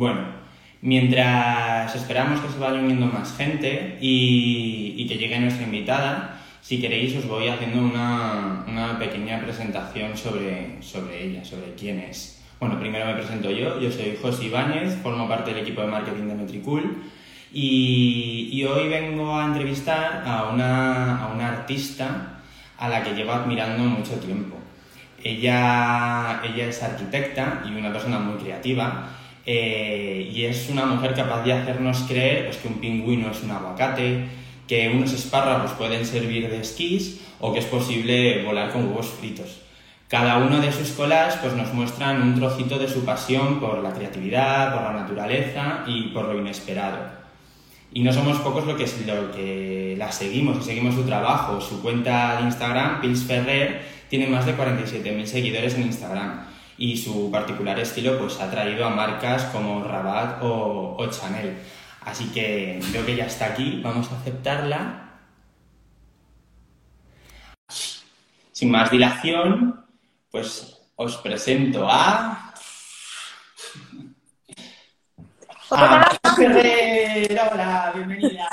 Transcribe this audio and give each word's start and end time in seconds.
Bueno, 0.00 0.22
mientras 0.80 1.94
esperamos 1.94 2.40
que 2.40 2.48
se 2.48 2.58
vaya 2.58 2.80
uniendo 2.80 3.04
más 3.04 3.36
gente 3.36 3.98
y, 4.00 5.06
que 5.06 5.18
llegue 5.18 5.38
nuestra 5.38 5.66
invitada, 5.66 6.40
si 6.62 6.80
queréis 6.80 7.14
os 7.16 7.28
voy 7.28 7.48
haciendo 7.48 7.82
una, 7.82 8.64
una 8.66 8.98
pequeña 8.98 9.42
presentación 9.42 10.16
sobre, 10.16 10.82
sobre 10.82 11.22
ella, 11.22 11.44
sobre 11.44 11.74
quién 11.74 11.98
es. 11.98 12.42
Bueno, 12.58 12.80
primero 12.80 13.04
me 13.04 13.12
presento 13.12 13.50
yo, 13.50 13.78
yo 13.78 13.92
soy 13.92 14.16
José 14.22 14.46
Ibáñez, 14.46 14.96
formo 15.02 15.28
parte 15.28 15.52
del 15.52 15.64
equipo 15.64 15.82
de 15.82 15.88
marketing 15.88 16.28
de 16.28 16.34
Metricool 16.34 17.02
y, 17.52 18.48
y 18.52 18.64
hoy 18.64 18.88
vengo 18.88 19.38
a 19.38 19.44
entrevistar 19.44 20.22
a 20.24 20.44
una, 20.44 21.24
a 21.24 21.30
una 21.30 21.48
artista 21.48 22.40
a 22.78 22.88
la 22.88 23.04
que 23.04 23.12
llevo 23.12 23.32
admirando 23.32 23.84
mucho 23.84 24.14
tiempo. 24.14 24.56
Ella, 25.22 26.40
ella 26.42 26.68
es 26.68 26.82
arquitecta 26.82 27.62
y 27.68 27.78
una 27.78 27.92
persona 27.92 28.18
muy 28.18 28.38
creativa 28.38 29.18
eh, 29.46 30.30
y 30.32 30.44
es 30.44 30.68
una 30.70 30.86
mujer 30.86 31.14
capaz 31.14 31.42
de 31.42 31.52
hacernos 31.52 32.00
creer 32.08 32.46
pues, 32.46 32.58
que 32.58 32.68
un 32.68 32.74
pingüino 32.74 33.30
es 33.30 33.42
un 33.42 33.50
aguacate, 33.50 34.24
que 34.68 34.88
unos 34.88 35.12
espárragos 35.12 35.72
pueden 35.72 36.04
servir 36.06 36.48
de 36.48 36.60
esquís 36.60 37.20
o 37.40 37.52
que 37.52 37.58
es 37.58 37.64
posible 37.64 38.44
volar 38.44 38.70
con 38.70 38.86
huevos 38.86 39.08
fritos. 39.08 39.60
Cada 40.08 40.38
uno 40.38 40.60
de 40.60 40.72
sus 40.72 40.90
colas 40.90 41.36
pues, 41.40 41.54
nos 41.54 41.72
muestran 41.72 42.20
un 42.20 42.34
trocito 42.34 42.78
de 42.78 42.88
su 42.88 43.04
pasión 43.04 43.60
por 43.60 43.82
la 43.82 43.92
creatividad, 43.92 44.74
por 44.74 44.82
la 44.82 45.00
naturaleza 45.00 45.84
y 45.86 46.08
por 46.08 46.26
lo 46.26 46.38
inesperado. 46.38 47.20
Y 47.92 48.02
no 48.02 48.12
somos 48.12 48.38
pocos 48.38 48.66
lo 48.66 48.76
que, 48.76 48.86
lo 49.06 49.32
que 49.32 49.94
la 49.98 50.12
seguimos 50.12 50.58
y 50.58 50.62
seguimos 50.62 50.94
su 50.94 51.02
trabajo. 51.04 51.60
Su 51.60 51.82
cuenta 51.82 52.36
de 52.36 52.42
Instagram, 52.42 53.00
Pils 53.00 53.24
Ferrer, 53.24 53.82
tiene 54.08 54.28
más 54.28 54.46
de 54.46 54.56
47.000 54.56 55.24
seguidores 55.24 55.74
en 55.74 55.82
Instagram. 55.82 56.44
Y 56.80 56.96
su 56.96 57.30
particular 57.30 57.78
estilo 57.78 58.18
pues, 58.18 58.40
ha 58.40 58.50
traído 58.50 58.86
a 58.86 58.88
marcas 58.88 59.44
como 59.52 59.84
Rabat 59.84 60.42
o, 60.42 60.96
o 60.96 61.10
Chanel. 61.10 61.58
Así 62.00 62.32
que 62.32 62.80
creo 62.90 63.04
que 63.04 63.16
ya 63.16 63.26
está 63.26 63.48
aquí, 63.48 63.82
vamos 63.84 64.10
a 64.10 64.16
aceptarla. 64.16 65.20
Sin 67.68 68.70
más 68.70 68.90
dilación, 68.90 69.84
pues 70.30 70.80
os 70.96 71.18
presento 71.18 71.86
a 71.86 72.54
Hola, 75.70 76.18
hola, 77.52 77.92
bienvenida. 77.94 78.48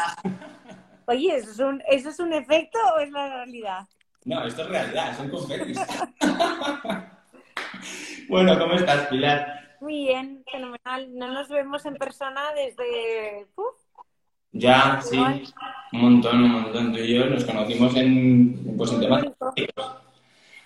Oye, 1.06 1.38
¿eso 1.38 1.52
es, 1.52 1.60
un, 1.60 1.82
¿eso 1.88 2.10
es 2.10 2.20
un 2.20 2.34
efecto 2.34 2.78
o 2.94 3.00
es 3.00 3.10
la 3.10 3.30
realidad? 3.30 3.88
No, 4.26 4.46
esto 4.46 4.64
es 4.64 4.68
realidad, 4.68 5.16
son 5.16 5.30
confetis. 5.30 5.80
bueno, 8.30 8.58
¿cómo 8.60 8.74
estás, 8.74 9.08
Pilar? 9.08 9.78
Muy 9.80 10.06
bien, 10.06 10.44
fenomenal. 10.52 11.08
No 11.14 11.32
nos 11.32 11.50
vemos 11.50 11.86
en 11.86 11.96
persona 11.96 12.42
desde... 12.56 13.48
Ya, 14.52 15.00
sí, 15.02 15.18
un 15.18 16.02
montón, 16.02 16.44
un 16.44 16.52
montón. 16.52 16.92
Tú 16.92 17.00
y 17.00 17.16
yo 17.16 17.26
nos 17.26 17.46
conocimos 17.46 17.96
en, 17.96 18.76
pues, 18.76 18.92
en 18.92 19.02
temas 19.02 19.24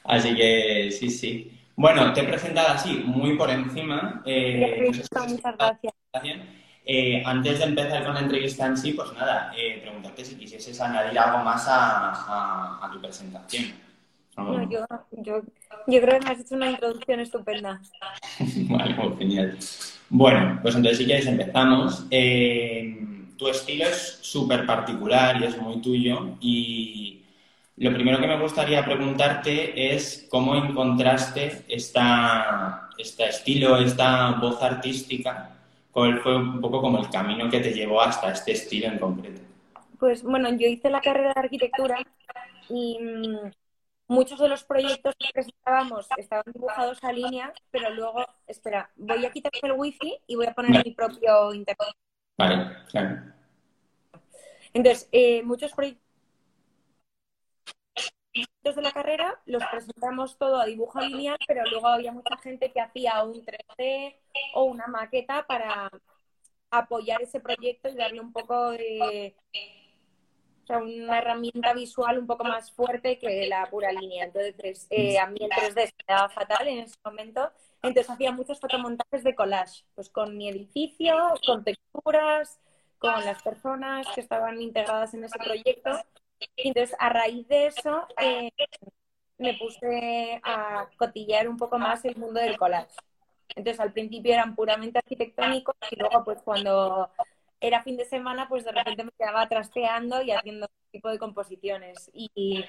Así 0.03 0.35
que 0.35 0.89
sí, 0.91 1.09
sí. 1.09 1.59
Bueno, 1.75 2.13
te 2.13 2.21
he 2.21 2.23
presentado 2.23 2.69
así, 2.69 3.03
muy 3.05 3.35
por 3.35 3.49
encima. 3.49 4.21
Eh, 4.25 4.85
muchas 4.87 5.09
gracias. 5.57 5.93
Eh, 6.85 7.21
antes 7.25 7.59
de 7.59 7.65
empezar 7.65 8.03
con 8.03 8.13
la 8.15 8.21
entrevista 8.21 8.65
en 8.65 8.75
sí, 8.75 8.93
pues 8.93 9.13
nada, 9.13 9.51
eh, 9.55 9.79
preguntarte 9.81 10.25
si 10.25 10.35
quisieses 10.35 10.79
añadir 10.81 11.17
algo 11.19 11.43
más 11.43 11.65
a, 11.67 12.89
tu 12.91 12.99
presentación. 12.99 13.73
Yo, 14.37 14.85
yo, 15.11 15.41
yo, 15.87 16.01
creo 16.01 16.19
que 16.19 16.25
me 16.25 16.31
has 16.31 16.39
hecho 16.39 16.55
una 16.55 16.71
introducción 16.71 17.19
estupenda. 17.19 17.81
vale, 18.69 18.95
pues 18.95 19.17
genial. 19.19 19.57
Bueno, 20.09 20.59
pues 20.61 20.75
entonces 20.75 20.97
si 20.99 21.05
quieres 21.05 21.27
empezamos. 21.27 22.05
Eh, 22.11 23.07
tu 23.37 23.47
estilo 23.47 23.85
es 23.85 24.19
súper 24.21 24.67
particular 24.67 25.41
y 25.41 25.45
es 25.45 25.57
muy 25.57 25.81
tuyo 25.81 26.35
y 26.39 27.21
lo 27.77 27.91
primero 27.91 28.19
que 28.19 28.27
me 28.27 28.39
gustaría 28.39 28.85
preguntarte 28.85 29.95
es 29.95 30.27
cómo 30.29 30.55
encontraste 30.55 31.65
esta, 31.67 32.89
este 32.99 33.29
estilo, 33.29 33.77
esta 33.77 34.33
voz 34.33 34.61
artística, 34.61 35.57
cuál 35.91 36.19
fue 36.19 36.35
un 36.35 36.61
poco 36.61 36.79
como 36.81 36.99
el 36.99 37.09
camino 37.09 37.49
que 37.49 37.59
te 37.59 37.73
llevó 37.73 38.01
hasta 38.01 38.31
este 38.31 38.51
estilo 38.51 38.85
en 38.85 38.99
concreto. 38.99 39.41
Pues 39.99 40.21
bueno, 40.21 40.49
yo 40.51 40.67
hice 40.67 40.91
la 40.91 41.01
carrera 41.01 41.33
de 41.33 41.39
arquitectura 41.39 41.97
y 42.69 42.99
mm, 42.99 43.51
muchos 44.11 44.39
de 44.39 44.49
los 44.49 44.63
proyectos 44.63 45.15
que 45.17 45.29
presentábamos 45.33 46.07
estaban 46.17 46.43
dibujados 46.53 47.01
a 47.03 47.13
línea, 47.13 47.53
pero 47.71 47.89
luego, 47.91 48.25
espera, 48.45 48.91
voy 48.97 49.25
a 49.25 49.31
quitarme 49.31 49.59
el 49.63 49.71
wifi 49.71 50.19
y 50.27 50.35
voy 50.35 50.47
a 50.47 50.53
poner 50.53 50.85
mi 50.85 50.91
propio 50.91 51.53
internet. 51.53 51.95
Vale, 52.37 52.77
claro. 52.89 53.21
Entonces, 54.73 55.07
eh, 55.11 55.41
muchos 55.43 55.71
proyectos 55.73 56.01
de 58.75 58.81
la 58.81 58.91
carrera 58.91 59.41
los 59.45 59.63
presentamos 59.65 60.37
todo 60.37 60.59
a 60.59 60.65
dibujo 60.65 60.99
lineal, 60.99 61.37
pero 61.47 61.63
luego 61.69 61.87
había 61.87 62.11
mucha 62.11 62.37
gente 62.37 62.71
que 62.71 62.81
hacía 62.81 63.23
un 63.23 63.43
3D 63.45 64.17
o 64.55 64.65
una 64.65 64.87
maqueta 64.87 65.45
para 65.47 65.89
apoyar 66.69 67.21
ese 67.21 67.39
proyecto 67.39 67.89
y 67.89 67.95
darle 67.95 68.19
un 68.19 68.31
poco 68.31 68.71
de 68.71 69.35
sea, 70.71 70.79
una 70.79 71.17
herramienta 71.19 71.73
visual 71.73 72.19
un 72.19 72.27
poco 72.27 72.43
más 72.43 72.71
fuerte 72.71 73.17
que 73.19 73.47
la 73.47 73.65
pura 73.69 73.91
línea. 73.91 74.25
Entonces, 74.25 74.87
eh, 74.89 75.19
a 75.19 75.27
mí 75.27 75.39
el 75.41 75.49
3D 75.49 75.87
se 75.87 75.93
me 76.07 76.13
daba 76.13 76.29
fatal 76.29 76.67
en 76.67 76.79
ese 76.79 76.95
momento. 77.05 77.51
Entonces 77.83 78.09
hacía 78.09 78.31
muchos 78.31 78.59
fotomontajes 78.59 79.23
de 79.23 79.35
collage, 79.35 79.83
pues 79.95 80.09
con 80.09 80.37
mi 80.37 80.49
edificio, 80.49 81.15
con 81.45 81.63
texturas, 81.63 82.59
con 82.99 83.25
las 83.25 83.41
personas 83.41 84.07
que 84.13 84.21
estaban 84.21 84.61
integradas 84.61 85.13
en 85.15 85.23
ese 85.23 85.39
proyecto 85.39 85.91
entonces, 86.57 86.95
a 86.99 87.09
raíz 87.09 87.47
de 87.47 87.67
eso, 87.67 88.07
eh, 88.19 88.51
me 89.37 89.53
puse 89.55 90.39
a 90.43 90.87
cotillear 90.97 91.47
un 91.47 91.57
poco 91.57 91.77
más 91.77 92.03
el 92.05 92.15
mundo 92.15 92.39
del 92.39 92.57
collage. 92.57 92.95
Entonces, 93.49 93.79
al 93.79 93.91
principio 93.91 94.33
eran 94.33 94.55
puramente 94.55 94.99
arquitectónicos 94.99 95.75
y 95.91 95.95
luego, 95.97 96.23
pues, 96.23 96.41
cuando 96.41 97.09
era 97.61 97.83
fin 97.83 97.95
de 97.95 98.05
semana, 98.05 98.49
pues 98.49 98.65
de 98.65 98.71
repente 98.71 99.03
me 99.03 99.11
quedaba 99.17 99.47
trasteando 99.47 100.21
y 100.23 100.31
haciendo 100.31 100.65
este 100.65 100.91
tipo 100.91 101.09
de 101.09 101.19
composiciones. 101.19 102.09
Y 102.13 102.65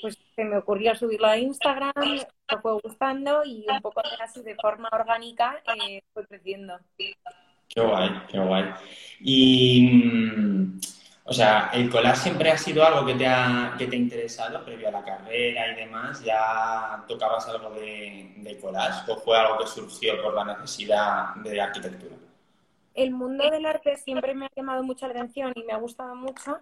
pues 0.00 0.16
se 0.36 0.44
me 0.44 0.58
ocurrió 0.58 0.94
subirlo 0.94 1.26
a 1.26 1.38
Instagram, 1.38 1.92
me 1.96 2.58
fue 2.60 2.78
gustando 2.82 3.42
y 3.44 3.66
un 3.68 3.80
poco 3.80 4.02
así 4.20 4.42
de 4.42 4.54
forma 4.56 4.88
orgánica 4.92 5.60
eh, 5.88 6.02
fue 6.12 6.26
creciendo. 6.26 6.78
Qué 6.96 7.80
guay, 7.80 8.10
qué 8.28 8.38
guay. 8.38 8.64
Y 9.20 9.88
mm, 9.88 10.80
o 11.24 11.32
sea, 11.32 11.70
¿el 11.72 11.88
collage 11.88 12.24
siempre 12.24 12.50
ha 12.50 12.58
sido 12.58 12.84
algo 12.84 13.06
que 13.06 13.14
te 13.14 13.26
ha, 13.26 13.74
que 13.78 13.86
te 13.86 13.96
ha 13.96 13.98
interesado 13.98 14.64
previo 14.64 14.88
a 14.88 14.92
la 14.92 15.04
carrera 15.04 15.72
y 15.72 15.76
demás? 15.76 16.22
¿Ya 16.22 17.02
tocabas 17.08 17.48
algo 17.48 17.70
de, 17.70 18.34
de 18.36 18.60
collage 18.60 19.10
o 19.10 19.16
fue 19.16 19.38
algo 19.38 19.58
que 19.58 19.66
surgió 19.66 20.20
por 20.22 20.34
la 20.34 20.44
necesidad 20.44 21.34
de 21.36 21.60
arquitectura? 21.60 22.16
El 22.94 23.12
mundo 23.12 23.50
del 23.50 23.66
arte 23.66 23.96
siempre 23.96 24.34
me 24.34 24.46
ha 24.46 24.50
llamado 24.54 24.82
mucha 24.82 25.06
atención 25.06 25.52
y 25.56 25.64
me 25.64 25.72
ha 25.72 25.78
gustado 25.78 26.14
mucho, 26.14 26.60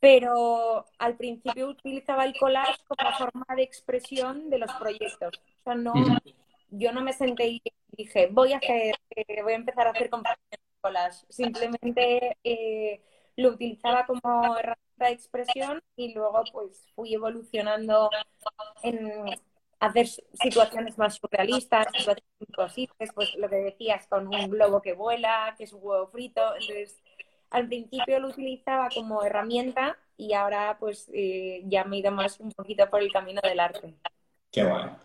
pero 0.00 0.86
al 0.98 1.16
principio 1.16 1.68
utilizaba 1.68 2.24
el 2.24 2.36
collage 2.38 2.78
como 2.86 3.10
forma 3.12 3.46
de 3.56 3.62
expresión 3.62 4.50
de 4.50 4.58
los 4.58 4.72
proyectos. 4.74 5.38
O 5.60 5.62
sea, 5.64 5.74
no, 5.74 5.94
yo 6.70 6.92
no 6.92 7.00
me 7.00 7.12
senté 7.12 7.48
y 7.48 7.62
dije, 7.88 8.28
voy 8.30 8.52
a 8.52 8.58
hacer, 8.58 8.94
eh, 9.10 9.42
voy 9.42 9.52
a 9.52 9.56
empezar 9.56 9.86
a 9.86 9.90
hacer 9.90 10.10
composiciones 10.10 10.60
de 10.60 10.80
collage. 10.80 11.26
Simplemente... 11.28 12.36
Eh, 12.44 13.02
lo 13.36 13.50
utilizaba 13.50 14.06
como 14.06 14.56
herramienta 14.56 15.06
de 15.06 15.10
expresión 15.10 15.82
y 15.94 16.14
luego 16.14 16.42
pues 16.52 16.86
fui 16.94 17.14
evolucionando 17.14 18.10
en 18.82 19.24
hacer 19.80 20.06
situaciones 20.06 20.96
más 20.98 21.16
surrealistas, 21.16 21.86
situaciones 21.86 22.24
imposibles, 22.40 23.10
pues 23.14 23.34
lo 23.36 23.48
que 23.48 23.56
decías, 23.56 24.06
con 24.06 24.26
un 24.28 24.50
globo 24.50 24.80
que 24.80 24.94
vuela, 24.94 25.54
que 25.56 25.64
es 25.64 25.72
un 25.72 25.80
huevo 25.82 26.08
frito. 26.08 26.40
Entonces, 26.58 27.02
al 27.50 27.66
principio 27.66 28.18
lo 28.20 28.28
utilizaba 28.28 28.88
como 28.94 29.22
herramienta 29.22 29.96
y 30.16 30.32
ahora 30.32 30.76
pues 30.80 31.10
eh, 31.12 31.62
ya 31.66 31.84
me 31.84 31.96
he 31.96 32.00
ido 32.00 32.10
más 32.10 32.40
un 32.40 32.50
poquito 32.52 32.88
por 32.88 33.02
el 33.02 33.12
camino 33.12 33.40
del 33.42 33.60
arte. 33.60 33.94
Qué 34.50 34.64
bueno. 34.64 34.98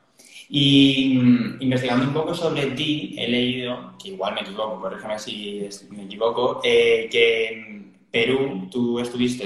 Y 0.49 1.17
mm, 1.17 1.61
investigando 1.61 2.05
un 2.05 2.13
poco 2.13 2.33
sobre 2.33 2.67
ti, 2.71 3.15
he 3.17 3.27
leído, 3.27 3.93
que 4.01 4.09
igual 4.09 4.35
me 4.35 4.41
equivoco, 4.41 4.79
corrígeme 4.79 5.19
si 5.19 5.67
me 5.89 6.03
equivoco, 6.03 6.61
eh, 6.63 7.07
que 7.11 7.81
Perú, 8.11 8.67
tú 8.69 8.99
estuviste 8.99 9.45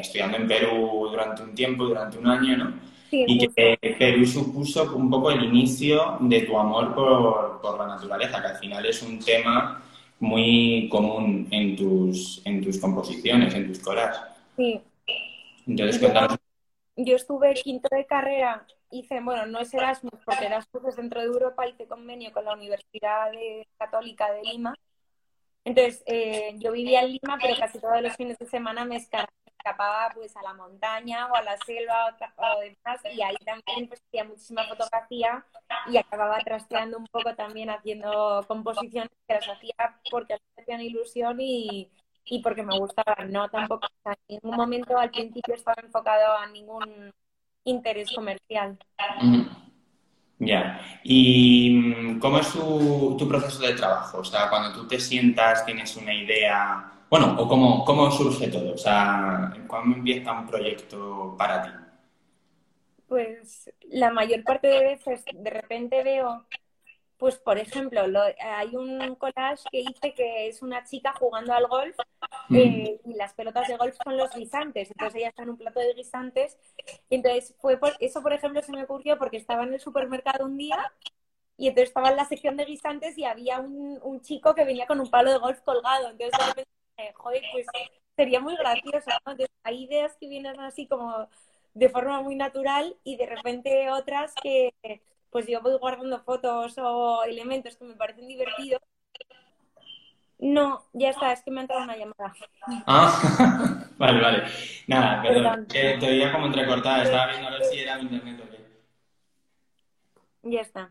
estudiando 0.00 0.36
en 0.36 0.46
Perú 0.46 1.08
durante 1.10 1.42
un 1.42 1.54
tiempo, 1.54 1.84
durante 1.84 2.18
un 2.18 2.28
año, 2.28 2.56
¿no? 2.56 2.74
Sí, 3.10 3.24
y 3.26 3.48
que 3.48 3.78
Perú 3.98 4.26
supuso 4.26 4.94
un 4.94 5.08
poco 5.08 5.30
el 5.30 5.44
inicio 5.44 6.18
de 6.20 6.42
tu 6.42 6.58
amor 6.58 6.94
por, 6.94 7.78
la 7.78 7.86
naturaleza, 7.86 8.40
que 8.40 8.48
al 8.48 8.56
final 8.56 8.84
es 8.86 9.02
un 9.02 9.18
tema 9.18 9.82
muy 10.20 10.88
común 10.90 11.48
en 11.50 11.76
tus, 11.76 12.42
en 12.44 12.62
tus 12.62 12.78
composiciones, 12.78 13.54
en 13.54 13.68
tus 13.68 13.78
colas. 13.78 14.20
Sí. 14.56 14.80
Entonces, 15.66 15.98
cuéntanos. 15.98 16.36
Yo 16.96 17.16
estuve 17.16 17.54
quinto 17.54 17.88
de 17.90 18.04
carrera 18.04 18.66
hice, 18.90 19.20
bueno, 19.20 19.46
no 19.46 19.60
es 19.60 19.72
Erasmus, 19.74 20.20
porque 20.24 20.46
Erasmus 20.46 20.84
es 20.86 20.96
dentro 20.96 21.20
de 21.20 21.26
Europa, 21.26 21.66
hice 21.66 21.86
convenio 21.86 22.32
con 22.32 22.44
la 22.44 22.54
Universidad 22.54 23.30
Católica 23.78 24.32
de 24.32 24.42
Lima. 24.42 24.74
Entonces, 25.64 26.02
eh, 26.06 26.54
yo 26.56 26.72
vivía 26.72 27.02
en 27.02 27.12
Lima, 27.12 27.38
pero 27.40 27.58
casi 27.58 27.78
todos 27.78 28.00
los 28.00 28.16
fines 28.16 28.38
de 28.38 28.46
semana 28.46 28.84
me 28.84 28.96
escapaba 29.68 30.10
pues 30.14 30.36
a 30.36 30.42
la 30.42 30.54
montaña 30.54 31.26
o 31.26 31.34
a 31.34 31.42
la 31.42 31.56
selva 31.58 32.16
o, 32.36 32.60
demás, 32.60 33.00
y 33.14 33.22
ahí 33.22 33.36
también 33.44 33.88
pues 33.88 34.02
hacía 34.06 34.24
muchísima 34.24 34.64
fotografía 34.64 35.44
y 35.90 35.96
acababa 35.96 36.38
trasteando 36.40 36.98
un 36.98 37.06
poco 37.06 37.34
también 37.34 37.70
haciendo 37.70 38.44
composiciones 38.48 39.10
que 39.26 39.34
las 39.34 39.48
hacía 39.48 39.74
porque 40.10 40.34
me 40.56 40.62
hacían 40.62 40.80
ilusión 40.80 41.36
y, 41.40 41.90
y 42.24 42.42
porque 42.42 42.62
me 42.62 42.78
gustaba, 42.78 43.16
no 43.28 43.48
tampoco, 43.48 43.86
en 44.04 44.14
ningún 44.28 44.56
momento 44.56 44.96
al 44.96 45.10
principio 45.10 45.54
estaba 45.54 45.76
enfocado 45.82 46.36
a 46.38 46.46
ningún 46.46 47.12
interés 47.64 48.10
comercial. 48.14 48.78
Ya. 50.40 50.80
¿Y 51.02 51.70
mm, 51.70 52.20
cómo 52.20 52.38
es 52.38 52.52
tu, 52.52 53.16
tu, 53.18 53.28
proceso 53.28 53.60
de 53.60 53.74
trabajo? 53.74 54.18
O 54.18 54.24
sea, 54.24 54.48
cuando 54.48 54.72
tú 54.72 54.86
te 54.86 55.00
sientas, 55.00 55.66
tienes 55.66 55.96
una 55.96 56.14
idea, 56.14 56.97
bueno, 57.10 57.36
o 57.38 57.48
cómo, 57.48 57.84
cómo 57.84 58.10
surge 58.10 58.48
todo, 58.48 58.74
o 58.74 58.78
sea, 58.78 59.52
¿cuándo 59.66 59.96
empieza 59.96 60.32
un 60.32 60.46
proyecto 60.46 61.34
para 61.38 61.62
ti? 61.62 61.70
Pues 63.06 63.70
la 63.90 64.10
mayor 64.10 64.44
parte 64.44 64.68
de 64.68 64.80
veces 64.84 65.24
de 65.32 65.50
repente 65.50 66.02
veo 66.02 66.46
pues, 67.18 67.36
por 67.36 67.58
ejemplo, 67.58 68.00
hay 68.40 68.76
un 68.76 69.16
collage 69.16 69.64
que 69.72 69.80
hice 69.80 70.14
que 70.14 70.46
es 70.46 70.62
una 70.62 70.84
chica 70.84 71.12
jugando 71.12 71.52
al 71.52 71.66
golf 71.66 71.96
mm. 72.48 72.56
eh, 72.56 73.00
y 73.04 73.14
las 73.14 73.34
pelotas 73.34 73.66
de 73.66 73.76
golf 73.76 73.96
son 74.04 74.16
los 74.16 74.32
guisantes. 74.32 74.90
Entonces 74.90 75.16
ella 75.16 75.28
está 75.30 75.42
en 75.42 75.50
un 75.50 75.58
plato 75.58 75.80
de 75.80 75.94
guisantes. 75.94 76.56
Entonces 77.10 77.56
fue 77.58 77.76
por, 77.76 77.92
eso, 77.98 78.22
por 78.22 78.32
ejemplo, 78.32 78.62
se 78.62 78.70
me 78.70 78.84
ocurrió 78.84 79.18
porque 79.18 79.36
estaba 79.36 79.64
en 79.64 79.74
el 79.74 79.80
supermercado 79.80 80.44
un 80.44 80.56
día 80.56 80.92
y 81.56 81.66
entonces 81.66 81.88
estaba 81.88 82.10
en 82.10 82.16
la 82.16 82.24
sección 82.24 82.56
de 82.56 82.66
guisantes 82.66 83.18
y 83.18 83.24
había 83.24 83.58
un, 83.58 83.98
un 84.00 84.20
chico 84.20 84.54
que 84.54 84.64
venía 84.64 84.86
con 84.86 85.00
un 85.00 85.10
palo 85.10 85.32
de 85.32 85.38
golf 85.38 85.60
colgado. 85.62 86.10
Entonces 86.10 86.38
de 86.38 86.46
repente, 86.46 86.70
joder, 87.14 87.42
pues 87.52 87.66
sería 88.16 88.40
muy 88.40 88.56
gracioso. 88.56 89.10
Entonces 89.18 89.48
hay 89.62 89.84
ideas 89.84 90.16
que 90.18 90.28
vienen 90.28 90.58
así 90.60 90.86
como 90.86 91.28
de 91.74 91.88
forma 91.88 92.20
muy 92.22 92.34
natural 92.34 92.96
y 93.04 93.16
de 93.16 93.26
repente 93.26 93.90
otras 93.90 94.34
que 94.42 94.72
pues 95.30 95.46
yo 95.46 95.60
voy 95.60 95.76
guardando 95.78 96.18
fotos 96.20 96.76
o 96.78 97.22
elementos 97.24 97.76
que 97.76 97.84
me 97.84 97.94
parecen 97.94 98.28
divertidos. 98.28 98.80
No, 100.40 100.84
ya 100.92 101.10
está, 101.10 101.32
es 101.32 101.42
que 101.42 101.50
me 101.50 101.60
ha 101.60 101.62
entrado 101.62 101.82
una 101.82 101.96
llamada. 101.96 102.32
Ah, 102.86 103.84
vale, 103.98 104.20
vale. 104.20 104.44
Nada, 104.86 105.22
perdón, 105.22 105.66
te 105.66 105.96
veía 105.96 106.32
como 106.32 106.46
entrecortada, 106.46 107.02
estaba 107.02 107.26
viendo 107.26 107.48
a 107.48 107.50
ver 107.52 107.64
si 107.64 107.80
era 107.80 107.96
mi 107.96 108.02
internet 108.04 108.40
o 108.40 108.50
qué. 108.50 108.58
Ya 110.50 110.60
está. 110.60 110.88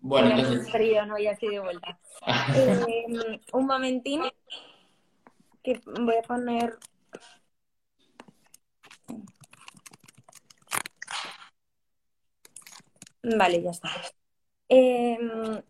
Bueno, 0.00 0.30
entonces... 0.30 0.70
Frío, 0.70 1.04
no, 1.04 1.18
ya 1.18 1.32
estoy 1.32 1.50
de 1.50 1.60
vuelta. 1.60 1.98
eh, 2.54 3.40
un 3.52 3.66
momentín, 3.66 4.22
que 5.66 5.80
voy 6.00 6.14
a 6.16 6.22
poner 6.22 6.78
Vale, 13.38 13.60
ya 13.60 13.70
está. 13.70 13.90
Em, 14.68 15.60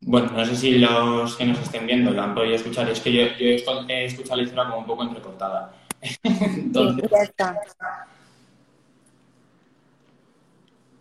bueno, 0.00 0.32
no 0.32 0.44
sé 0.46 0.56
si 0.56 0.78
los 0.78 1.36
que 1.36 1.44
nos 1.44 1.58
estén 1.58 1.86
viendo 1.86 2.10
lo 2.10 2.22
han 2.22 2.34
podido 2.34 2.54
escuchar. 2.54 2.88
Es 2.88 3.00
que 3.00 3.12
yo, 3.12 3.20
he 3.20 4.04
escuchado 4.06 4.36
la 4.36 4.42
historia 4.44 4.64
como 4.64 4.78
un 4.78 4.86
poco 4.86 5.02
entrecortada. 5.02 5.74
Entonces... 6.22 7.10
ya 7.10 7.22
está. 7.22 7.60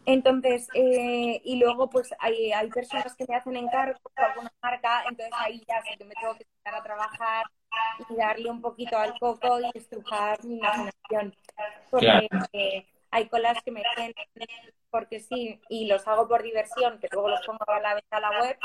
Entonces, 0.06 0.68
eh, 0.74 1.42
y 1.44 1.58
luego 1.58 1.90
pues 1.90 2.14
hay, 2.20 2.52
hay 2.52 2.70
personas 2.70 3.16
que 3.16 3.26
me 3.28 3.36
hacen 3.36 3.56
encargo 3.56 4.00
por 4.02 4.26
alguna 4.26 4.52
marca, 4.62 5.04
entonces 5.10 5.34
ahí 5.38 5.64
ya 5.68 5.82
sé 5.82 5.98
que 5.98 6.06
me 6.06 6.14
tengo 6.16 6.36
que 6.36 6.44
estar 6.44 6.76
a 6.76 6.84
trabajar 6.84 7.46
y 8.10 8.16
darle 8.16 8.50
un 8.50 8.62
poquito 8.62 8.98
al 8.98 9.18
coco 9.18 9.60
y 9.60 9.70
estrujar 9.74 10.44
mi 10.44 10.58
imaginación. 10.58 11.36
Porque 11.90 12.28
eh, 12.54 12.86
hay 13.12 13.30
colas 13.30 13.62
que 13.64 13.72
me 13.72 13.84
vienen 13.96 14.14
porque 14.90 15.20
sí 15.20 15.60
y 15.70 15.88
los 15.88 16.08
hago 16.08 16.28
por 16.28 16.44
diversión, 16.44 17.00
que 17.00 17.08
luego 17.12 17.30
los 17.30 17.46
pongo 17.46 17.60
a 17.68 17.80
la 17.80 17.96
venta 17.96 18.18
a 18.18 18.20
la 18.20 18.42
web, 18.42 18.58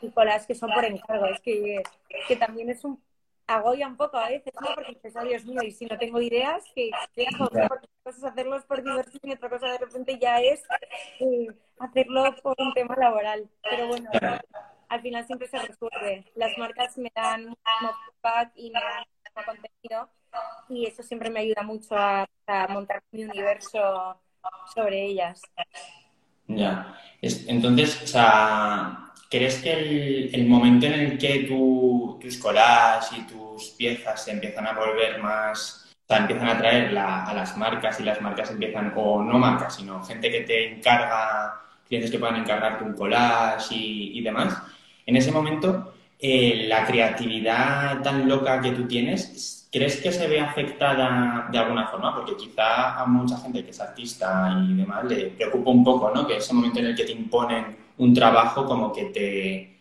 y 0.00 0.10
colas 0.10 0.46
que 0.46 0.54
son 0.54 0.72
por 0.72 0.84
encargo. 0.84 1.26
Es 1.26 1.40
que, 1.40 1.82
que 2.26 2.36
también 2.36 2.70
es 2.70 2.84
un 2.84 3.00
agobia 3.48 3.88
un 3.88 3.96
poco 3.96 4.18
a 4.18 4.28
veces, 4.28 4.52
¿no? 4.60 4.74
Porque 4.74 4.92
dices, 4.92 5.14
Dios 5.24 5.44
mío, 5.44 5.62
y 5.64 5.72
si 5.72 5.86
no 5.86 5.98
tengo 5.98 6.20
ideas, 6.20 6.62
que 6.74 6.90
hago? 7.26 7.48
Porque 7.48 7.86
una 7.86 8.02
cosa 8.04 8.18
es 8.18 8.24
hacerlos 8.24 8.64
por 8.64 8.84
diversión 8.84 9.20
y 9.24 9.32
otra 9.32 9.48
cosa 9.48 9.66
de 9.68 9.78
repente 9.78 10.18
ya 10.20 10.38
es 10.40 10.62
eh, 11.20 11.48
hacerlo 11.80 12.34
por 12.42 12.54
un 12.58 12.72
tema 12.74 12.94
laboral. 12.96 13.48
Pero 13.68 13.88
bueno, 13.88 14.10
al 14.88 15.00
final 15.00 15.26
siempre 15.26 15.48
se 15.48 15.58
resuelve. 15.58 16.30
Las 16.34 16.56
marcas 16.58 16.96
me 16.98 17.10
dan 17.14 17.46
mucho 17.46 17.58
feedback 18.22 18.52
y 18.54 18.70
me 18.70 18.80
dan 18.80 19.04
contenido 19.46 20.08
y 20.68 20.86
eso 20.86 21.02
siempre 21.02 21.30
me 21.30 21.40
ayuda 21.40 21.62
mucho 21.62 21.94
a, 21.96 22.28
montar 22.68 23.02
mi 23.12 23.24
universo 23.24 24.20
sobre 24.74 25.04
ellas. 25.04 25.40
Ya. 26.46 26.98
Entonces, 27.20 28.02
o 28.02 28.06
sea, 28.06 29.07
¿crees 29.28 29.58
que 29.62 30.30
el, 30.32 30.46
momento 30.46 30.86
en 30.86 30.94
el 30.94 31.18
que 31.18 31.40
tu, 31.40 32.18
tus 32.20 32.38
collages 32.38 33.18
y 33.18 33.22
tus 33.26 33.70
piezas 33.70 34.24
se 34.24 34.32
empiezan 34.32 34.66
a 34.66 34.72
volver 34.72 35.20
más, 35.20 35.86
o 36.04 36.06
sea, 36.06 36.18
empiezan 36.18 36.48
a 36.48 36.52
atraer 36.52 36.96
a 36.96 37.32
las 37.34 37.56
marcas 37.56 38.00
y 38.00 38.04
las 38.04 38.20
marcas 38.20 38.50
empiezan, 38.50 38.92
o 38.96 39.22
no 39.22 39.38
marcas, 39.38 39.76
sino 39.76 40.02
gente 40.04 40.30
que 40.30 40.40
te 40.42 40.72
encarga, 40.72 41.60
clientes 41.86 42.10
que 42.10 42.18
puedan 42.18 42.36
encargarte 42.36 42.84
un 42.84 42.94
collage 42.94 43.74
y, 43.74 44.18
y 44.18 44.22
demás, 44.22 44.56
en 45.06 45.16
ese 45.16 45.32
momento, 45.32 45.94
eh, 46.20 46.66
la 46.68 46.84
creatividad 46.84 48.02
tan 48.02 48.28
loca 48.28 48.60
que 48.60 48.72
tú 48.72 48.88
tienes, 48.88 49.68
¿crees 49.70 50.00
que 50.00 50.10
se 50.12 50.26
ve 50.26 50.40
afectada 50.40 51.48
de 51.50 51.58
alguna 51.58 51.86
forma? 51.88 52.14
Porque 52.14 52.36
quizá 52.36 53.00
a 53.00 53.06
mucha 53.06 53.38
gente 53.38 53.64
que 53.64 53.70
es 53.70 53.80
artista 53.80 54.52
y 54.68 54.74
demás 54.74 55.04
le 55.04 55.26
preocupa 55.30 55.70
un 55.70 55.84
poco, 55.84 56.10
¿no? 56.14 56.26
Que 56.26 56.38
ese 56.38 56.52
momento 56.52 56.80
en 56.80 56.86
el 56.86 56.96
que 56.96 57.04
te 57.04 57.12
imponen 57.12 57.76
un 57.98 58.14
trabajo 58.14 58.64
como 58.66 58.92
que 58.92 59.06
te 59.06 59.78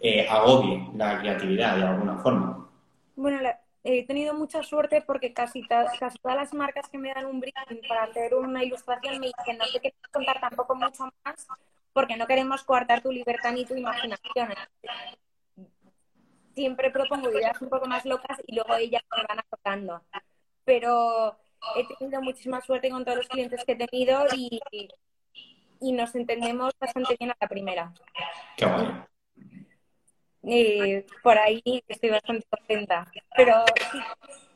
eh, 0.00 0.26
agobie 0.28 0.88
la 0.94 1.18
creatividad 1.18 1.76
de 1.76 1.84
alguna 1.84 2.18
forma. 2.18 2.68
Bueno, 3.16 3.40
he 3.82 4.06
tenido 4.06 4.34
mucha 4.34 4.62
suerte 4.62 5.02
porque 5.02 5.32
casi, 5.32 5.62
casi 5.66 6.18
todas 6.18 6.36
las 6.36 6.54
marcas 6.54 6.88
que 6.88 6.98
me 6.98 7.12
dan 7.12 7.26
un 7.26 7.40
briefing 7.40 7.80
para 7.88 8.04
hacer 8.04 8.34
una 8.34 8.62
ilustración 8.62 9.20
me 9.20 9.28
dicen 9.28 9.58
no 9.58 9.64
te 9.72 9.80
quiero 9.80 9.96
contar 10.12 10.40
tampoco 10.40 10.74
mucho 10.74 11.04
más 11.24 11.46
porque 11.92 12.16
no 12.16 12.26
queremos 12.26 12.62
coartar 12.62 13.00
tu 13.00 13.10
libertad 13.10 13.52
ni 13.52 13.64
tu 13.64 13.74
imaginación. 13.74 14.50
Siempre 16.54 16.90
propongo 16.90 17.30
ideas 17.30 17.60
un 17.62 17.70
poco 17.70 17.86
más 17.86 18.04
locas 18.04 18.38
y 18.46 18.54
luego 18.54 18.74
ellas 18.74 19.02
me 19.16 19.22
van 19.26 19.38
acotando. 19.38 20.02
Pero 20.64 21.38
he 21.74 21.86
tenido 21.96 22.20
muchísima 22.20 22.60
suerte 22.60 22.90
con 22.90 23.02
todos 23.04 23.18
los 23.18 23.28
clientes 23.28 23.64
que 23.64 23.72
he 23.72 23.76
tenido 23.76 24.26
y, 24.34 24.60
y 25.80 25.92
nos 25.92 26.14
entendemos 26.14 26.72
bastante 26.78 27.16
bien 27.18 27.30
a 27.30 27.36
la 27.40 27.48
primera. 27.48 27.92
Qué 28.56 28.66
bueno. 28.66 29.06
por 31.22 31.38
ahí 31.38 31.62
estoy 31.88 32.10
bastante 32.10 32.46
contenta. 32.48 33.10
Pero 33.36 33.64
sí, 33.92 33.98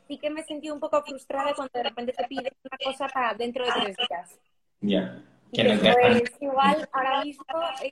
sí, 0.07 0.17
que 0.17 0.29
me 0.29 0.43
sentí 0.43 0.69
un 0.69 0.79
poco 0.79 1.03
frustrada 1.03 1.53
cuando 1.53 1.71
de 1.73 1.83
repente 1.83 2.13
te 2.13 2.23
piden 2.25 2.53
una 2.63 2.77
cosa 2.83 3.07
para 3.07 3.33
dentro 3.33 3.65
de 3.65 3.71
tres 3.71 3.97
días. 3.97 4.39
Ya 4.81 5.23
pues 5.51 6.31
igual 6.39 6.89
ahora 6.91 7.23
mismo 7.23 7.45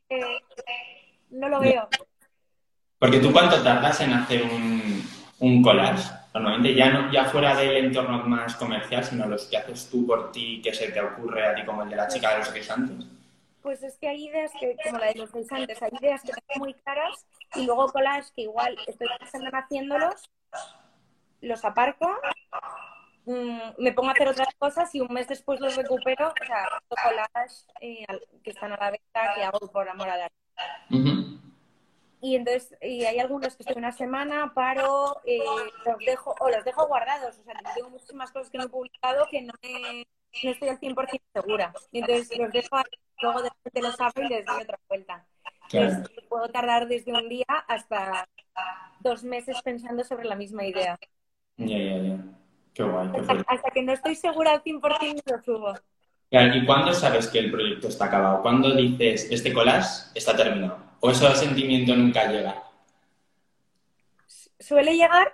eh, 0.09 0.39
no 1.31 1.49
lo 1.49 1.59
veo. 1.59 1.89
Porque 2.97 3.19
tú 3.19 3.31
cuánto 3.31 3.61
tardas 3.61 3.99
en 4.01 4.13
hacer 4.13 4.43
un, 4.43 5.03
un 5.39 5.61
collage? 5.61 6.09
Normalmente 6.33 6.75
ya 6.75 6.89
no, 6.91 7.11
ya 7.11 7.25
fuera 7.25 7.55
del 7.55 7.85
entorno 7.85 8.23
más 8.23 8.55
comercial, 8.55 9.03
sino 9.03 9.25
los 9.25 9.45
que 9.45 9.57
haces 9.57 9.89
tú 9.89 10.05
por 10.05 10.31
ti, 10.31 10.61
que 10.63 10.73
se 10.73 10.91
te 10.91 11.01
ocurre 11.01 11.47
a 11.47 11.55
ti 11.55 11.63
como 11.65 11.83
el 11.83 11.89
de 11.89 11.95
la 11.95 12.07
chica 12.07 12.31
de 12.31 12.39
los 12.39 12.53
guisantes. 12.53 13.05
Pues 13.69 13.83
es 13.83 13.99
que 13.99 14.07
hay 14.07 14.25
ideas 14.25 14.51
que, 14.59 14.75
como 14.83 14.97
la 14.97 15.07
de 15.09 15.15
los 15.19 15.31
guisantes, 15.31 15.79
hay 15.83 15.91
ideas 16.01 16.23
que 16.23 16.31
tengo 16.31 16.65
muy 16.65 16.73
claras 16.73 17.27
y 17.53 17.67
luego 17.67 17.91
collage 17.91 18.31
que 18.35 18.41
igual 18.41 18.75
estoy 18.87 19.07
pensando 19.19 19.47
en 19.47 19.55
haciéndolos, 19.55 20.31
los 21.41 21.63
aparco 21.63 22.09
Mm, 23.29 23.59
me 23.77 23.93
pongo 23.93 24.09
a 24.09 24.13
hacer 24.13 24.27
otras 24.27 24.47
cosas 24.57 24.95
y 24.95 25.01
un 25.01 25.13
mes 25.13 25.27
después 25.27 25.59
los 25.59 25.75
recupero, 25.75 26.29
o 26.29 26.45
sea, 26.47 26.67
collage 26.89 27.63
eh, 27.79 28.05
que 28.43 28.49
están 28.49 28.71
a 28.71 28.77
la 28.77 28.89
venta 28.89 29.33
que 29.35 29.43
hago 29.43 29.59
por 29.71 29.87
amor 29.87 30.09
a 30.09 30.17
la 30.17 30.31
Y 32.21 32.35
entonces, 32.35 32.75
y 32.81 33.05
hay 33.05 33.19
algunos 33.19 33.55
que 33.55 33.61
estoy 33.61 33.77
una 33.77 33.91
semana, 33.91 34.51
paro, 34.55 35.21
eh, 35.25 35.43
los 35.85 35.99
dejo, 35.99 36.33
o 36.39 36.49
los 36.49 36.65
dejo 36.65 36.87
guardados, 36.87 37.37
o 37.37 37.43
sea, 37.43 37.53
tengo 37.75 37.91
muchísimas 37.91 38.31
cosas 38.31 38.49
que 38.49 38.57
no 38.57 38.63
he 38.63 38.69
publicado 38.69 39.27
que 39.29 39.43
no, 39.43 39.53
no 39.61 40.49
estoy 40.49 40.69
al 40.69 40.79
100% 40.79 41.21
segura. 41.31 41.71
Y 41.91 41.99
entonces 41.99 42.35
los 42.35 42.51
dejo, 42.51 42.77
luego 43.21 43.41
de 43.41 43.49
repente 43.49 43.81
los 43.81 43.99
abro 43.99 44.23
y 44.23 44.29
les 44.29 44.45
doy 44.45 44.63
otra 44.63 44.79
vuelta. 44.87 45.25
Entonces, 45.71 46.09
puedo 46.27 46.49
tardar 46.49 46.87
desde 46.87 47.13
un 47.13 47.29
día 47.29 47.45
hasta 47.67 48.27
dos 49.01 49.23
meses 49.23 49.61
pensando 49.63 50.03
sobre 50.03 50.25
la 50.25 50.35
misma 50.35 50.65
idea. 50.65 50.97
Ya, 51.57 51.77
ya, 51.77 51.97
ya. 51.97 52.17
Qué 52.73 52.83
guay, 52.83 53.11
qué 53.11 53.43
Hasta, 53.47 53.71
que 53.71 53.83
no 53.83 53.93
estoy 53.93 54.15
segura 54.15 54.51
al 54.51 54.63
100% 54.63 55.21
lo 55.25 55.43
subo. 55.43 55.73
Claro, 56.29 56.55
¿Y 56.55 56.65
cuándo 56.65 56.93
sabes 56.93 57.27
que 57.27 57.39
el 57.39 57.51
proyecto 57.51 57.87
está 57.87 58.05
acabado? 58.05 58.41
¿Cuándo 58.41 58.75
dices, 58.75 59.27
este 59.31 59.51
collage 59.51 60.11
está 60.13 60.35
terminado? 60.35 60.77
¿O 60.99 61.09
ese 61.09 61.35
sentimiento 61.35 61.95
nunca 61.95 62.31
llega? 62.31 62.63
Suele 64.59 64.95
llegar, 64.95 65.33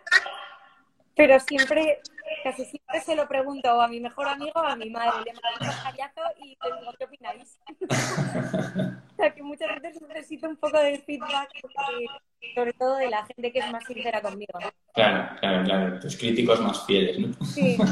pero 1.16 1.40
siempre, 1.40 2.00
casi 2.46 2.64
siempre 2.66 3.02
se 3.02 3.16
lo 3.16 3.28
pregunto 3.28 3.76
o 3.76 3.82
a 3.82 3.88
mi 3.88 4.00
mejor 4.00 4.28
amigo 4.28 4.52
o 4.54 4.60
a 4.60 4.76
mi 4.76 4.88
madre. 4.92 5.24
Le 5.26 5.34
mando 5.34 5.50
un 5.62 5.68
pantallazo 5.68 6.22
y 6.44 6.56
te 6.56 6.68
digo, 6.80 6.92
¿qué 7.00 7.06
opináis? 7.06 7.60
o 9.12 9.16
sea, 9.16 9.34
que 9.34 9.42
muchas 9.42 9.82
veces 9.82 10.02
necesito 10.08 10.48
un 10.48 10.56
poco 10.58 10.78
de 10.78 11.00
feedback, 11.00 11.50
porque- 11.62 12.06
sobre 12.54 12.74
todo 12.74 12.98
de 12.98 13.10
la 13.10 13.26
gente 13.26 13.52
que 13.52 13.58
es 13.60 13.72
más 13.72 13.84
sincera 13.86 14.22
conmigo. 14.22 14.60
Claro, 14.94 15.36
claro, 15.40 15.64
claro. 15.64 16.00
Tus 16.00 16.16
críticos 16.18 16.62
más 16.62 16.86
fieles, 16.86 17.18
¿no? 17.20 17.46
Sí. 17.46 17.78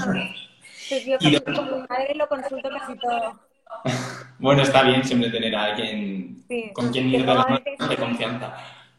Pues 0.90 1.06
yo 1.06 1.18
casi 1.18 1.40
con 1.42 1.66
mi 1.82 1.88
madre 1.88 2.14
lo 2.14 2.28
consulto 2.28 2.70
casi 2.70 2.96
todo. 2.98 3.40
Bueno, 4.38 4.62
está 4.62 4.84
bien 4.84 5.04
siempre 5.04 5.32
tener 5.32 5.56
a 5.56 5.64
alguien 5.64 6.44
Sí. 6.48 6.70
con 6.74 6.92
quien 6.92 7.10
ir 7.10 7.22
de 7.26 7.34
la 7.34 7.36
mano 7.46 7.60
de 7.90 7.98
confianza. 7.98 8.56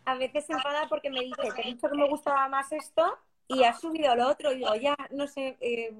a 0.06 0.14
veces 0.16 0.46
se 0.46 0.54
enfada 0.54 0.88
porque 0.88 1.10
me 1.10 1.20
dice, 1.20 1.42
te 1.54 1.60
he 1.62 1.64
dicho 1.74 1.88
que 1.88 1.96
me 1.96 2.08
gustaba 2.08 2.48
más 2.48 2.72
esto 2.72 3.18
y 3.48 3.62
has 3.64 3.80
subido 3.80 4.14
lo 4.16 4.28
otro. 4.28 4.52
Y 4.52 4.56
digo, 4.58 4.74
ya, 4.76 4.96
no 5.10 5.26
sé, 5.26 5.56
eh, 5.60 5.92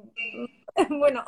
bueno, 0.90 1.24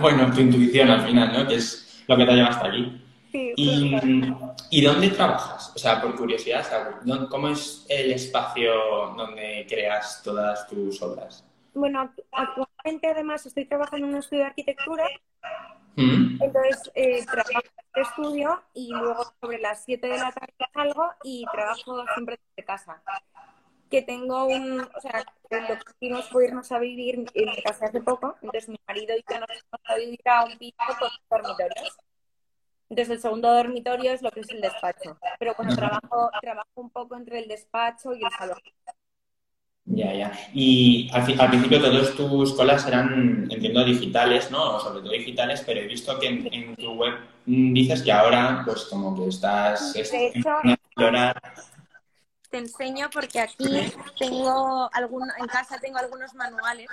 Bueno, 0.00 0.32
tu 0.32 0.40
intuición 0.40 0.90
al 0.90 1.02
final, 1.06 1.32
¿no? 1.32 1.48
Que 1.48 1.56
es 1.56 2.04
lo 2.08 2.16
que 2.16 2.24
te 2.24 2.30
ha 2.30 2.34
llevado 2.34 2.54
hasta 2.54 2.68
aquí. 2.68 3.02
sí. 3.32 3.52
¿Y, 3.56 3.92
justo. 3.92 4.54
¿y 4.70 4.80
dónde 4.84 5.08
trabajas? 5.10 5.72
O 5.74 5.78
sea, 5.78 6.00
por 6.00 6.14
curiosidad, 6.16 6.60
o 6.60 6.64
sea, 6.64 7.00
¿dó- 7.04 7.28
¿cómo 7.28 7.48
es 7.48 7.84
el 7.88 8.12
espacio 8.12 8.72
donde 9.16 9.66
creas 9.68 10.22
todas 10.22 10.66
tus 10.68 11.00
obras? 11.02 11.44
Bueno, 11.74 12.02
act- 12.04 12.24
actualmente 12.32 13.08
además 13.08 13.44
estoy 13.44 13.66
trabajando 13.66 14.06
en 14.06 14.12
un 14.14 14.18
estudio 14.20 14.42
de 14.44 14.48
arquitectura, 14.48 15.04
¿Mm? 15.96 16.42
entonces 16.42 16.90
eh, 16.94 17.24
trabajo 17.26 17.50
en 17.52 17.84
este 17.86 18.00
estudio 18.00 18.62
y 18.74 18.88
luego 18.92 19.24
sobre 19.40 19.58
las 19.58 19.84
7 19.84 20.06
de 20.08 20.18
la 20.18 20.32
tarde 20.32 20.54
salgo 20.72 21.10
y 21.22 21.44
trabajo 21.52 22.04
siempre 22.14 22.38
desde 22.56 22.66
casa. 22.66 23.02
Que 23.96 24.02
tengo 24.02 24.44
un, 24.44 24.82
o 24.82 25.00
sea, 25.00 25.24
hicimos 26.00 26.28
fue 26.28 26.44
irnos 26.48 26.70
a 26.70 26.78
vivir 26.78 27.24
en 27.32 27.46
mi 27.46 27.62
casa 27.62 27.86
hace 27.86 28.02
poco, 28.02 28.36
entonces 28.42 28.68
mi 28.68 28.78
marido 28.86 29.16
y 29.16 29.24
yo 29.26 29.40
nos 29.40 29.48
fuimos 29.48 29.80
a 29.84 29.96
vivir 29.96 30.20
a 30.26 30.44
un 30.44 30.58
piso 30.58 30.76
con 31.00 31.08
dormitorios. 31.30 31.96
Entonces 32.90 33.14
el 33.14 33.20
segundo 33.22 33.54
dormitorio 33.54 34.12
es 34.12 34.20
lo 34.20 34.30
que 34.30 34.40
es 34.40 34.50
el 34.50 34.60
despacho. 34.60 35.18
Pero 35.38 35.54
bueno, 35.56 35.74
trabajo, 35.74 36.30
trabajo 36.42 36.68
un 36.74 36.90
poco 36.90 37.16
entre 37.16 37.38
el 37.38 37.48
despacho 37.48 38.12
y 38.14 38.22
el 38.22 38.30
salón. 38.32 38.58
Ya, 39.86 40.12
ya. 40.12 40.32
Y 40.52 41.08
al, 41.12 41.22
al 41.40 41.48
principio 41.48 41.80
todos 41.80 42.16
tus 42.16 42.52
colas 42.54 42.86
eran, 42.86 43.48
entiendo, 43.50 43.84
digitales, 43.84 44.50
¿no? 44.50 44.76
O 44.76 44.80
sobre 44.80 45.00
todo 45.00 45.12
digitales, 45.12 45.62
pero 45.64 45.80
he 45.80 45.86
visto 45.86 46.18
que 46.18 46.26
en, 46.26 46.52
en 46.52 46.76
tu 46.76 46.92
web 46.92 47.14
mm, 47.46 47.72
dices 47.72 48.02
que 48.02 48.12
ahora, 48.12 48.62
pues 48.66 48.84
como 48.84 49.16
que 49.16 49.28
estás 49.28 49.96
es- 49.96 50.10
De 50.12 50.26
hecho-. 50.26 50.50
Te 52.56 52.62
enseño 52.62 53.10
porque 53.10 53.38
aquí 53.38 53.92
tengo 54.18 54.88
algún, 54.94 55.30
en 55.38 55.46
casa 55.46 55.78
tengo 55.78 55.98
algunos 55.98 56.32
manuales 56.32 56.88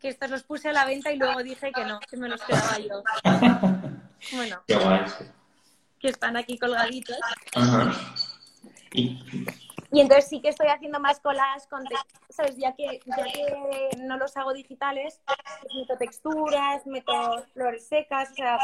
que 0.00 0.08
estos 0.08 0.30
los 0.30 0.42
puse 0.42 0.70
a 0.70 0.72
la 0.72 0.84
venta 0.84 1.12
y 1.12 1.16
luego 1.16 1.40
dije 1.44 1.70
que 1.70 1.84
no, 1.84 2.00
que 2.00 2.16
me 2.16 2.28
los 2.28 2.42
quedaba 2.42 2.78
yo. 2.78 3.02
Bueno, 4.32 4.60
Qué 4.66 4.74
guay. 4.74 5.04
que 6.00 6.08
están 6.08 6.36
aquí 6.36 6.58
colgaditos. 6.58 7.16
Ajá. 7.54 7.92
Y, 8.92 9.22
Y 9.92 10.00
entonces 10.00 10.28
sí 10.28 10.40
que 10.42 10.48
estoy 10.48 10.66
haciendo 10.66 10.98
más 10.98 11.20
colas 11.20 11.68
con 11.68 11.84
texturas, 11.84 12.20
¿sabes? 12.30 12.56
Ya 12.56 12.74
que, 12.74 13.00
ya 13.04 13.22
que 13.22 13.90
no 13.98 14.16
los 14.16 14.36
hago 14.36 14.52
digitales, 14.52 15.20
meto 15.76 15.96
texturas, 15.96 16.84
meto 16.86 17.44
flores 17.54 17.86
secas, 17.86 18.32
o 18.32 18.34
sea, 18.34 18.58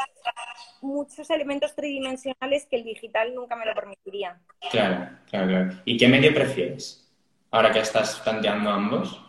muchos 0.82 1.30
elementos 1.30 1.74
tridimensionales 1.74 2.66
que 2.66 2.76
el 2.76 2.84
digital 2.84 3.34
nunca 3.34 3.56
me 3.56 3.66
lo 3.66 3.74
permitiría. 3.74 4.40
claro, 4.70 5.08
claro, 5.30 5.46
claro. 5.48 5.70
¿Y 5.84 5.96
qué 5.96 6.08
medio 6.08 6.34
prefieres? 6.34 7.08
Ahora 7.50 7.72
que 7.72 7.80
estás 7.80 8.20
planteando 8.20 8.70
ambos. 8.70 9.20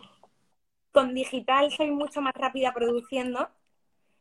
Con 0.94 1.14
digital 1.14 1.72
soy 1.72 1.92
mucho 1.92 2.22
más 2.22 2.34
rápida 2.36 2.74
produciendo, 2.74 3.50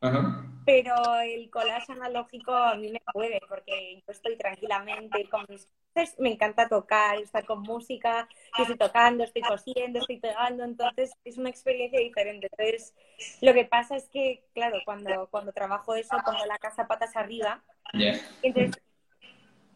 Ajá. 0.02 0.44
pero 0.64 0.94
el 1.20 1.48
collage 1.50 1.92
analógico 1.92 2.52
a 2.52 2.74
mí 2.74 2.90
me 2.90 3.00
puede, 3.12 3.40
porque 3.48 3.96
yo 3.96 4.12
estoy 4.12 4.36
tranquilamente 4.36 5.28
con 5.28 5.44
mis 5.48 5.68
cosas, 5.94 6.18
me 6.18 6.32
encanta 6.32 6.68
tocar, 6.68 7.18
estar 7.18 7.44
con 7.44 7.62
música, 7.62 8.28
que 8.56 8.62
estoy 8.62 8.76
tocando, 8.76 9.24
estoy 9.24 9.42
cosiendo, 9.42 10.00
estoy 10.00 10.18
pegando, 10.18 10.64
entonces 10.64 11.12
es 11.24 11.38
una 11.38 11.50
experiencia 11.50 12.00
diferente. 12.00 12.48
Entonces, 12.50 12.94
lo 13.40 13.54
que 13.54 13.64
pasa 13.64 13.96
es 13.96 14.08
que, 14.08 14.44
claro, 14.54 14.78
cuando, 14.84 15.28
cuando 15.30 15.52
trabajo 15.52 15.94
eso, 15.94 16.16
pongo 16.24 16.44
la 16.46 16.58
casa 16.58 16.86
patas 16.86 17.16
arriba, 17.16 17.62
entonces 18.42 18.82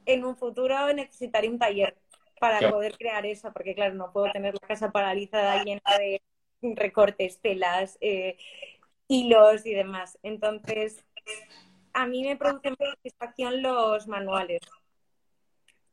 en 0.06 0.25
un 0.25 0.37
futuro 0.37 0.92
necesitaré 0.92 1.49
un 1.49 1.59
taller 1.59 1.97
para 2.38 2.71
poder 2.71 2.97
crear 2.97 3.26
eso, 3.26 3.52
porque 3.52 3.75
claro, 3.75 3.95
no 3.95 4.12
puedo 4.12 4.30
tener 4.30 4.54
la 4.54 4.68
casa 4.68 4.90
paralizada 4.92 5.64
llena 5.64 5.80
de 5.99 6.23
recortes, 6.75 7.40
telas, 7.40 7.99
eh, 8.00 8.37
hilos 9.09 9.67
y 9.67 9.75
demás. 9.75 10.19
Entonces, 10.23 11.05
a 11.93 12.07
mí 12.07 12.23
me 12.25 12.37
producen 12.37 12.77
más 12.79 12.91
satisfacción 12.91 13.63
los 13.63 14.07
manuales. 14.09 14.61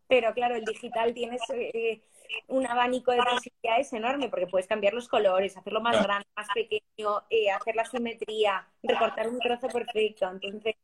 Pero 0.07 0.33
claro, 0.33 0.55
el 0.55 0.65
digital 0.65 1.13
tienes 1.13 1.41
eh, 1.49 2.01
un 2.47 2.67
abanico 2.67 3.11
de 3.11 3.19
posibilidades 3.23 3.93
enorme, 3.93 4.29
porque 4.29 4.47
puedes 4.47 4.67
cambiar 4.67 4.93
los 4.93 5.07
colores, 5.07 5.57
hacerlo 5.57 5.81
más 5.81 5.93
Claro. 5.93 6.07
grande, 6.07 6.27
más 6.35 6.47
pequeño, 6.53 7.23
eh, 7.29 7.49
hacer 7.49 7.75
la 7.75 7.85
simetría, 7.85 8.67
recortar 8.83 9.29
un 9.29 9.39
trozo 9.39 9.69
perfecto. 9.69 10.29
Entonces, 10.29 10.75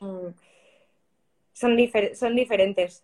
mm, 0.00 0.28
son, 1.52 1.76
difer- 1.76 2.14
son 2.14 2.36
diferentes. 2.36 3.02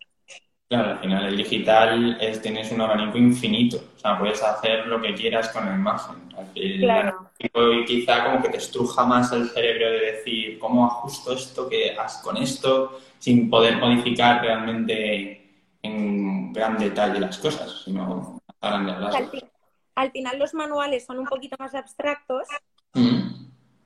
Claro, 0.69 0.91
al 0.91 0.99
final 0.99 1.25
el 1.27 1.37
digital 1.37 2.17
es, 2.19 2.41
tienes 2.41 2.71
un 2.73 2.81
abanico 2.81 3.17
infinito. 3.17 3.77
O 3.95 3.99
sea, 3.99 4.19
puedes 4.19 4.43
hacer 4.43 4.85
lo 4.87 5.01
que 5.01 5.13
quieras 5.15 5.47
con 5.49 5.65
la 5.65 5.73
imagen. 5.75 6.15
El 6.55 6.81
Claro. 6.81 7.29
y 7.39 7.85
quizá 7.85 8.25
como 8.25 8.41
que 8.41 8.49
te 8.49 8.57
estruja 8.57 9.05
más 9.05 9.31
el 9.31 9.47
cerebro 9.49 9.89
de 9.91 9.99
decir 10.11 10.59
cómo 10.59 10.85
ajusto 10.85 11.33
esto 11.33 11.69
que 11.69 11.95
haz 11.97 12.21
con 12.21 12.35
esto, 12.35 12.99
sin 13.17 13.49
poder 13.49 13.77
modificar 13.77 14.41
realmente 14.41 15.41
en 15.83 16.51
gran 16.51 16.77
detalle 16.77 17.19
las 17.21 17.37
cosas, 17.37 17.83
sino 17.85 18.41
a 18.59 18.69
grandes 18.69 18.95
Al, 18.97 19.03
rasgos. 19.03 19.31
fin- 19.31 19.49
al 19.95 20.11
final 20.11 20.37
los 20.39 20.53
manuales 20.53 21.05
son 21.05 21.19
un 21.19 21.25
poquito 21.27 21.55
más 21.59 21.73
abstractos, 21.75 22.45
Mm. 22.93 23.45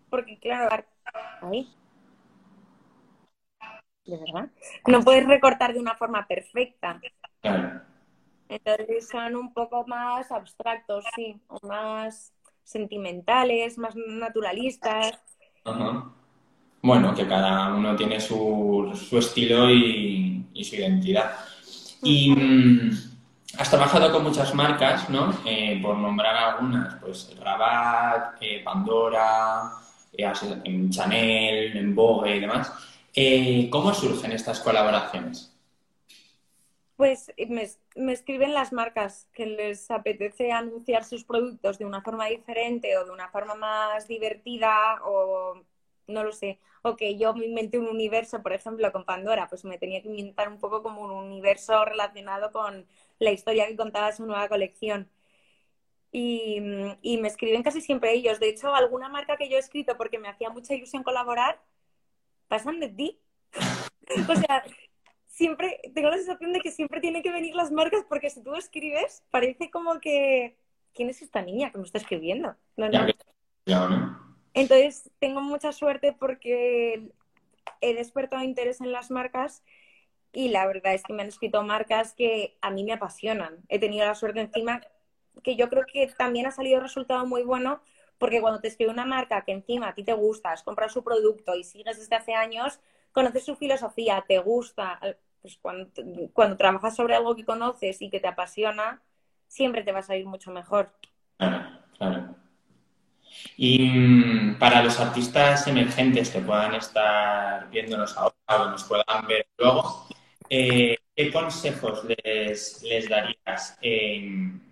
porque 0.09 0.39
claro, 0.39 0.83
ahí. 1.43 1.69
De 4.05 4.17
verdad. 4.17 4.49
No 4.87 5.01
puedes 5.01 5.25
recortar 5.25 5.73
de 5.73 5.79
una 5.79 5.95
forma 5.95 6.25
perfecta. 6.27 6.99
Claro. 7.41 7.81
Entonces 8.49 9.07
son 9.07 9.35
un 9.35 9.53
poco 9.53 9.85
más 9.87 10.31
abstractos, 10.31 11.05
sí, 11.15 11.39
o 11.47 11.65
más 11.65 12.33
sentimentales, 12.63 13.77
más 13.77 13.95
naturalistas. 13.95 15.19
Ajá. 15.63 16.11
Bueno, 16.81 17.13
que 17.13 17.27
cada 17.27 17.73
uno 17.73 17.95
tiene 17.95 18.19
su, 18.19 18.91
su 18.95 19.19
estilo 19.19 19.69
y, 19.69 20.47
y 20.53 20.63
su 20.63 20.75
identidad. 20.75 21.31
Y 22.01 22.31
mm, 22.31 22.91
has 23.57 23.69
trabajado 23.69 24.11
con 24.11 24.23
muchas 24.23 24.53
marcas, 24.55 25.09
¿no? 25.09 25.33
Eh, 25.45 25.79
por 25.81 25.97
nombrar 25.97 26.35
algunas, 26.35 26.95
pues 26.95 27.35
Rabat, 27.39 28.37
eh, 28.41 28.61
Pandora, 28.63 29.71
eh, 30.13 30.31
Chanel, 30.89 31.77
en 31.77 31.95
Vogue 31.95 32.35
y 32.35 32.39
demás. 32.39 32.71
Eh, 33.13 33.69
¿cómo 33.69 33.93
surgen 33.93 34.31
estas 34.31 34.59
colaboraciones? 34.61 35.53
Pues 36.95 37.31
me, 37.49 37.67
me 37.95 38.13
escriben 38.13 38.53
las 38.53 38.71
marcas 38.71 39.27
que 39.33 39.45
les 39.47 39.89
apetece 39.89 40.51
anunciar 40.51 41.03
sus 41.03 41.23
productos 41.23 41.79
de 41.79 41.85
una 41.85 42.01
forma 42.03 42.27
diferente 42.27 42.95
o 42.97 43.05
de 43.05 43.11
una 43.11 43.29
forma 43.29 43.55
más 43.55 44.07
divertida 44.07 45.01
o 45.03 45.63
no 46.07 46.23
lo 46.23 46.31
sé. 46.31 46.59
O 46.83 46.95
que 46.95 47.17
yo 47.17 47.33
me 47.33 47.45
inventé 47.45 47.79
un 47.79 47.87
universo, 47.87 48.41
por 48.43 48.53
ejemplo, 48.53 48.91
con 48.91 49.05
Pandora, 49.05 49.47
pues 49.49 49.65
me 49.65 49.77
tenía 49.77 50.01
que 50.01 50.09
inventar 50.09 50.49
un 50.49 50.59
poco 50.59 50.83
como 50.83 51.01
un 51.01 51.11
universo 51.11 51.85
relacionado 51.85 52.51
con 52.51 52.87
la 53.19 53.31
historia 53.31 53.67
que 53.67 53.75
contaba 53.75 54.11
su 54.11 54.25
nueva 54.25 54.47
colección. 54.47 55.09
Y, 56.11 56.57
y 57.01 57.17
me 57.19 57.27
escriben 57.29 57.63
casi 57.63 57.81
siempre 57.81 58.13
ellos. 58.13 58.39
De 58.39 58.49
hecho, 58.49 58.73
alguna 58.75 59.09
marca 59.09 59.37
que 59.37 59.49
yo 59.49 59.55
he 59.57 59.59
escrito 59.59 59.97
porque 59.97 60.19
me 60.19 60.27
hacía 60.27 60.49
mucha 60.49 60.73
ilusión 60.75 61.03
colaborar, 61.03 61.61
pasan 62.51 62.81
de 62.81 62.89
ti. 62.89 63.19
O 64.27 64.35
sea, 64.35 64.61
siempre 65.25 65.79
tengo 65.95 66.09
la 66.09 66.17
sensación 66.17 66.51
de 66.51 66.59
que 66.59 66.69
siempre 66.69 66.99
tienen 66.99 67.23
que 67.23 67.31
venir 67.31 67.55
las 67.55 67.71
marcas 67.71 68.03
porque 68.09 68.29
si 68.29 68.43
tú 68.43 68.55
escribes, 68.55 69.23
parece 69.31 69.71
como 69.71 70.01
que 70.01 70.57
¿quién 70.93 71.09
es 71.09 71.21
esta 71.21 71.41
niña 71.41 71.71
que 71.71 71.77
me 71.77 71.85
está 71.85 71.97
escribiendo? 71.99 72.57
No, 72.75 72.89
no. 72.89 73.07
Ya 73.07 73.15
ya. 73.65 74.19
Entonces, 74.53 75.09
tengo 75.19 75.39
mucha 75.39 75.71
suerte 75.71 76.11
porque 76.11 77.13
he 77.79 77.93
despertado 77.93 78.43
interés 78.43 78.81
en 78.81 78.91
las 78.91 79.11
marcas 79.11 79.63
y 80.33 80.49
la 80.49 80.67
verdad 80.67 80.93
es 80.93 81.03
que 81.03 81.13
me 81.13 81.21
han 81.21 81.29
escrito 81.29 81.63
marcas 81.63 82.13
que 82.13 82.57
a 82.59 82.69
mí 82.69 82.83
me 82.83 82.91
apasionan. 82.91 83.59
He 83.69 83.79
tenido 83.79 84.05
la 84.05 84.15
suerte 84.15 84.41
encima 84.41 84.81
que 85.41 85.55
yo 85.55 85.69
creo 85.69 85.85
que 85.85 86.05
también 86.17 86.47
ha 86.47 86.51
salido 86.51 86.81
resultado 86.81 87.25
muy 87.25 87.43
bueno 87.43 87.81
porque 88.21 88.39
cuando 88.39 88.59
te 88.61 88.67
escribe 88.67 88.91
una 88.91 89.03
marca 89.03 89.43
que 89.43 89.51
encima 89.51 89.87
a 89.87 89.95
ti 89.95 90.03
te 90.03 90.13
gusta, 90.13 90.51
has 90.51 90.61
comprado 90.61 90.91
su 90.91 91.03
producto 91.03 91.55
y 91.55 91.63
sigues 91.63 91.97
desde 91.97 92.15
hace 92.15 92.35
años, 92.35 92.79
conoces 93.11 93.43
su 93.43 93.55
filosofía, 93.55 94.23
te 94.27 94.37
gusta, 94.37 94.99
pues 95.41 95.57
cuando, 95.59 95.89
cuando 96.31 96.55
trabajas 96.55 96.95
sobre 96.95 97.15
algo 97.15 97.35
que 97.35 97.43
conoces 97.43 97.99
y 97.99 98.11
que 98.11 98.19
te 98.19 98.27
apasiona, 98.27 99.01
siempre 99.47 99.81
te 99.81 99.91
va 99.91 99.99
a 99.99 100.03
salir 100.03 100.27
mucho 100.27 100.51
mejor. 100.51 100.93
Claro, 101.37 101.79
claro. 101.97 102.35
Y 103.57 103.89
mm, 103.89 104.59
para 104.59 104.83
los 104.83 104.99
artistas 104.99 105.65
emergentes 105.65 106.29
que 106.29 106.41
puedan 106.41 106.75
estar 106.75 107.71
viéndonos 107.71 108.15
ahora 108.15 108.35
o 108.47 108.69
nos 108.69 108.83
puedan 108.83 109.25
ver 109.27 109.47
luego, 109.57 110.05
eh, 110.47 110.95
¿qué 111.15 111.31
consejos 111.31 112.03
les, 112.05 112.83
les 112.83 113.09
darías? 113.09 113.79
en 113.81 114.70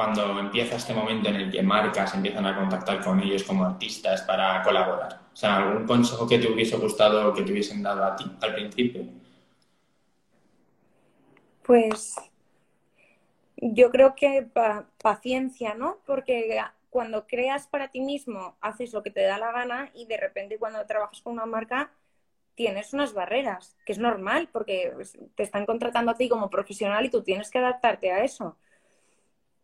cuando 0.00 0.40
empieza 0.40 0.76
este 0.76 0.94
momento 0.94 1.28
en 1.28 1.36
el 1.36 1.50
que 1.50 1.62
marcas 1.62 2.14
empiezan 2.14 2.46
a 2.46 2.56
contactar 2.56 3.04
con 3.04 3.20
ellos 3.20 3.42
como 3.42 3.66
artistas 3.66 4.22
para 4.22 4.62
colaborar? 4.62 5.20
O 5.30 5.36
sea, 5.36 5.56
¿algún 5.56 5.86
consejo 5.86 6.26
que 6.26 6.38
te 6.38 6.50
hubiese 6.50 6.78
gustado 6.78 7.34
que 7.34 7.42
te 7.42 7.52
hubiesen 7.52 7.82
dado 7.82 8.02
a 8.02 8.16
ti 8.16 8.24
al 8.40 8.54
principio? 8.54 9.04
Pues 11.62 12.14
yo 13.56 13.90
creo 13.90 14.14
que 14.14 14.48
paciencia, 15.02 15.74
¿no? 15.74 15.98
Porque 16.06 16.58
cuando 16.88 17.26
creas 17.26 17.66
para 17.66 17.88
ti 17.88 18.00
mismo, 18.00 18.56
haces 18.62 18.94
lo 18.94 19.02
que 19.02 19.10
te 19.10 19.20
da 19.20 19.36
la 19.36 19.52
gana 19.52 19.90
y 19.94 20.06
de 20.06 20.16
repente 20.16 20.56
cuando 20.56 20.86
trabajas 20.86 21.20
con 21.20 21.34
una 21.34 21.44
marca 21.44 21.90
tienes 22.54 22.94
unas 22.94 23.12
barreras, 23.12 23.76
que 23.84 23.92
es 23.92 23.98
normal 23.98 24.48
porque 24.50 24.94
te 25.34 25.42
están 25.42 25.66
contratando 25.66 26.12
a 26.12 26.16
ti 26.16 26.26
como 26.30 26.48
profesional 26.48 27.04
y 27.04 27.10
tú 27.10 27.22
tienes 27.22 27.50
que 27.50 27.58
adaptarte 27.58 28.10
a 28.10 28.24
eso. 28.24 28.56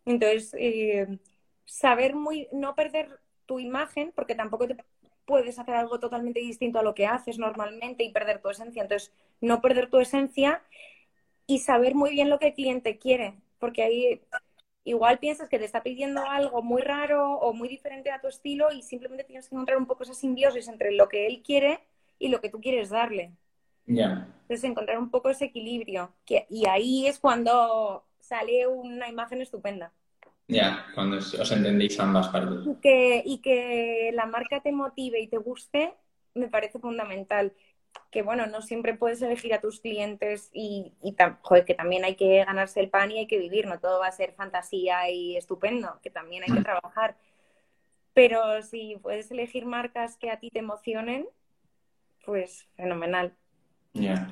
Entonces, 0.07 0.55
eh, 0.59 1.19
saber 1.67 2.15
muy, 2.15 2.49
no 2.53 2.75
perder 2.75 3.21
tu 3.45 3.59
imagen, 3.59 4.13
porque 4.15 4.35
tampoco 4.35 4.67
te 4.67 4.77
puedes 5.27 5.59
hacer 5.59 5.75
algo 5.75 6.01
totalmente 6.01 6.41
distinto 6.41 6.79
a 6.79 6.83
lo 6.83 6.95
que 6.95 7.07
haces 7.07 7.39
normalmente 7.39 8.05
y 8.05 8.13
perder 8.13 8.41
tu 8.41 8.49
esencia. 8.49 8.83
Entonces, 8.83 9.13
no 9.41 9.61
perder 9.61 9.91
tu 9.91 9.99
esencia 9.99 10.63
y 11.47 11.59
saber 11.59 11.95
muy 11.95 12.11
bien 12.11 12.31
lo 12.31 12.39
que 12.39 12.49
el 12.49 12.55
cliente 12.55 12.99
quiere, 12.99 13.35
porque 13.59 13.83
ahí 13.83 14.23
igual 14.85 15.19
piensas 15.19 15.49
que 15.49 15.59
te 15.59 15.65
está 15.65 15.83
pidiendo 15.83 16.25
algo 16.25 16.63
muy 16.63 16.81
raro 16.81 17.33
o 17.39 17.53
muy 17.53 17.69
diferente 17.69 18.11
a 18.13 18.21
tu 18.21 18.29
estilo 18.29 18.73
y 18.73 18.83
simplemente 18.83 19.25
tienes 19.25 19.49
que 19.49 19.55
encontrar 19.55 19.79
un 19.79 19.87
poco 19.87 20.05
esa 20.05 20.15
simbiosis 20.15 20.69
entre 20.69 20.93
lo 20.93 21.09
que 21.09 21.27
él 21.27 21.43
quiere 21.43 21.81
y 22.19 22.29
lo 22.29 22.41
que 22.41 22.49
tú 22.49 22.61
quieres 22.61 22.91
darle. 22.91 23.33
Ya. 23.87 24.29
Entonces, 24.43 24.65
encontrar 24.65 24.99
un 24.99 25.11
poco 25.11 25.29
ese 25.29 25.47
equilibrio. 25.47 26.13
Que, 26.25 26.47
y 26.49 26.69
ahí 26.69 27.07
es 27.07 27.19
cuando 27.19 28.05
sale 28.26 28.66
una 28.66 29.09
imagen 29.09 29.40
estupenda. 29.40 29.92
Ya, 30.49 30.87
cuando 30.95 31.16
os 31.16 31.52
entendéis 31.52 31.99
ambas 31.99 32.28
partes. 32.28 32.66
Y 32.66 32.80
que, 32.80 33.23
y 33.25 33.38
que 33.38 34.11
la 34.14 34.26
marca 34.26 34.61
te 34.61 34.73
motive 34.73 35.21
y 35.21 35.26
te 35.26 35.38
guste, 35.38 35.95
me 36.35 36.49
parece 36.49 36.78
fundamental. 36.78 37.52
Que 38.11 38.23
bueno, 38.23 38.47
no 38.47 38.62
siempre 38.62 38.95
puedes 38.95 39.23
elegir 39.23 39.54
a 39.54 39.61
tus 39.61 39.80
clientes 39.80 40.50
y, 40.52 40.92
y 41.02 41.16
joder, 41.42 41.64
que 41.64 41.75
también 41.75 42.04
hay 42.04 42.14
que 42.14 42.45
ganarse 42.45 42.80
el 42.80 42.90
pan 42.90 43.11
y 43.11 43.18
hay 43.18 43.26
que 43.26 43.38
vivir, 43.38 43.66
no 43.66 43.80
todo 43.80 44.00
va 44.00 44.09
a 44.09 44.12
ser 44.12 44.33
fantasía 44.35 45.11
y 45.11 45.37
estupendo, 45.37 45.99
que 46.02 46.11
también 46.11 46.45
hay 46.45 46.52
que 46.52 46.61
mm. 46.61 46.64
trabajar. 46.64 47.16
Pero 48.14 48.62
si 48.62 48.97
puedes 49.02 49.30
elegir 49.30 49.66
marcas 49.66 50.16
que 50.16 50.30
a 50.30 50.38
ti 50.38 50.50
te 50.50 50.61
emocionen, 50.61 51.26
pues 52.25 52.68
fenomenal. 52.76 53.35
Ya. 53.95 54.28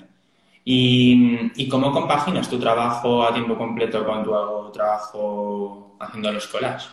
¿Y, 0.65 1.69
cómo 1.69 1.93
compaginas 1.93 2.49
tu 2.49 2.59
trabajo 2.59 3.23
a 3.23 3.35
tiempo 3.35 3.57
completo 3.57 4.05
con 4.05 4.25
tu 4.25 4.73
trabajo 4.73 5.97
haciendo 6.01 6.33
los 6.33 6.47
colas? 6.47 6.91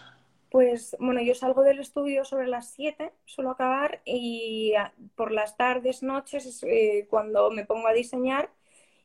Pues 0.50 0.98
bueno, 1.00 1.22
yo 1.22 1.34
salgo 1.34 1.64
del 1.64 1.80
estudio 1.80 2.26
sobre 2.26 2.48
las 2.48 2.72
7, 2.72 3.14
suelo 3.24 3.52
acabar, 3.52 4.02
y 4.04 4.74
por 5.16 5.32
las 5.32 5.56
tardes, 5.56 6.04
noches 6.04 6.46
es 6.46 6.64
eh, 6.64 7.08
cuando 7.10 7.50
me 7.52 7.66
pongo 7.66 7.88
a 7.88 7.94
diseñar 7.94 8.50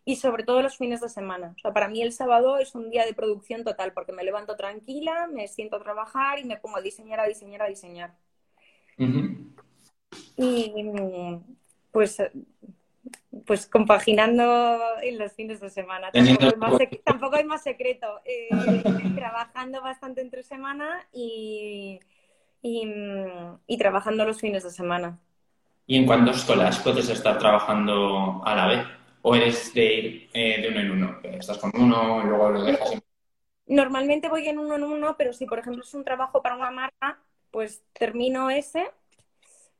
y 0.04 0.16
sobre 0.16 0.42
todo 0.42 0.62
los 0.62 0.76
fines 0.76 1.00
de 1.00 1.08
semana. 1.08 1.54
O 1.56 1.60
sea, 1.60 1.72
para 1.72 1.88
mí 1.88 2.02
el 2.02 2.12
sábado 2.12 2.58
es 2.58 2.74
un 2.74 2.90
día 2.90 3.04
de 3.06 3.14
producción 3.14 3.62
total 3.62 3.92
porque 3.92 4.12
me 4.12 4.24
levanto 4.24 4.56
tranquila, 4.56 5.28
me 5.32 5.46
siento 5.46 5.76
a 5.76 5.82
trabajar 5.82 6.40
y 6.40 6.44
me 6.44 6.56
pongo 6.56 6.78
a 6.78 6.82
diseñar, 6.82 7.20
a 7.20 7.26
diseñar, 7.26 7.62
a 7.62 7.68
diseñar. 7.68 8.14
Y 10.36 10.72
pues 11.92 12.18
pues 13.44 13.66
compaginando 13.66 14.78
en 15.02 15.18
los 15.18 15.32
fines 15.32 15.60
de 15.60 15.70
semana. 15.70 16.10
Tampoco 17.04 17.36
hay 17.36 17.44
más, 17.44 17.62
secreto. 17.62 18.20
Eh, 18.24 18.48
trabajando 19.14 19.82
bastante 19.82 20.20
entre 20.20 20.42
semana 20.42 21.06
y, 21.12 22.00
y, 22.62 23.78
trabajando 23.78 24.24
los 24.24 24.40
fines 24.40 24.64
de 24.64 24.70
semana. 24.70 25.18
¿Y 25.86 25.96
en 25.96 26.06
cuántos 26.06 26.44
colas 26.44 26.78
puedes 26.80 27.08
estar 27.08 27.38
trabajando 27.38 28.42
a 28.44 28.54
la 28.54 28.66
vez? 28.66 28.86
¿O 29.22 29.34
eres 29.34 29.74
de 29.74 29.94
ir 29.94 30.30
eh, 30.32 30.62
de 30.62 30.68
uno 30.68 30.80
en 30.80 30.90
uno? 30.90 31.18
¿Estás 31.22 31.58
con 31.58 31.70
uno 31.74 32.22
y 32.22 32.28
luego 32.28 32.50
lo 32.50 32.64
dejas 32.64 32.92
en... 32.92 33.02
Normalmente 33.68 34.28
voy 34.28 34.48
en 34.48 34.58
uno 34.58 34.76
en 34.76 34.84
uno, 34.84 35.16
pero 35.16 35.32
si 35.32 35.46
por 35.46 35.58
ejemplo 35.58 35.82
es 35.82 35.94
un 35.94 36.04
trabajo 36.04 36.40
para 36.40 36.54
una 36.54 36.70
marca, 36.70 37.18
pues 37.50 37.82
termino 37.92 38.50
ese 38.50 38.90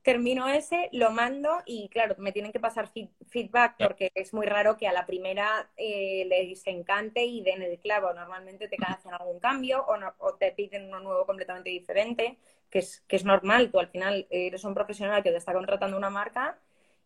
termino 0.07 0.47
ese, 0.47 0.89
lo 0.93 1.11
mando 1.11 1.51
y 1.67 1.89
claro, 1.89 2.15
me 2.19 2.31
tienen 2.31 2.53
que 2.53 2.61
pasar 2.61 2.89
feedback 3.29 3.75
porque 3.77 4.13
es 4.15 4.33
muy 4.33 4.47
raro 4.47 4.77
que 4.77 4.87
a 4.87 4.93
la 4.93 5.05
primera 5.05 5.69
eh, 5.77 6.25
les 6.29 6.65
encante 6.69 7.25
y 7.25 7.43
den 7.43 7.61
el 7.61 7.77
clavo. 7.81 8.15
Normalmente 8.15 8.69
te 8.69 8.77
hacen 8.87 9.13
algún 9.15 9.41
cambio 9.41 9.85
o, 10.21 10.35
te 10.35 10.53
piden 10.53 10.87
uno 10.87 11.01
nuevo 11.01 11.27
completamente 11.27 11.71
diferente, 11.71 12.39
que 12.71 12.79
es, 12.79 13.03
que 13.09 13.17
es 13.17 13.25
normal. 13.25 13.73
Tú 13.73 13.81
al 13.81 13.89
final 13.89 14.29
eres 14.31 14.63
un 14.63 14.75
profesional 14.75 15.25
que 15.25 15.33
te 15.33 15.39
está 15.39 15.53
contratando 15.53 15.97
una 15.97 16.09
marca 16.09 16.57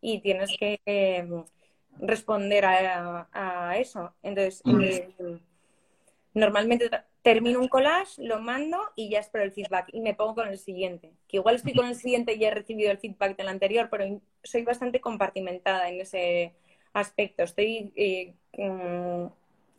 y 0.03 0.21
tienes 0.21 0.55
que 0.59 0.79
em, 0.85 1.43
responder 2.01 2.67
a, 2.67 3.77
eso. 3.79 4.15
Entonces, 4.23 4.63
eh, 4.79 5.09
normalmente 6.35 6.91
termino 7.23 7.61
un 7.61 7.69
collage, 7.69 8.23
lo 8.23 8.41
mando 8.41 8.79
y 8.97 9.11
ya 9.11 9.21
espero 9.21 9.45
el 9.45 9.53
feedback 9.53 9.89
y 9.93 10.01
me 10.01 10.15
pongo 10.15 10.37
con 10.37 10.49
el 10.49 10.59
siguiente. 10.59 11.13
Que 11.29 11.37
igual 11.39 11.57
estoy 11.57 11.75
con 11.75 11.87
el 11.87 11.95
siguiente 11.95 12.35
y 12.35 12.39
ya 12.39 12.49
he 12.49 12.55
recibido 12.55 12.91
el 12.91 12.99
feedback 12.99 13.37
del 13.37 13.49
anterior, 13.49 13.89
pero 13.91 14.21
soy 14.43 14.63
bastante 14.63 15.01
compartimentada 15.01 15.89
en 15.89 16.01
ese 16.01 16.55
aspecto. 16.93 17.43
Estoy 17.43 17.93
eh, 17.97 18.35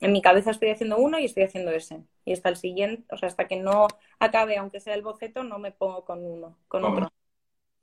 en 0.02 0.12
mi 0.12 0.22
cabeza 0.22 0.52
estoy 0.52 0.72
haciendo 0.72 0.98
uno 0.98 1.20
y 1.20 1.26
estoy 1.26 1.44
haciendo 1.44 1.72
ese. 1.72 2.02
Y 2.26 2.34
hasta 2.34 2.50
el 2.50 2.58
siguiente, 2.58 3.04
o 3.14 3.18
sea, 3.18 3.28
hasta 3.28 3.48
que 3.48 3.58
no 3.58 3.88
acabe, 4.20 4.58
aunque 4.58 4.80
sea 4.80 4.96
el 4.96 5.04
boceto, 5.04 5.44
no 5.44 5.60
me 5.60 5.72
pongo 5.72 6.04
con 6.04 6.26
uno, 6.26 6.58
con 6.68 6.84
otro. 6.84 7.12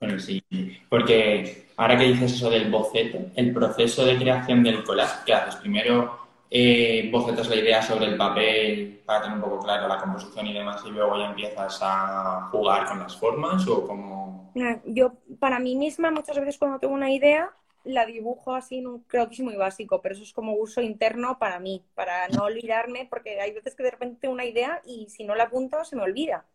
El 0.01 0.19
siguiente. 0.19 0.81
Porque 0.89 1.67
ahora 1.77 1.97
que 1.97 2.05
dices 2.05 2.33
eso 2.33 2.49
del 2.49 2.69
boceto, 2.69 3.19
el 3.35 3.53
proceso 3.53 4.05
de 4.05 4.17
creación 4.17 4.63
del 4.63 4.83
collage, 4.83 5.23
¿qué 5.25 5.33
haces? 5.33 5.55
Primero 5.57 6.18
eh, 6.51 7.09
bocetas 7.11 7.47
la 7.47 7.55
idea 7.55 7.81
sobre 7.81 8.05
el 8.05 8.17
papel 8.17 9.01
para 9.05 9.21
tener 9.21 9.37
un 9.37 9.43
poco 9.43 9.59
claro 9.59 9.87
la 9.87 9.99
composición 9.99 10.47
y 10.47 10.53
demás 10.53 10.81
y 10.85 10.89
luego 10.89 11.17
ya 11.17 11.29
empiezas 11.29 11.79
a 11.81 12.49
jugar 12.51 12.87
con 12.87 12.99
las 12.99 13.15
formas 13.15 13.67
o 13.67 13.85
como... 13.85 14.51
Yo 14.85 15.13
para 15.39 15.59
mí 15.59 15.75
misma 15.75 16.11
muchas 16.11 16.37
veces 16.37 16.57
cuando 16.57 16.79
tengo 16.79 16.93
una 16.93 17.11
idea 17.11 17.51
la 17.83 18.05
dibujo 18.05 18.55
así 18.55 18.79
en 18.79 18.87
un 18.87 19.03
croquis 19.03 19.39
muy 19.41 19.55
básico, 19.55 20.01
pero 20.01 20.13
eso 20.13 20.23
es 20.23 20.33
como 20.33 20.53
uso 20.53 20.81
interno 20.81 21.39
para 21.39 21.59
mí, 21.59 21.83
para 21.95 22.27
no 22.29 22.43
olvidarme, 22.43 23.07
porque 23.09 23.39
hay 23.39 23.53
veces 23.53 23.75
que 23.75 23.83
de 23.83 23.91
repente 23.91 24.19
tengo 24.21 24.33
una 24.33 24.45
idea 24.45 24.81
y 24.85 25.07
si 25.09 25.23
no 25.23 25.35
la 25.35 25.45
apunto 25.45 25.83
se 25.85 25.95
me 25.95 26.03
olvida. 26.03 26.45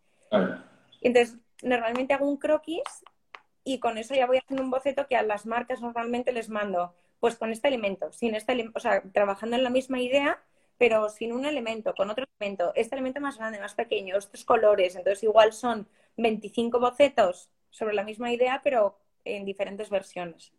Entonces, 1.00 1.36
normalmente 1.62 2.14
hago 2.14 2.28
un 2.28 2.36
croquis 2.36 2.82
y 3.62 3.78
con 3.78 3.98
eso 3.98 4.14
ya 4.14 4.26
voy 4.26 4.38
haciendo 4.38 4.62
un 4.62 4.70
boceto 4.70 5.06
que 5.06 5.16
a 5.16 5.22
las 5.22 5.46
marcas 5.46 5.80
normalmente 5.80 6.32
les 6.32 6.48
mando 6.48 6.94
pues 7.24 7.36
con 7.36 7.50
este 7.52 7.68
elemento, 7.68 8.12
sin 8.12 8.34
este, 8.34 8.70
o 8.74 8.80
sea, 8.80 9.02
trabajando 9.10 9.56
en 9.56 9.64
la 9.64 9.70
misma 9.70 9.98
idea, 9.98 10.42
pero 10.76 11.08
sin 11.08 11.32
un 11.32 11.46
elemento, 11.46 11.94
con 11.94 12.10
otro 12.10 12.26
elemento, 12.38 12.72
este 12.74 12.96
elemento 12.96 13.18
más 13.18 13.38
grande, 13.38 13.58
más 13.58 13.72
pequeño, 13.72 14.18
estos 14.18 14.44
colores, 14.44 14.94
entonces 14.94 15.22
igual 15.22 15.54
son 15.54 15.88
25 16.18 16.78
bocetos 16.78 17.48
sobre 17.70 17.94
la 17.94 18.04
misma 18.04 18.30
idea, 18.30 18.60
pero 18.62 18.98
en 19.24 19.46
diferentes 19.46 19.88
versiones. 19.88 20.52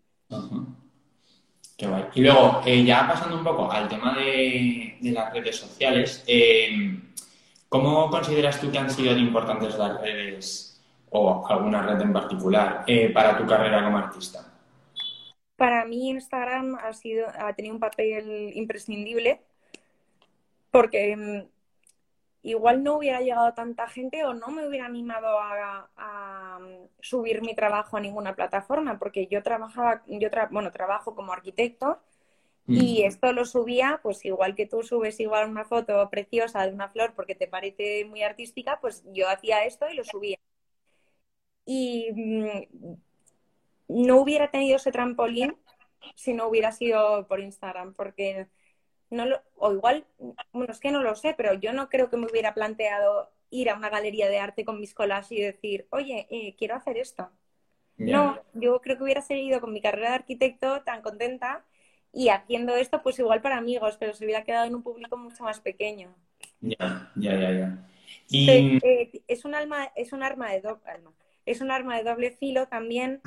Qué 1.78 1.86
guay. 1.86 2.06
Y 2.15 2.21
luego, 2.21 2.63
eh, 2.65 2.84
ya 2.84 3.08
pasando 3.08 3.38
un 3.38 3.43
poco 3.43 3.71
al 3.71 3.88
tema 3.88 4.15
de, 4.17 4.97
las 5.04 5.32
redes 5.34 5.58
sociales, 5.58 6.23
eh, 6.25 6.99
¿cómo 7.69 8.10
consideras 8.10 8.60
tú 8.60 8.71
que 8.71 8.80
han 8.80 8.89
sido 8.89 9.15
importantes 9.15 9.78
las 9.78 10.01
redes 10.01 10.84
o 11.12 11.45
alguna 11.47 11.84
red 11.84 12.01
en 12.01 12.12
particular 12.12 12.84
eh, 12.88 13.12
para 13.12 13.38
tu 13.38 13.45
carrera 13.45 13.84
como 13.84 13.99
artista? 13.99 14.54
Para 15.55 15.85
mí 15.85 16.09
Instagram 16.09 16.75
ha, 16.75 16.93
sido, 16.93 17.27
ha 17.37 17.53
tenido 17.53 17.75
un 17.75 17.79
papel 17.79 18.51
imprescindible 18.55 19.41
porque 20.71 21.15
mm, 21.15 21.47
igual 22.43 22.83
no 22.83 22.97
hubiera 22.97 23.21
llegado 23.21 23.53
tanta 23.53 23.87
gente 23.87 24.23
o 24.25 24.33
no 24.33 24.49
me 24.49 24.67
hubiera 24.67 24.85
animado 24.85 25.39
a, 25.39 26.59
mm, 26.59 26.87
subir 26.99 27.41
mi 27.41 27.55
trabajo 27.55 27.97
a 27.97 28.01
ninguna 28.01 28.35
plataforma 28.35 28.99
porque 28.99 29.27
yo 29.27 29.43
trabajaba, 29.43 30.03
yo 30.07 30.29
bueno, 30.51 30.71
trabajo 30.71 31.15
como 31.15 31.33
arquitecto 31.33 32.01
Mm. 32.67 32.73
Y 32.81 33.03
esto 33.03 33.31
lo 33.33 33.45
subía, 33.45 33.99
pues 34.01 34.25
igual 34.25 34.55
que 34.55 34.65
tú 34.65 34.81
subes 34.83 35.19
igual 35.19 35.49
una 35.49 35.65
foto 35.65 36.09
preciosa 36.09 36.65
de 36.65 36.73
una 36.73 36.89
flor 36.89 37.13
porque 37.15 37.35
te 37.35 37.47
parece 37.47 38.05
muy 38.05 38.23
artística, 38.23 38.79
pues 38.81 39.03
yo 39.13 39.29
hacía 39.29 39.65
esto 39.65 39.87
y 39.89 39.95
lo 39.95 40.03
subía. 40.03 40.37
Y 41.65 42.11
mm, 42.13 42.95
no 43.88 44.17
hubiera 44.17 44.52
tenido 44.52 44.78
ese 44.78 44.91
trampolín 44.91 45.56
si 46.15 46.34
no 46.34 46.48
hubiera 46.48 46.71
sido 46.71 47.28
por 47.28 47.39
Instagram, 47.39 47.93
porque 47.93 48.48
no 49.10 49.26
lo, 49.26 49.41
o 49.56 49.74
igual, 49.74 50.06
bueno, 50.52 50.71
es 50.71 50.80
que 50.80 50.91
no 50.91 51.02
lo 51.02 51.15
sé, 51.15 51.34
pero 51.36 51.54
yo 51.54 51.74
no 51.74 51.89
creo 51.89 52.10
que 52.10 52.17
me 52.17 52.28
hubiera 52.28 52.54
planteado 52.54 53.32
ir 53.50 53.69
a 53.69 53.76
una 53.76 53.89
galería 53.89 54.30
de 54.30 54.39
arte 54.39 54.65
con 54.65 54.80
mis 54.80 54.93
colas 54.93 55.32
y 55.32 55.39
decir, 55.39 55.88
oye, 55.91 56.28
eh, 56.30 56.56
quiero 56.58 56.76
hacer 56.76 56.98
esto. 56.98 57.30
No, 57.98 58.41
yo 58.54 58.82
creo 58.82 58.98
que 58.98 59.04
hubiera 59.04 59.21
seguido 59.21 59.62
con 59.62 59.71
mi 59.71 59.80
carrera 59.80 60.10
de 60.10 60.15
arquitecto 60.15 60.82
tan 60.84 61.02
contenta 61.02 61.63
y 62.12 62.28
haciendo 62.28 62.76
esto, 62.76 63.02
pues 63.02 63.17
igual 63.19 63.41
para 63.41 63.58
amigos, 63.58 63.95
pero 63.98 64.13
se 64.13 64.26
hubiera 64.26 64.43
quedado 64.43 64.65
en 64.65 64.76
un 64.76 64.84
público 64.84 65.15
mucho 65.15 65.43
más 65.43 65.62
pequeño. 65.62 66.13
Ya, 66.60 67.12
ya, 67.15 67.39
ya, 67.39 67.52
ya. 67.52 67.89
Y... 68.28 68.80
Eh, 68.84 69.24
es 69.28 69.45
un 69.45 69.56
alma, 69.56 69.91
es 69.95 70.12
un 70.12 70.24
arma 70.24 70.52
de 70.52 70.60
doble, 70.60 70.82
es 71.45 71.62
un 71.62 71.71
arma 71.71 71.95
de 71.98 72.04
doble 72.04 72.32
filo 72.32 72.67
también 72.67 73.21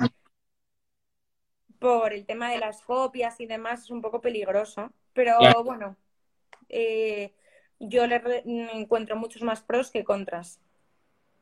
por 1.79 2.13
el 2.13 2.25
tema 2.25 2.51
de 2.51 2.59
las 2.59 2.81
copias 2.81 3.39
y 3.39 3.45
demás, 3.45 3.83
es 3.83 3.89
un 3.89 4.01
poco 4.01 4.21
peligroso. 4.21 4.91
Pero 5.13 5.37
bueno, 5.63 5.95
eh, 6.67 7.33
yo 7.79 8.05
le 8.05 8.21
encuentro 8.45 9.15
muchos 9.15 9.41
más 9.41 9.61
pros 9.61 9.89
que 9.91 10.03
contras. 10.03 10.59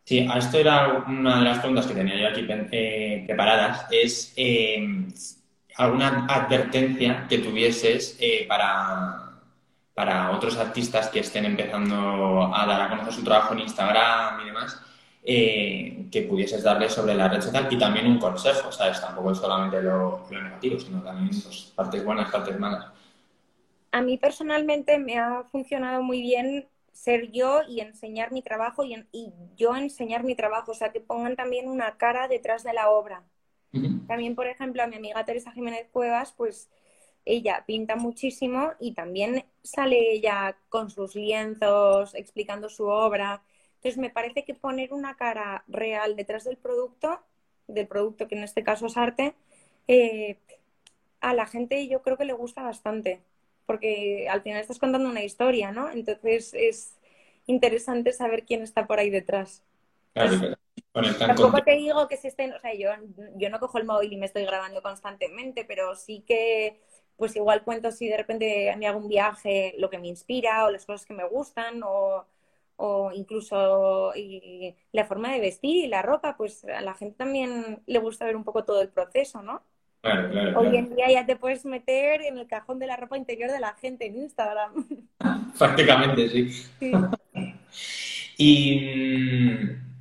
Sí, 0.04 0.26
a 0.30 0.38
esto 0.38 0.58
era 0.58 1.04
una 1.08 1.40
de 1.40 1.44
las 1.44 1.60
preguntas 1.60 1.86
que 1.86 1.94
tenía 1.94 2.16
yo 2.16 2.30
aquí 2.30 2.48
eh, 2.72 3.24
preparadas. 3.28 3.88
Es 3.92 4.34
eh, 4.38 4.88
alguna 5.76 6.26
advertencia 6.28 7.26
que 7.28 7.40
tuvieses 7.40 8.18
para, 8.48 9.42
para 9.94 10.32
otros 10.32 10.58
artistas 10.58 11.10
que 11.10 11.20
estén 11.20 11.44
empezando 11.44 12.56
a 12.56 12.66
dar 12.66 12.84
a 12.84 12.90
conocer 12.90 13.14
su 13.14 13.24
trabajo 13.24 13.54
en 13.54 13.62
Instagram 13.62 14.42
y 14.42 14.46
demás, 14.46 14.82
que 15.28 16.26
pudieses 16.30 16.64
darles 16.64 16.94
sobre 16.94 17.14
la 17.14 17.28
red 17.28 17.42
social 17.42 17.68
y 17.70 17.78
también 17.78 18.08
un 18.08 18.18
consejo, 18.18 18.72
¿sabes? 18.72 19.02
Tampoco 19.02 19.32
es 19.32 19.38
solamente 19.38 19.82
lo, 19.82 20.26
negativo, 20.32 20.80
sino 20.80 21.04
también 21.04 21.30
pues, 21.30 21.74
partes 21.76 22.04
buenas, 22.06 22.32
partes 22.32 22.58
malas. 22.58 22.86
A 23.92 24.02
mí 24.02 24.18
personalmente 24.18 24.98
me 25.00 25.18
ha 25.20 25.44
funcionado 25.52 26.02
muy 26.02 26.22
bien 26.22 26.68
ser 26.94 27.30
yo 27.32 27.62
y 27.68 27.82
enseñar 27.82 28.32
mi 28.32 28.42
trabajo 28.42 28.86
y, 28.86 28.96
yo 29.58 29.76
enseñar 29.76 30.24
mi 30.24 30.36
trabajo, 30.36 30.72
o 30.72 30.76
sea, 30.76 30.92
que 30.92 31.02
pongan 31.02 31.36
también 31.36 31.68
una 31.68 31.98
cara 31.98 32.28
detrás 32.28 32.64
de 32.64 32.74
la 32.74 32.90
obra. 32.90 33.24
También, 34.08 34.34
por 34.34 34.48
ejemplo, 34.48 34.82
a 34.82 34.88
mi 34.88 34.96
amiga 34.96 35.24
Teresa 35.26 35.52
Jiménez 35.52 35.88
Cuevas, 35.92 36.34
pues 36.36 36.70
ella 37.26 37.64
pinta 37.68 37.96
muchísimo 37.98 38.72
y 38.80 38.94
también 38.94 39.46
sale 39.62 40.14
ella 40.14 40.58
con 40.70 40.90
sus 40.90 41.16
lienzos 41.16 42.16
explicando 42.16 42.70
su 42.70 42.86
obra. 42.86 43.44
Entonces, 43.88 44.02
me 44.02 44.10
parece 44.10 44.44
que 44.44 44.54
poner 44.54 44.92
una 44.92 45.16
cara 45.16 45.64
real 45.70 46.18
detrás 46.18 46.44
del 46.44 46.58
producto, 46.58 47.22
del 47.68 47.88
producto 47.88 48.28
que 48.28 48.36
en 48.36 48.44
este 48.44 48.62
caso 48.62 48.88
es 48.88 48.98
arte, 48.98 49.34
eh, 49.88 50.36
a 51.22 51.34
la 51.34 51.46
gente 51.46 51.88
yo 51.88 52.02
creo 52.02 52.18
que 52.18 52.26
le 52.26 52.34
gusta 52.34 52.64
bastante 52.64 53.22
porque 53.66 54.28
al 54.30 54.42
final 54.42 54.60
estás 54.60 54.78
contando 54.78 55.10
una 55.10 55.24
historia, 55.24 55.72
¿no? 55.72 55.90
Entonces 55.90 56.54
es 56.54 56.98
interesante 57.46 58.12
saber 58.12 58.44
quién 58.44 58.62
está 58.62 58.88
por 58.88 59.00
ahí 59.00 59.10
detrás. 59.10 59.64
Claro, 60.14 60.58
Tampoco 61.18 61.64
te 61.64 61.78
digo 61.78 62.10
que 62.10 62.18
se 62.18 62.28
estén, 62.28 62.52
o 62.52 62.60
sea, 62.60 62.74
yo, 62.74 62.90
yo 63.38 63.50
no 63.50 63.62
cojo 63.62 63.78
el 63.78 63.86
móvil 63.86 64.12
y 64.12 64.18
me 64.18 64.26
estoy 64.26 64.44
grabando 64.44 64.82
constantemente, 64.82 65.64
pero 65.64 65.96
sí 65.96 66.26
que, 66.28 66.82
pues 67.16 67.38
igual 67.38 67.64
cuento 67.64 67.94
si 67.94 68.10
de 68.10 68.18
repente 68.18 68.76
me 68.78 68.88
hago 68.88 69.00
un 69.00 69.08
viaje, 69.08 69.76
lo 69.78 69.90
que 69.90 69.98
me 69.98 70.08
inspira 70.08 70.66
o 70.66 70.72
las 70.72 70.86
cosas 70.86 71.06
que 71.06 71.14
me 71.14 71.26
gustan 71.26 71.84
o, 71.86 72.26
o 72.78 73.12
incluso 73.12 74.14
y 74.16 74.76
la 74.92 75.06
forma 75.06 75.34
de 75.34 75.40
vestir 75.40 75.86
y 75.86 75.88
la 75.88 76.02
ropa, 76.02 76.38
pues 76.38 76.64
a 76.66 76.82
la 76.82 76.94
gente 76.94 77.18
también 77.18 77.82
le 77.86 78.00
gusta 78.00 78.26
ver 78.26 78.36
un 78.36 78.44
poco 78.44 78.64
todo 78.64 78.82
el 78.82 78.90
proceso, 78.90 79.42
¿no? 79.42 79.64
Hoy 80.56 80.78
en 80.78 80.96
día 80.96 81.12
ya 81.12 81.26
te 81.26 81.36
puedes 81.36 81.66
meter 81.66 82.22
en 82.22 82.38
el 82.38 82.48
cajón 82.48 82.80
de 82.80 82.88
la 82.88 82.96
ropa 82.96 83.18
interior 83.18 83.52
de 83.52 83.60
la 83.60 83.74
gente 83.74 84.06
en 84.06 84.16
Instagram. 84.18 84.88
Prácticamente, 85.58 86.30
sí. 86.30 86.66
¿Y 88.38 88.80
mm, 88.96 89.98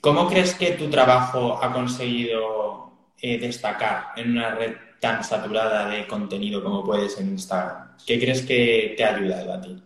cómo 0.00 0.26
crees 0.28 0.54
que 0.54 0.72
tu 0.72 0.88
trabajo 0.88 1.62
ha 1.62 1.72
conseguido 1.72 2.92
eh, 3.20 3.38
destacar 3.38 4.06
en 4.16 4.32
una 4.32 4.54
red 4.54 4.74
tan 4.98 5.22
saturada 5.22 5.88
de 5.88 6.06
contenido 6.06 6.64
como 6.64 6.84
puedes 6.84 7.20
en 7.20 7.28
Instagram? 7.28 7.96
¿Qué 8.04 8.18
crees 8.18 8.42
que 8.42 8.94
te 8.96 9.04
ha 9.04 9.14
ayudado 9.14 9.52
a 9.52 9.60
ti? 9.60 9.82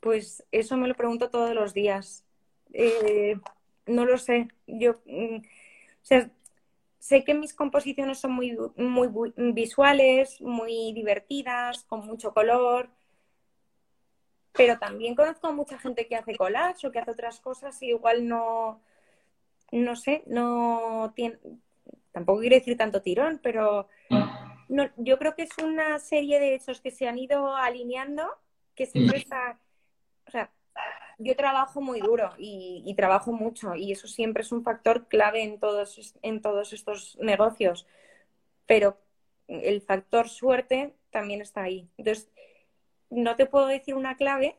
Pues 0.00 0.44
eso 0.52 0.76
me 0.76 0.88
lo 0.88 0.94
pregunto 0.94 1.30
todos 1.30 1.54
los 1.54 1.74
días. 1.74 2.24
Eh, 2.72 3.36
no 3.86 4.04
lo 4.04 4.18
sé. 4.18 4.48
Yo, 4.66 5.00
mm, 5.06 5.36
o 5.36 6.02
sea, 6.02 6.30
sé 6.98 7.24
que 7.24 7.34
mis 7.34 7.54
composiciones 7.54 8.18
son 8.18 8.32
muy, 8.32 8.56
muy 8.76 9.32
visuales, 9.52 10.40
muy 10.40 10.92
divertidas, 10.92 11.84
con 11.84 12.06
mucho 12.06 12.32
color, 12.32 12.90
pero 14.52 14.78
también 14.78 15.14
conozco 15.14 15.46
a 15.46 15.52
mucha 15.52 15.78
gente 15.78 16.06
que 16.06 16.16
hace 16.16 16.36
collage 16.36 16.86
o 16.86 16.92
que 16.92 16.98
hace 16.98 17.12
otras 17.12 17.40
cosas 17.40 17.80
y 17.82 17.90
igual 17.90 18.26
no, 18.26 18.82
no 19.70 19.96
sé, 19.96 20.24
no 20.26 21.12
tiene, 21.14 21.38
tampoco 22.12 22.40
quiero 22.40 22.56
decir 22.56 22.76
tanto 22.76 23.00
tirón, 23.00 23.38
pero 23.42 23.88
no, 24.68 24.90
yo 24.96 25.18
creo 25.18 25.34
que 25.34 25.42
es 25.42 25.56
una 25.62 25.98
serie 25.98 26.40
de 26.40 26.54
hechos 26.54 26.80
que 26.80 26.90
se 26.90 27.06
han 27.06 27.18
ido 27.18 27.54
alineando, 27.54 28.28
que 28.74 28.86
siempre 28.86 29.18
está, 29.18 29.36
o 29.50 29.56
sea, 29.56 29.58
yo 31.18 31.36
trabajo 31.36 31.80
muy 31.80 32.00
duro 32.00 32.32
y, 32.38 32.94
trabajo 32.96 33.32
mucho 33.32 33.74
y 33.74 33.92
eso 33.92 34.08
siempre 34.08 34.42
es 34.42 34.52
un 34.52 34.62
factor 34.64 35.08
clave 35.08 35.42
en 35.42 35.58
todos, 35.60 36.14
en 36.22 36.40
todos 36.40 36.72
estos 36.72 37.16
negocios. 37.20 37.86
Pero 38.66 38.98
el 39.48 39.82
factor 39.82 40.28
suerte 40.28 40.94
también 41.10 41.40
está 41.40 41.62
ahí. 41.62 41.88
Entonces, 41.98 42.30
no 43.10 43.36
te 43.36 43.46
puedo 43.46 43.66
decir 43.66 43.94
una 43.94 44.16
clave, 44.16 44.58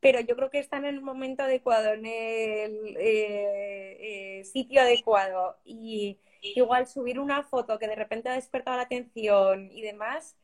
pero 0.00 0.20
yo 0.20 0.36
creo 0.36 0.50
que 0.50 0.58
están 0.58 0.84
en 0.84 0.96
el 0.96 1.00
momento 1.02 1.44
adecuado, 1.44 1.92
en 1.94 2.06
el 2.06 2.96
eh, 2.98 4.40
eh, 4.40 4.44
sitio 4.44 4.82
adecuado. 4.82 5.56
Y 5.64 6.18
igual 6.42 6.86
subir 6.86 7.18
una 7.18 7.42
foto 7.42 7.78
que 7.78 7.88
de 7.88 7.96
repente 7.96 8.28
ha 8.28 8.34
despertado 8.34 8.76
la 8.76 8.84
atención 8.84 9.70
y 9.72 9.82
demás, 9.82 10.36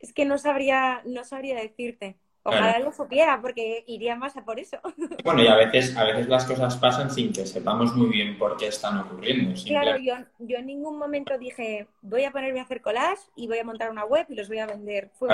es 0.00 0.12
que 0.12 0.24
no 0.24 0.38
sabría, 0.38 1.02
no 1.06 1.24
sabría 1.24 1.56
decirte. 1.60 2.18
Ojalá 2.48 2.78
lo 2.78 2.92
supiera, 2.92 3.40
porque 3.40 3.84
iría 3.86 4.16
más 4.16 4.36
a 4.36 4.44
por 4.44 4.58
eso. 4.58 4.78
Bueno, 5.24 5.42
y 5.42 5.46
a 5.46 5.56
veces, 5.56 5.96
a 5.96 6.04
veces 6.04 6.28
las 6.28 6.44
cosas 6.46 6.76
pasan 6.76 7.10
sin 7.10 7.32
que 7.32 7.44
sepamos 7.44 7.94
muy 7.94 8.08
bien 8.08 8.38
por 8.38 8.56
qué 8.56 8.68
están 8.68 8.98
ocurriendo. 8.98 9.54
Claro, 9.66 9.98
yo, 9.98 10.14
yo 10.38 10.58
en 10.58 10.66
ningún 10.66 10.98
momento 10.98 11.36
dije, 11.36 11.86
voy 12.00 12.24
a 12.24 12.30
ponerme 12.30 12.60
a 12.60 12.62
hacer 12.62 12.80
collage 12.80 13.22
y 13.36 13.46
voy 13.46 13.58
a 13.58 13.64
montar 13.64 13.90
una 13.90 14.04
web 14.04 14.26
y 14.28 14.34
los 14.34 14.48
voy 14.48 14.58
a 14.58 14.66
vender. 14.66 15.10
Fue 15.18 15.28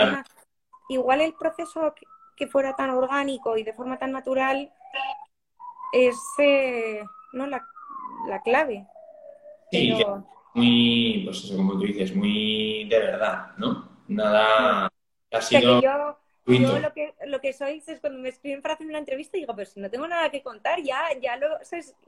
Igual 0.89 1.23
el 1.23 1.33
proceso 1.35 1.95
que 2.37 2.47
fuera 2.47 2.75
tan 2.77 2.91
orgánico 2.91 3.57
y 3.57 3.63
de 3.63 3.73
forma 3.73 3.99
tan 3.99 4.13
natural 4.13 4.71
es 5.93 6.17
eh, 6.39 7.03
¿no? 7.33 7.47
la, 7.47 7.63
clave. 8.45 8.87
Sí, 9.71 9.95
muy, 10.55 11.23
pues 11.25 11.45
eso, 11.45 11.57
como 11.57 11.73
tú 11.75 11.81
dices, 11.81 12.15
muy 12.15 12.85
de 12.89 12.99
verdad, 12.99 13.53
¿no? 13.57 13.89
Nada 14.09 14.89
ha 15.33 15.41
sido... 15.41 15.81
Yo 15.81 16.19
lo 16.47 16.93
que, 16.93 17.15
lo 17.27 17.41
que 17.41 17.53
soy 17.53 17.83
es 17.87 18.01
cuando 18.01 18.19
me 18.19 18.29
escriben 18.29 18.61
para 18.61 18.75
hacer 18.75 18.87
una 18.87 18.99
entrevista 18.99 19.37
y 19.37 19.41
digo, 19.41 19.55
pero 19.57 19.71
si 19.71 19.81
no 19.81 19.91
tengo 19.91 20.07
nada 20.07 20.31
que 20.31 20.43
contar, 20.43 20.83
ya, 20.83 21.01
ya 21.21 21.37
lo, 21.37 21.49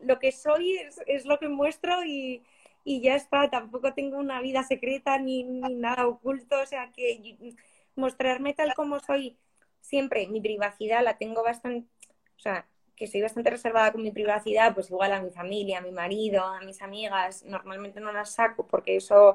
lo 0.03 0.18
que 0.18 0.33
soy 0.33 0.79
es, 1.07 1.25
lo 1.25 1.38
que 1.38 1.49
muestro 1.49 2.05
y, 2.05 2.42
ya 2.85 3.16
está. 3.16 3.51
Tampoco 3.51 3.94
tengo 3.94 4.18
una 4.18 4.40
vida 4.40 4.62
secreta 4.62 5.18
ni, 5.18 5.42
nada 5.44 6.07
oculto. 6.07 6.61
O 6.61 6.66
sea, 6.66 6.92
que 6.92 7.55
mostrarme 7.96 8.55
tal 8.55 8.75
como 8.75 9.01
soy 9.01 9.37
siempre, 9.81 10.27
mi 10.29 10.40
privacidad 10.40 11.03
la 11.03 11.16
tengo 11.16 11.42
bastante, 11.42 11.88
o 12.37 12.40
sea, 12.40 12.66
que 12.96 13.07
soy 13.07 13.22
bastante 13.22 13.51
reservada 13.51 13.92
con 13.92 14.03
mi 14.03 14.11
privacidad, 14.11 14.75
pues 14.75 14.90
igual 14.90 15.12
a 15.12 15.22
mi 15.22 15.31
familia, 15.31 15.79
a 15.79 15.81
mi 15.83 15.92
marido, 15.92 16.42
a 16.44 16.61
mis 16.62 16.83
amigas, 16.83 17.44
normalmente 17.44 18.01
no 18.01 18.12
las 18.12 18.33
saco 18.33 18.66
porque 18.66 18.96
eso 18.96 19.35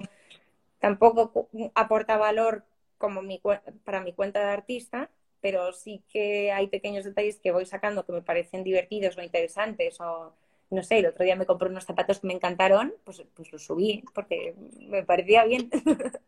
tampoco 0.80 1.48
aporta 1.76 2.18
valor 2.18 2.66
como 3.02 3.22
mi, 3.22 3.42
para 3.84 4.00
mi 4.00 4.14
cuenta 4.14 4.40
de 4.40 4.52
artista, 4.52 5.10
pero 5.42 5.74
sí 5.74 6.04
que 6.08 6.52
hay 6.54 6.68
pequeños 6.68 7.04
detalles 7.04 7.40
que 7.40 7.52
voy 7.52 7.66
sacando 7.66 8.06
que 8.06 8.14
me 8.14 8.22
parecen 8.22 8.64
divertidos 8.64 9.18
o 9.18 9.22
interesantes 9.22 10.00
o 10.00 10.34
no 10.72 10.84
sé, 10.84 11.00
el 11.00 11.08
otro 11.08 11.26
día 11.26 11.36
me 11.36 11.46
compré 11.46 11.68
unos 11.68 11.84
zapatos 11.84 12.20
que 12.20 12.28
me 12.28 12.34
encantaron, 12.34 12.94
pues, 13.04 13.22
pues 13.36 13.52
los 13.52 13.66
subí 13.66 14.04
porque 14.14 14.56
me 14.88 15.04
parecía 15.04 15.44
bien. 15.46 15.70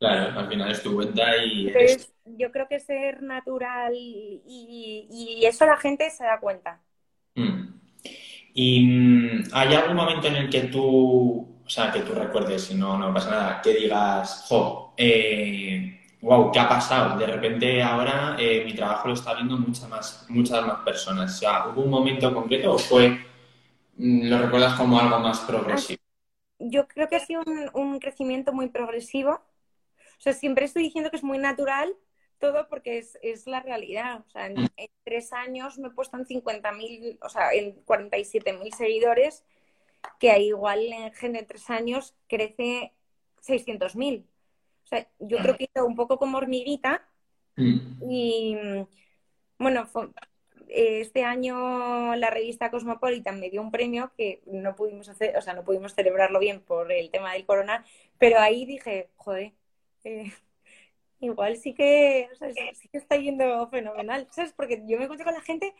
Claro, 0.00 0.40
al 0.40 0.48
final 0.48 0.72
es 0.72 0.82
tu 0.82 0.94
cuenta 0.94 1.22
y... 1.44 1.72
yo 2.24 2.50
creo 2.50 2.66
que 2.66 2.80
ser 2.80 3.22
natural 3.22 3.92
y, 3.94 5.42
eso 5.44 5.64
la 5.64 5.76
gente 5.76 6.10
se 6.10 6.24
da 6.24 6.40
cuenta. 6.40 6.80
Mm. 7.36 7.80
¿Y 8.52 8.84
mm, 8.84 9.42
hay 9.52 9.74
algún 9.74 9.94
momento 9.94 10.26
en 10.26 10.36
el 10.36 10.50
que 10.50 10.62
tú, 10.62 11.60
o 11.64 11.68
sea, 11.68 11.92
que 11.92 12.00
tú 12.00 12.14
recuerdes, 12.14 12.64
si 12.64 12.74
no, 12.74 12.98
no 12.98 13.14
pasa 13.14 13.30
nada, 13.30 13.60
que 13.62 13.74
digas, 13.74 14.46
jo, 14.48 14.92
eh, 14.96 15.99
wow, 16.22 16.50
¿qué 16.52 16.58
ha 16.60 16.68
pasado? 16.68 17.18
De 17.18 17.26
repente 17.26 17.82
ahora 17.82 18.36
eh, 18.38 18.62
mi 18.64 18.74
trabajo 18.74 19.08
lo 19.08 19.14
está 19.14 19.34
viendo 19.34 19.56
muchas 19.58 19.88
más, 19.88 20.26
muchas 20.28 20.66
más 20.66 20.80
personas. 20.80 21.34
O 21.34 21.38
sea, 21.38 21.66
¿hubo 21.68 21.82
un 21.82 21.90
momento 21.90 22.32
concreto 22.34 22.74
o 22.74 22.78
fue, 22.78 23.10
mm, 23.98 24.28
lo 24.28 24.38
recuerdas 24.38 24.74
como 24.74 24.98
algo 25.00 25.18
más 25.20 25.40
progresivo? 25.40 26.00
Yo 26.58 26.86
creo 26.88 27.08
que 27.08 27.16
ha 27.16 27.20
sido 27.20 27.42
un, 27.46 27.70
un 27.74 27.98
crecimiento 28.00 28.52
muy 28.52 28.68
progresivo. 28.68 29.32
O 29.32 30.20
sea, 30.20 30.32
siempre 30.34 30.66
estoy 30.66 30.84
diciendo 30.84 31.10
que 31.10 31.16
es 31.18 31.24
muy 31.24 31.38
natural 31.38 31.96
todo 32.38 32.68
porque 32.68 32.98
es, 32.98 33.18
es 33.22 33.46
la 33.46 33.60
realidad. 33.62 34.24
O 34.26 34.30
sea, 34.30 34.46
en, 34.46 34.72
en 34.76 34.90
tres 35.04 35.32
años 35.32 35.78
me 35.78 35.88
he 35.88 35.92
puesto 35.92 36.18
en 36.18 36.26
50.000, 36.26 37.18
o 37.22 37.28
sea, 37.30 37.52
en 37.54 37.82
47.000 37.84 38.74
seguidores, 38.74 39.44
que 40.20 40.38
igual 40.40 40.80
en 40.92 41.32
de 41.34 41.44
tres 41.44 41.70
años 41.70 42.16
crece 42.28 42.94
600.000. 43.40 44.26
Sea, 44.90 45.08
yo 45.20 45.40
creo 45.40 45.56
que 45.56 45.64
he 45.64 45.70
ido 45.74 45.86
un 45.86 45.96
poco 45.96 46.18
como 46.18 46.38
hormiguita 46.38 47.08
y, 48.00 48.56
bueno, 49.58 49.86
fue- 49.86 50.10
este 50.68 51.24
año 51.24 52.14
la 52.16 52.30
revista 52.30 52.70
Cosmopolitan 52.70 53.40
me 53.40 53.50
dio 53.50 53.60
un 53.62 53.72
premio 53.72 54.12
que 54.16 54.40
no 54.46 54.76
pudimos 54.76 55.08
hacer, 55.08 55.36
o 55.36 55.42
sea, 55.42 55.54
no 55.54 55.64
pudimos 55.64 55.94
celebrarlo 55.94 56.38
bien 56.38 56.60
por 56.62 56.92
el 56.92 57.10
tema 57.10 57.32
del 57.32 57.44
corona, 57.46 57.84
pero 58.18 58.38
ahí 58.40 58.66
dije, 58.66 59.10
joder, 59.16 59.52
eh, 60.04 60.32
igual 61.20 61.56
sí 61.58 61.74
que, 61.74 62.28
o 62.32 62.36
sea, 62.36 62.50
sí 62.74 62.88
que 62.90 62.98
está 62.98 63.16
yendo 63.16 63.68
fenomenal, 63.70 64.28
¿sabes? 64.32 64.52
Porque 64.54 64.82
yo 64.86 64.98
me 64.98 65.04
encuentro 65.04 65.24
con 65.26 65.34
la 65.34 65.42
gente, 65.42 65.74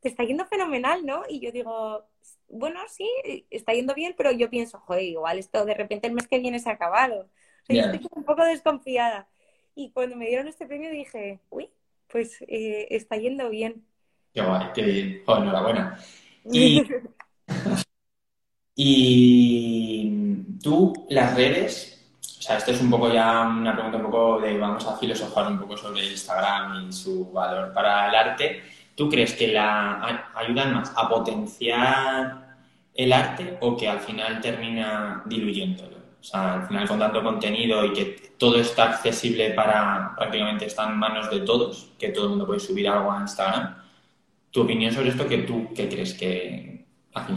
te 0.00 0.08
está 0.08 0.24
yendo 0.24 0.46
fenomenal, 0.46 1.06
¿no? 1.06 1.24
Y 1.28 1.40
yo 1.40 1.52
digo, 1.52 2.06
bueno, 2.48 2.80
sí, 2.88 3.08
está 3.50 3.72
yendo 3.74 3.94
bien, 3.94 4.14
pero 4.16 4.32
yo 4.32 4.50
pienso, 4.50 4.80
joder, 4.80 5.04
igual 5.04 5.38
esto 5.38 5.64
de 5.66 5.74
repente 5.74 6.06
el 6.08 6.14
mes 6.14 6.28
que 6.28 6.38
viene 6.40 6.60
se 6.60 6.70
ha 6.70 6.72
acabado. 6.74 7.28
Yo 7.68 7.80
estoy 7.80 8.06
un 8.10 8.24
poco 8.24 8.44
desconfiada. 8.44 9.28
Y 9.74 9.90
cuando 9.90 10.16
me 10.16 10.26
dieron 10.26 10.48
este 10.48 10.66
premio 10.66 10.90
dije, 10.90 11.40
uy, 11.50 11.70
pues 12.08 12.40
eh, 12.48 12.86
está 12.90 13.16
yendo 13.16 13.50
bien. 13.50 13.84
Qué 14.32 14.42
guay, 14.42 14.66
qué 14.74 14.82
bien. 14.82 15.22
Jo, 15.26 15.36
enhorabuena. 15.38 15.98
Y, 16.50 16.82
y 18.74 20.42
tú, 20.62 21.06
las 21.10 21.34
redes, 21.34 21.96
o 22.38 22.42
sea, 22.42 22.58
esto 22.58 22.70
es 22.70 22.80
un 22.80 22.90
poco 22.90 23.12
ya 23.12 23.42
una 23.42 23.74
pregunta 23.74 23.98
un 23.98 24.04
poco 24.04 24.40
de, 24.40 24.56
vamos 24.56 24.86
a 24.86 24.96
filosofar 24.96 25.50
un 25.50 25.58
poco 25.58 25.76
sobre 25.76 26.06
Instagram 26.06 26.88
y 26.88 26.92
su 26.92 27.30
valor 27.32 27.72
para 27.74 28.08
el 28.08 28.14
arte. 28.14 28.62
¿Tú 28.94 29.10
crees 29.10 29.34
que 29.34 29.48
la 29.48 30.30
ayudan 30.34 30.74
más 30.74 30.92
a 30.96 31.08
potenciar 31.08 32.56
el 32.94 33.12
arte 33.12 33.58
o 33.60 33.76
que 33.76 33.88
al 33.88 34.00
final 34.00 34.40
termina 34.40 35.22
diluyéndolo? 35.26 35.95
O 36.26 36.28
sea, 36.28 36.54
al 36.54 36.66
final 36.66 36.88
con 36.88 36.98
tanto 36.98 37.22
contenido 37.22 37.84
y 37.84 37.92
que 37.92 38.04
todo 38.36 38.58
está 38.58 38.90
accesible 38.90 39.50
para, 39.50 40.12
prácticamente 40.16 40.66
está 40.66 40.88
en 40.88 40.96
manos 40.96 41.30
de 41.30 41.40
todos, 41.40 41.92
que 41.98 42.08
todo 42.08 42.24
el 42.24 42.30
mundo 42.30 42.46
puede 42.46 42.58
subir 42.58 42.88
algo 42.88 43.12
a 43.12 43.20
Instagram. 43.20 43.76
¿Tu 44.50 44.62
opinión 44.62 44.92
sobre 44.92 45.10
esto 45.10 45.28
que 45.28 45.38
tú 45.38 45.68
qué 45.72 45.88
crees 45.88 46.14
que? 46.14 46.84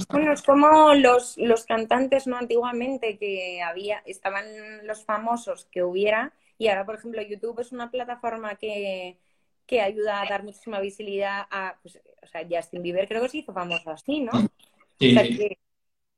Bueno, 0.10 0.34
es 0.34 0.41
como 0.41 0.95
los, 0.95 1.38
los 1.38 1.65
cantantes, 1.65 2.25
¿no? 2.25 2.38
Antiguamente 2.38 3.19
que 3.19 3.62
había, 3.62 4.02
estaban 4.06 4.45
los 4.88 5.06
famosos 5.06 5.65
que 5.71 5.84
hubiera, 5.84 6.34
y 6.58 6.67
ahora, 6.67 6.86
por 6.86 6.95
ejemplo, 6.95 7.21
YouTube 7.21 7.60
es 7.60 7.71
una 7.71 7.91
plataforma 7.91 8.56
que, 8.56 9.19
que 9.67 9.82
ayuda 9.82 10.21
a 10.21 10.25
dar 10.25 10.43
muchísima 10.43 10.80
visibilidad 10.80 11.43
a, 11.52 11.78
pues, 11.84 12.02
o 12.23 12.28
sea, 12.28 12.41
Justin 12.49 12.82
Bieber 12.82 13.08
creo 13.08 13.21
que 13.21 13.30
se 13.30 13.38
hizo 13.38 13.54
famoso 13.54 13.91
así, 13.91 14.19
¿no? 14.21 14.49
Sí, 14.99 15.12
O 15.12 15.12
sea, 15.12 15.30
que, 15.32 15.60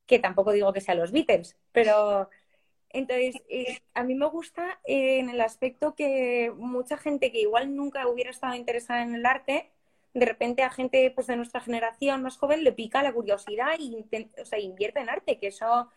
que 0.05 0.19
tampoco 0.19 0.51
digo 0.51 0.73
que 0.73 0.81
sean 0.81 0.99
los 0.99 1.11
Beatles, 1.11 1.57
pero 1.71 2.29
entonces 2.93 3.41
eh, 3.49 3.79
a 3.93 4.03
mí 4.03 4.15
me 4.15 4.27
gusta 4.27 4.79
eh, 4.85 5.19
en 5.19 5.29
el 5.29 5.41
aspecto 5.41 5.95
que 5.95 6.51
mucha 6.55 6.97
gente 6.97 7.31
que 7.31 7.41
igual 7.41 7.75
nunca 7.75 8.07
hubiera 8.07 8.31
estado 8.31 8.55
interesada 8.55 9.03
en 9.03 9.15
el 9.15 9.25
arte, 9.25 9.71
de 10.13 10.25
repente 10.25 10.63
a 10.63 10.69
gente 10.69 11.11
pues 11.11 11.27
de 11.27 11.35
nuestra 11.37 11.61
generación 11.61 12.21
más 12.21 12.37
joven 12.37 12.63
le 12.63 12.73
pica 12.73 13.03
la 13.03 13.13
curiosidad 13.13 13.73
e 13.79 14.29
o 14.41 14.45
sea, 14.45 14.59
invierte 14.59 14.99
en 14.99 15.09
arte, 15.09 15.39
que 15.39 15.47
eso 15.47 15.89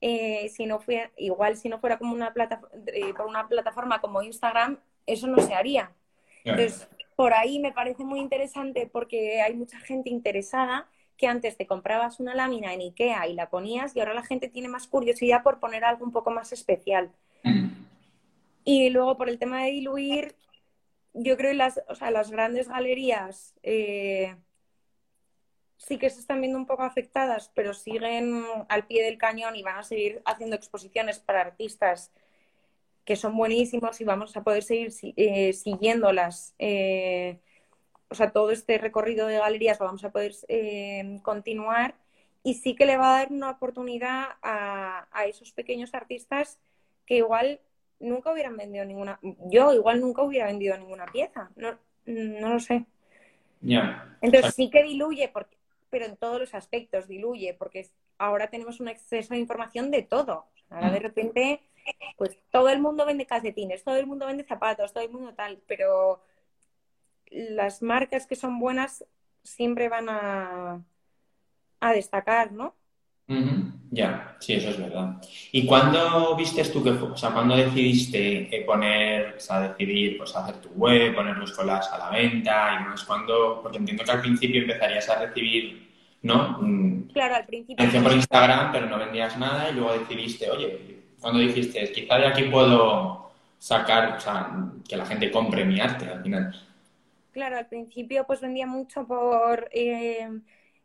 eh, 0.00 0.48
si 0.50 0.66
no 0.66 0.80
fuera, 0.80 1.10
igual 1.16 1.56
si 1.56 1.68
no 1.68 1.78
fuera 1.78 1.98
como 1.98 2.12
una 2.12 2.32
plata, 2.34 2.60
por 2.60 3.26
una 3.26 3.48
plataforma 3.48 4.00
como 4.00 4.22
Instagram, 4.22 4.78
eso 5.06 5.26
no 5.26 5.40
se 5.40 5.54
haría. 5.54 5.92
Entonces, 6.44 6.88
por 7.16 7.34
ahí 7.34 7.58
me 7.58 7.72
parece 7.72 8.04
muy 8.04 8.20
interesante 8.20 8.88
porque 8.92 9.40
hay 9.40 9.54
mucha 9.54 9.78
gente 9.80 10.10
interesada 10.10 10.88
que 11.16 11.26
antes 11.26 11.56
te 11.56 11.66
comprabas 11.66 12.20
una 12.20 12.34
lámina 12.34 12.72
en 12.74 12.80
Ikea 12.80 13.26
y 13.26 13.34
la 13.34 13.48
ponías 13.48 13.96
y 13.96 14.00
ahora 14.00 14.14
la 14.14 14.22
gente 14.22 14.48
tiene 14.48 14.68
más 14.68 14.86
curiosidad 14.86 15.42
por 15.42 15.58
poner 15.60 15.84
algo 15.84 16.04
un 16.04 16.12
poco 16.12 16.30
más 16.30 16.52
especial. 16.52 17.10
Mm. 17.42 17.68
Y 18.64 18.90
luego 18.90 19.16
por 19.16 19.28
el 19.28 19.38
tema 19.38 19.64
de 19.64 19.70
diluir, 19.70 20.36
yo 21.14 21.36
creo 21.36 21.52
que 21.52 21.56
las, 21.56 21.80
o 21.88 21.94
sea, 21.94 22.10
las 22.10 22.30
grandes 22.30 22.68
galerías 22.68 23.54
eh, 23.62 24.36
sí 25.76 25.98
que 25.98 26.10
se 26.10 26.20
están 26.20 26.40
viendo 26.40 26.58
un 26.58 26.66
poco 26.66 26.82
afectadas, 26.82 27.50
pero 27.54 27.72
siguen 27.72 28.44
al 28.68 28.86
pie 28.86 29.04
del 29.04 29.18
cañón 29.18 29.56
y 29.56 29.62
van 29.62 29.78
a 29.78 29.84
seguir 29.84 30.20
haciendo 30.24 30.56
exposiciones 30.56 31.18
para 31.18 31.40
artistas 31.40 32.12
que 33.04 33.16
son 33.16 33.36
buenísimos 33.36 34.00
y 34.00 34.04
vamos 34.04 34.36
a 34.36 34.42
poder 34.42 34.64
seguir 34.64 34.92
eh, 35.16 35.52
siguiéndolas. 35.52 36.54
eh, 36.58 37.40
o 38.08 38.14
sea, 38.14 38.30
todo 38.30 38.50
este 38.50 38.78
recorrido 38.78 39.26
de 39.26 39.38
galerías 39.38 39.80
lo 39.80 39.86
vamos 39.86 40.04
a 40.04 40.10
poder 40.10 40.32
eh, 40.48 41.20
continuar 41.22 41.94
y 42.42 42.54
sí 42.54 42.74
que 42.74 42.86
le 42.86 42.96
va 42.96 43.14
a 43.14 43.18
dar 43.18 43.32
una 43.32 43.50
oportunidad 43.50 44.36
a, 44.42 45.08
a 45.10 45.26
esos 45.26 45.52
pequeños 45.52 45.94
artistas 45.94 46.58
que 47.04 47.16
igual 47.16 47.60
nunca 47.98 48.32
hubieran 48.32 48.56
vendido 48.56 48.84
ninguna, 48.84 49.18
yo 49.50 49.72
igual 49.72 50.00
nunca 50.00 50.22
hubiera 50.22 50.46
vendido 50.46 50.76
ninguna 50.76 51.06
pieza, 51.06 51.50
no, 51.56 51.78
no 52.04 52.50
lo 52.50 52.60
sé. 52.60 52.84
Entonces 54.20 54.54
sí 54.54 54.70
que 54.70 54.82
diluye, 54.82 55.28
porque, 55.28 55.56
pero 55.90 56.06
en 56.06 56.16
todos 56.16 56.40
los 56.40 56.54
aspectos 56.54 57.08
diluye, 57.08 57.54
porque 57.54 57.88
ahora 58.18 58.48
tenemos 58.48 58.80
un 58.80 58.88
exceso 58.88 59.34
de 59.34 59.40
información 59.40 59.90
de 59.90 60.02
todo. 60.02 60.46
Ahora 60.70 60.90
de 60.90 60.98
repente, 60.98 61.60
pues 62.16 62.38
todo 62.50 62.68
el 62.68 62.80
mundo 62.80 63.06
vende 63.06 63.26
calcetines, 63.26 63.84
todo 63.84 63.96
el 63.96 64.06
mundo 64.06 64.26
vende 64.26 64.44
zapatos, 64.44 64.92
todo 64.92 65.04
el 65.04 65.10
mundo 65.10 65.34
tal, 65.34 65.58
pero 65.66 66.22
las 67.30 67.82
marcas 67.82 68.26
que 68.26 68.36
son 68.36 68.58
buenas 68.58 69.04
siempre 69.44 69.88
van 69.88 70.08
a, 70.08 70.84
a 71.80 71.92
destacar, 71.92 72.52
¿no? 72.52 72.76
Ya, 73.90 74.36
sí, 74.40 74.54
eso 74.54 74.70
es 74.70 74.78
verdad. 74.78 75.16
¿Y 75.52 75.64
cuándo 75.66 76.36
vistes 76.36 76.72
tú 76.72 76.82
que 76.82 76.92
fue? 76.94 77.08
O 77.10 77.16
sea, 77.16 77.30
¿cuándo 77.30 77.56
decidiste 77.56 78.54
eh, 78.54 78.64
poner, 78.64 79.34
o 79.36 79.40
sea, 79.40 79.60
decidir, 79.60 80.18
pues, 80.18 80.34
hacer 80.36 80.56
tu 80.60 80.68
web, 80.70 81.14
poner 81.14 81.36
los 81.36 81.52
colas 81.52 81.88
a 81.92 81.98
la 81.98 82.10
venta 82.10 82.74
y 82.74 82.82
demás? 82.84 83.04
¿Cuándo? 83.04 83.60
Porque 83.62 83.78
entiendo 83.78 84.04
que 84.04 84.10
al 84.10 84.20
principio 84.20 84.62
empezarías 84.62 85.08
a 85.08 85.20
recibir, 85.26 85.88
¿no? 86.22 86.58
Mm, 86.60 87.02
Claro, 87.12 87.34
al 87.34 87.46
principio 87.46 87.88
atención 87.88 88.02
por 88.04 88.12
Instagram, 88.12 88.72
pero 88.72 88.86
no 88.88 88.98
vendías 88.98 89.38
nada 89.38 89.70
y 89.70 89.74
luego 89.74 89.92
decidiste, 89.98 90.50
oye, 90.50 91.04
cuando 91.20 91.40
dijiste, 91.40 91.92
quizá 91.92 92.18
de 92.18 92.26
aquí 92.26 92.44
puedo 92.44 93.30
sacar, 93.58 94.16
o 94.16 94.20
sea, 94.20 94.50
que 94.88 94.96
la 94.96 95.06
gente 95.06 95.30
compre 95.30 95.64
mi 95.64 95.80
arte 95.80 96.06
al 96.08 96.22
final. 96.22 96.54
Claro, 97.36 97.58
al 97.58 97.68
principio 97.68 98.26
pues 98.26 98.40
vendía 98.40 98.66
mucho 98.66 99.06
por 99.06 99.68
eh, 99.72 100.26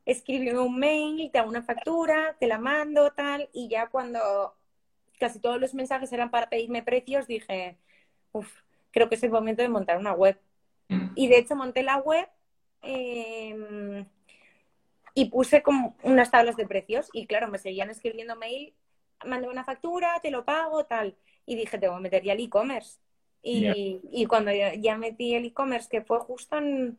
escribirme 0.06 0.60
un 0.60 0.78
mail, 0.78 1.32
te 1.32 1.40
hago 1.40 1.48
una 1.50 1.64
factura, 1.64 2.36
te 2.42 2.48
la 2.48 2.60
mando, 2.60 3.12
tal, 3.14 3.50
y 3.54 3.70
ya 3.70 3.88
cuando 3.88 4.54
casi 5.20 5.40
todos 5.40 5.62
los 5.62 5.74
mensajes 5.76 6.12
eran 6.14 6.30
para 6.32 6.50
pedirme 6.50 6.84
precios, 6.84 7.26
dije, 7.28 7.78
uff, 8.34 8.52
creo 8.92 9.08
que 9.10 9.16
es 9.16 9.24
el 9.24 9.32
momento 9.32 9.62
de 9.62 9.70
montar 9.70 9.98
una 9.98 10.14
web. 10.14 10.38
Mm, 10.90 11.12
Y 11.16 11.30
de 11.30 11.40
hecho 11.40 11.56
monté 11.56 11.84
la 11.84 11.98
web 12.00 12.30
eh, 12.84 14.06
y 15.14 15.26
puse 15.30 15.62
como 15.64 15.96
unas 16.04 16.32
tablas 16.32 16.58
de 16.58 16.68
precios 16.68 17.10
y 17.14 17.28
claro, 17.28 17.48
me 17.50 17.58
seguían 17.60 17.90
escribiendo 17.90 18.36
mail, 18.36 18.74
mandé 19.26 19.48
una 19.50 19.64
factura, 19.64 20.20
te 20.22 20.32
lo 20.32 20.46
pago, 20.46 20.86
tal. 20.86 21.18
Y 21.46 21.56
dije, 21.56 21.78
tengo 21.80 21.96
que 21.96 22.02
meter 22.02 22.24
ya 22.24 22.34
el 22.34 22.42
e-commerce. 22.42 23.00
Y, 23.44 24.02
y 24.12 24.26
cuando 24.28 24.52
ya, 24.52 24.76
ya 24.76 24.98
metí 24.98 25.36
el 25.36 25.46
e-commerce, 25.46 25.90
que 25.90 26.02
fue 26.04 26.20
justo 26.20 26.58
en- 26.58 26.98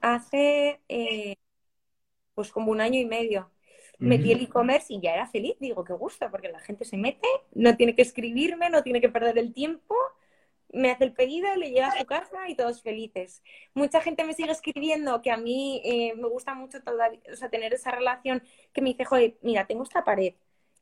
hace 0.00 0.80
eh, 0.88 1.36
pues 2.34 2.52
como 2.52 2.72
un 2.72 2.80
año 2.80 3.00
y 3.00 3.06
medio, 3.06 3.50
metí 4.02 4.32
el 4.32 4.42
e-commerce 4.42 4.92
y 4.92 5.00
ya 5.00 5.14
era 5.14 5.26
feliz. 5.28 5.56
Digo, 5.60 5.84
qué 5.84 5.92
gusto, 5.94 6.30
porque 6.30 6.48
la 6.50 6.60
gente 6.60 6.84
se 6.84 6.96
mete, 6.96 7.26
no 7.52 7.76
tiene 7.76 7.94
que 7.94 8.02
escribirme, 8.02 8.70
no 8.70 8.82
tiene 8.82 9.00
que 9.00 9.08
perder 9.08 9.38
el 9.38 9.54
tiempo, 9.54 9.94
me 10.72 10.90
hace 10.90 11.04
el 11.04 11.14
pedido, 11.14 11.54
le 11.56 11.70
llega 11.70 11.88
a 11.88 11.92
su 11.98 12.06
casa 12.06 12.48
y 12.48 12.56
todos 12.56 12.82
felices. 12.82 13.42
Mucha 13.74 14.00
gente 14.02 14.24
me 14.24 14.34
sigue 14.34 14.52
escribiendo 14.52 15.22
que 15.22 15.30
a 15.32 15.36
mí 15.38 15.82
eh, 15.84 16.14
me 16.16 16.28
gusta 16.28 16.54
mucho 16.54 16.82
todavía, 16.82 17.20
o 17.32 17.36
sea, 17.36 17.50
tener 17.50 17.74
esa 17.74 17.90
relación 17.92 18.42
que 18.72 18.82
me 18.82 18.90
dice, 18.90 19.04
joder, 19.04 19.36
mira, 19.42 19.66
tengo 19.66 19.84
esta 19.84 20.04
pared 20.04 20.34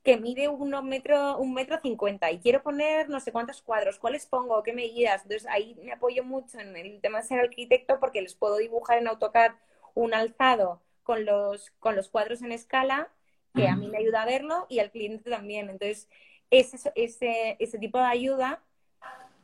que 0.04 0.18
mide 0.18 0.48
uno 0.48 0.82
metro, 0.82 1.38
un 1.38 1.54
metro 1.54 1.80
cincuenta 1.80 2.30
y 2.30 2.38
quiero 2.38 2.62
poner 2.62 3.08
no 3.08 3.20
sé 3.20 3.32
cuántos 3.32 3.62
cuadros, 3.62 3.98
¿cuáles 3.98 4.26
pongo? 4.26 4.62
¿Qué 4.62 4.74
medidas? 4.74 5.22
Entonces 5.22 5.48
ahí 5.50 5.76
me 5.82 5.92
apoyo 5.92 6.22
mucho 6.22 6.60
en 6.60 6.76
el 6.76 7.00
tema 7.00 7.20
de 7.22 7.26
ser 7.26 7.40
arquitecto 7.40 7.98
porque 8.00 8.20
les 8.22 8.34
puedo 8.34 8.58
dibujar 8.58 8.98
en 8.98 9.08
AutoCAD 9.08 9.52
un 9.94 10.14
alzado 10.14 10.82
con 11.02 11.24
los, 11.24 11.70
con 11.80 11.96
los 11.96 12.08
cuadros 12.10 12.42
en 12.42 12.52
escala 12.52 13.10
que 13.54 13.68
a 13.68 13.76
mí 13.76 13.88
me 13.88 13.98
ayuda 13.98 14.22
a 14.22 14.26
verlo 14.26 14.66
y 14.68 14.80
al 14.80 14.90
cliente 14.90 15.30
también. 15.30 15.70
Entonces, 15.70 16.08
ese, 16.50 16.92
ese, 16.96 17.56
ese 17.60 17.78
tipo 17.78 17.98
de 17.98 18.04
ayuda 18.04 18.60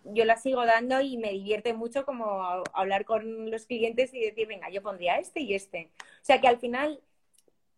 yo 0.04 0.24
la 0.24 0.36
sigo 0.36 0.64
dando 0.66 1.00
y 1.00 1.16
me 1.16 1.30
divierte 1.30 1.74
mucho 1.74 2.04
como 2.04 2.64
hablar 2.72 3.04
con 3.04 3.50
los 3.50 3.66
clientes 3.66 4.12
y 4.14 4.20
decir, 4.20 4.48
venga, 4.48 4.68
yo 4.70 4.82
pondría 4.82 5.18
este 5.18 5.40
y 5.40 5.54
este. 5.54 5.90
O 5.98 6.24
sea 6.24 6.40
que 6.40 6.48
al 6.48 6.58
final 6.58 7.00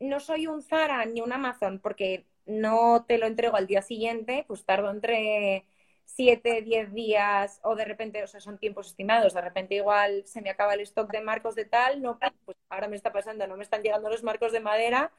no 0.01 0.21
soy 0.21 0.47
un 0.47 0.63
Zara 0.63 1.05
ni 1.05 1.21
un 1.21 1.33
Amazon 1.33 1.79
porque 1.81 2.25
no 2.47 3.05
te 3.07 3.19
lo 3.19 3.27
entrego 3.27 3.57
al 3.57 3.67
día 3.67 3.83
siguiente, 3.83 4.45
pues 4.49 4.65
tardo 4.65 4.91
entre 4.91 5.67
7, 6.05 6.63
10 6.63 6.93
días 6.93 7.61
o 7.63 7.75
de 7.77 7.85
repente, 7.85 8.23
o 8.23 8.27
sea, 8.27 8.41
son 8.41 8.59
tiempos 8.59 8.89
estimados, 8.89 9.35
de 9.35 9.41
repente 9.41 9.77
igual 9.77 10.25
se 10.27 10.43
me 10.43 10.51
acaba 10.51 10.75
el 10.75 10.81
stock 10.81 11.11
de 11.13 11.21
marcos 11.23 11.55
de 11.55 11.65
tal, 11.65 12.03
no, 12.03 12.19
pues 12.45 12.57
ahora 12.69 12.89
me 12.89 12.97
está 12.97 13.13
pasando, 13.13 13.47
no 13.47 13.57
me 13.57 13.63
están 13.65 13.83
llegando 13.83 14.11
los 14.11 14.23
marcos 14.23 14.53
de 14.53 14.61
madera 14.61 15.13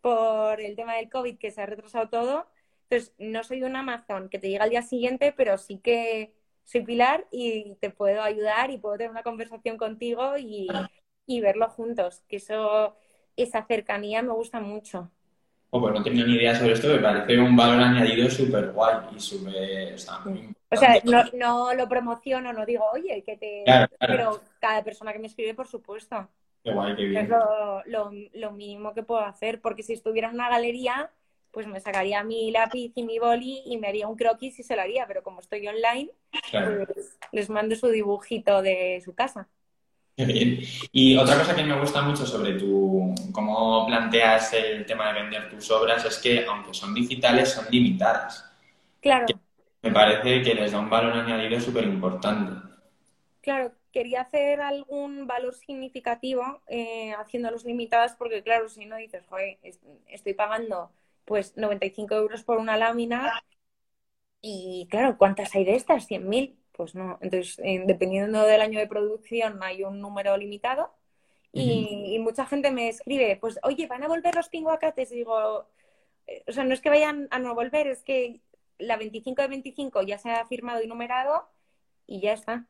por 0.00 0.60
el 0.60 0.76
tema 0.76 0.94
del 0.96 1.10
COVID 1.10 1.38
que 1.38 1.50
se 1.50 1.62
ha 1.62 1.66
retrasado 1.66 2.08
todo. 2.08 2.46
Entonces, 2.90 3.14
no 3.18 3.44
soy 3.44 3.62
un 3.62 3.76
Amazon 3.76 4.28
que 4.28 4.38
te 4.38 4.48
llega 4.48 4.64
al 4.64 4.70
día 4.70 4.82
siguiente, 4.82 5.32
pero 5.32 5.58
sí 5.58 5.78
que 5.80 6.34
soy 6.64 6.82
Pilar 6.84 7.26
y 7.30 7.76
te 7.76 7.90
puedo 7.90 8.22
ayudar 8.22 8.70
y 8.70 8.78
puedo 8.78 8.96
tener 8.96 9.10
una 9.10 9.22
conversación 9.22 9.76
contigo 9.78 10.36
y, 10.38 10.90
y 11.26 11.40
verlo 11.40 11.68
juntos, 11.68 12.24
que 12.28 12.36
eso, 12.36 12.96
esa 13.36 13.66
cercanía 13.66 14.22
me 14.22 14.32
gusta 14.32 14.60
mucho. 14.60 15.10
Oh, 15.70 15.80
pues 15.80 15.94
no 15.94 16.02
tenía 16.02 16.24
ni 16.24 16.36
idea 16.36 16.54
sobre 16.54 16.72
esto, 16.72 16.88
me 16.88 16.98
parece 16.98 17.38
un 17.38 17.54
valor 17.54 17.82
añadido 17.82 18.30
súper 18.30 18.72
guay 18.72 18.96
y 19.14 19.20
súper... 19.20 19.94
O 20.70 20.76
sea, 20.76 20.96
no, 21.04 21.24
no, 21.34 21.74
lo 21.74 21.88
promociono, 21.88 22.52
no 22.52 22.64
digo, 22.64 22.84
oye, 22.92 23.22
que 23.22 23.36
te... 23.36 23.64
Pero 23.98 24.40
cada 24.60 24.82
persona 24.82 25.12
que 25.12 25.18
me 25.18 25.26
escribe, 25.26 25.54
por 25.54 25.66
supuesto. 25.66 26.26
Qué 26.64 26.72
guay, 26.72 26.96
qué 26.96 27.04
bien. 27.04 27.24
Es 27.24 27.28
lo, 27.28 27.82
lo, 27.84 28.10
lo, 28.32 28.52
mínimo 28.52 28.94
que 28.94 29.02
puedo 29.02 29.20
hacer, 29.20 29.60
porque 29.60 29.82
si 29.82 29.92
estuviera 29.92 30.28
en 30.28 30.34
una 30.34 30.48
galería, 30.48 31.10
pues 31.50 31.66
me 31.66 31.80
sacaría 31.80 32.24
mi 32.24 32.50
lápiz 32.50 32.92
y 32.94 33.02
mi 33.02 33.18
boli 33.18 33.62
y 33.66 33.76
me 33.76 33.88
haría 33.88 34.08
un 34.08 34.16
croquis 34.16 34.58
y 34.58 34.62
se 34.62 34.74
lo 34.74 34.82
haría, 34.82 35.06
pero 35.06 35.22
como 35.22 35.40
estoy 35.40 35.66
online, 35.68 36.10
pues 36.50 37.18
les 37.32 37.50
mando 37.50 37.76
su 37.76 37.88
dibujito 37.88 38.62
de 38.62 39.02
su 39.04 39.14
casa. 39.14 39.48
Bien. 40.26 40.58
Y 40.90 41.16
otra 41.16 41.38
cosa 41.38 41.54
que 41.54 41.62
me 41.62 41.78
gusta 41.78 42.02
mucho 42.02 42.26
sobre 42.26 42.54
tu 42.54 43.14
cómo 43.30 43.86
planteas 43.86 44.52
el 44.52 44.84
tema 44.84 45.12
de 45.12 45.22
vender 45.22 45.48
tus 45.48 45.70
obras 45.70 46.04
es 46.04 46.18
que, 46.18 46.44
aunque 46.44 46.74
son 46.74 46.92
digitales, 46.92 47.50
son 47.52 47.66
limitadas. 47.70 48.44
Claro. 49.00 49.26
me 49.80 49.92
parece 49.92 50.42
que 50.42 50.54
les 50.54 50.72
da 50.72 50.80
un 50.80 50.90
valor 50.90 51.12
añadido 51.12 51.60
súper 51.60 51.84
importante. 51.84 52.60
Claro, 53.42 53.72
quería 53.92 54.22
hacer 54.22 54.60
algún 54.60 55.28
valor 55.28 55.54
significativo 55.54 56.62
eh, 56.66 57.12
haciéndolos 57.12 57.64
limitadas 57.64 58.16
porque, 58.16 58.42
claro, 58.42 58.68
si 58.68 58.86
no 58.86 58.96
dices, 58.96 59.24
joder, 59.28 59.58
estoy 60.08 60.34
pagando 60.34 60.90
pues 61.24 61.56
95 61.56 62.14
euros 62.16 62.42
por 62.42 62.58
una 62.58 62.76
lámina 62.76 63.32
y, 64.40 64.88
claro, 64.90 65.16
¿cuántas 65.16 65.54
hay 65.54 65.64
de 65.64 65.76
estas? 65.76 66.08
¿100.000? 66.08 66.56
Pues 66.78 66.94
no. 66.94 67.18
Entonces, 67.20 67.58
eh, 67.64 67.82
dependiendo 67.84 68.40
del 68.42 68.60
año 68.60 68.78
de 68.78 68.86
producción, 68.86 69.60
hay 69.64 69.82
un 69.82 70.00
número 70.00 70.36
limitado. 70.36 70.94
Y, 71.52 72.16
mucha 72.20 72.46
gente 72.46 72.70
me 72.70 72.88
escribe, 72.88 73.36
pues, 73.40 73.58
oye, 73.64 73.88
¿van 73.88 74.04
a 74.04 74.08
volver 74.08 74.36
los 74.36 74.48
pinguacates? 74.48 75.10
digo, 75.10 75.66
eh, 76.28 76.44
o 76.46 76.52
sea, 76.52 76.62
no 76.62 76.72
es 76.72 76.80
que 76.80 76.90
vayan 76.90 77.26
a 77.32 77.40
no 77.40 77.56
volver, 77.56 77.88
es 77.88 78.04
que 78.04 78.42
la 78.78 78.96
25 78.96 79.42
de 79.42 79.48
25 79.48 80.02
ya 80.02 80.18
se 80.18 80.30
ha 80.30 80.46
firmado 80.46 80.80
y 80.80 80.86
numerado 80.86 81.48
y 82.06 82.20
ya 82.20 82.34
está. 82.34 82.68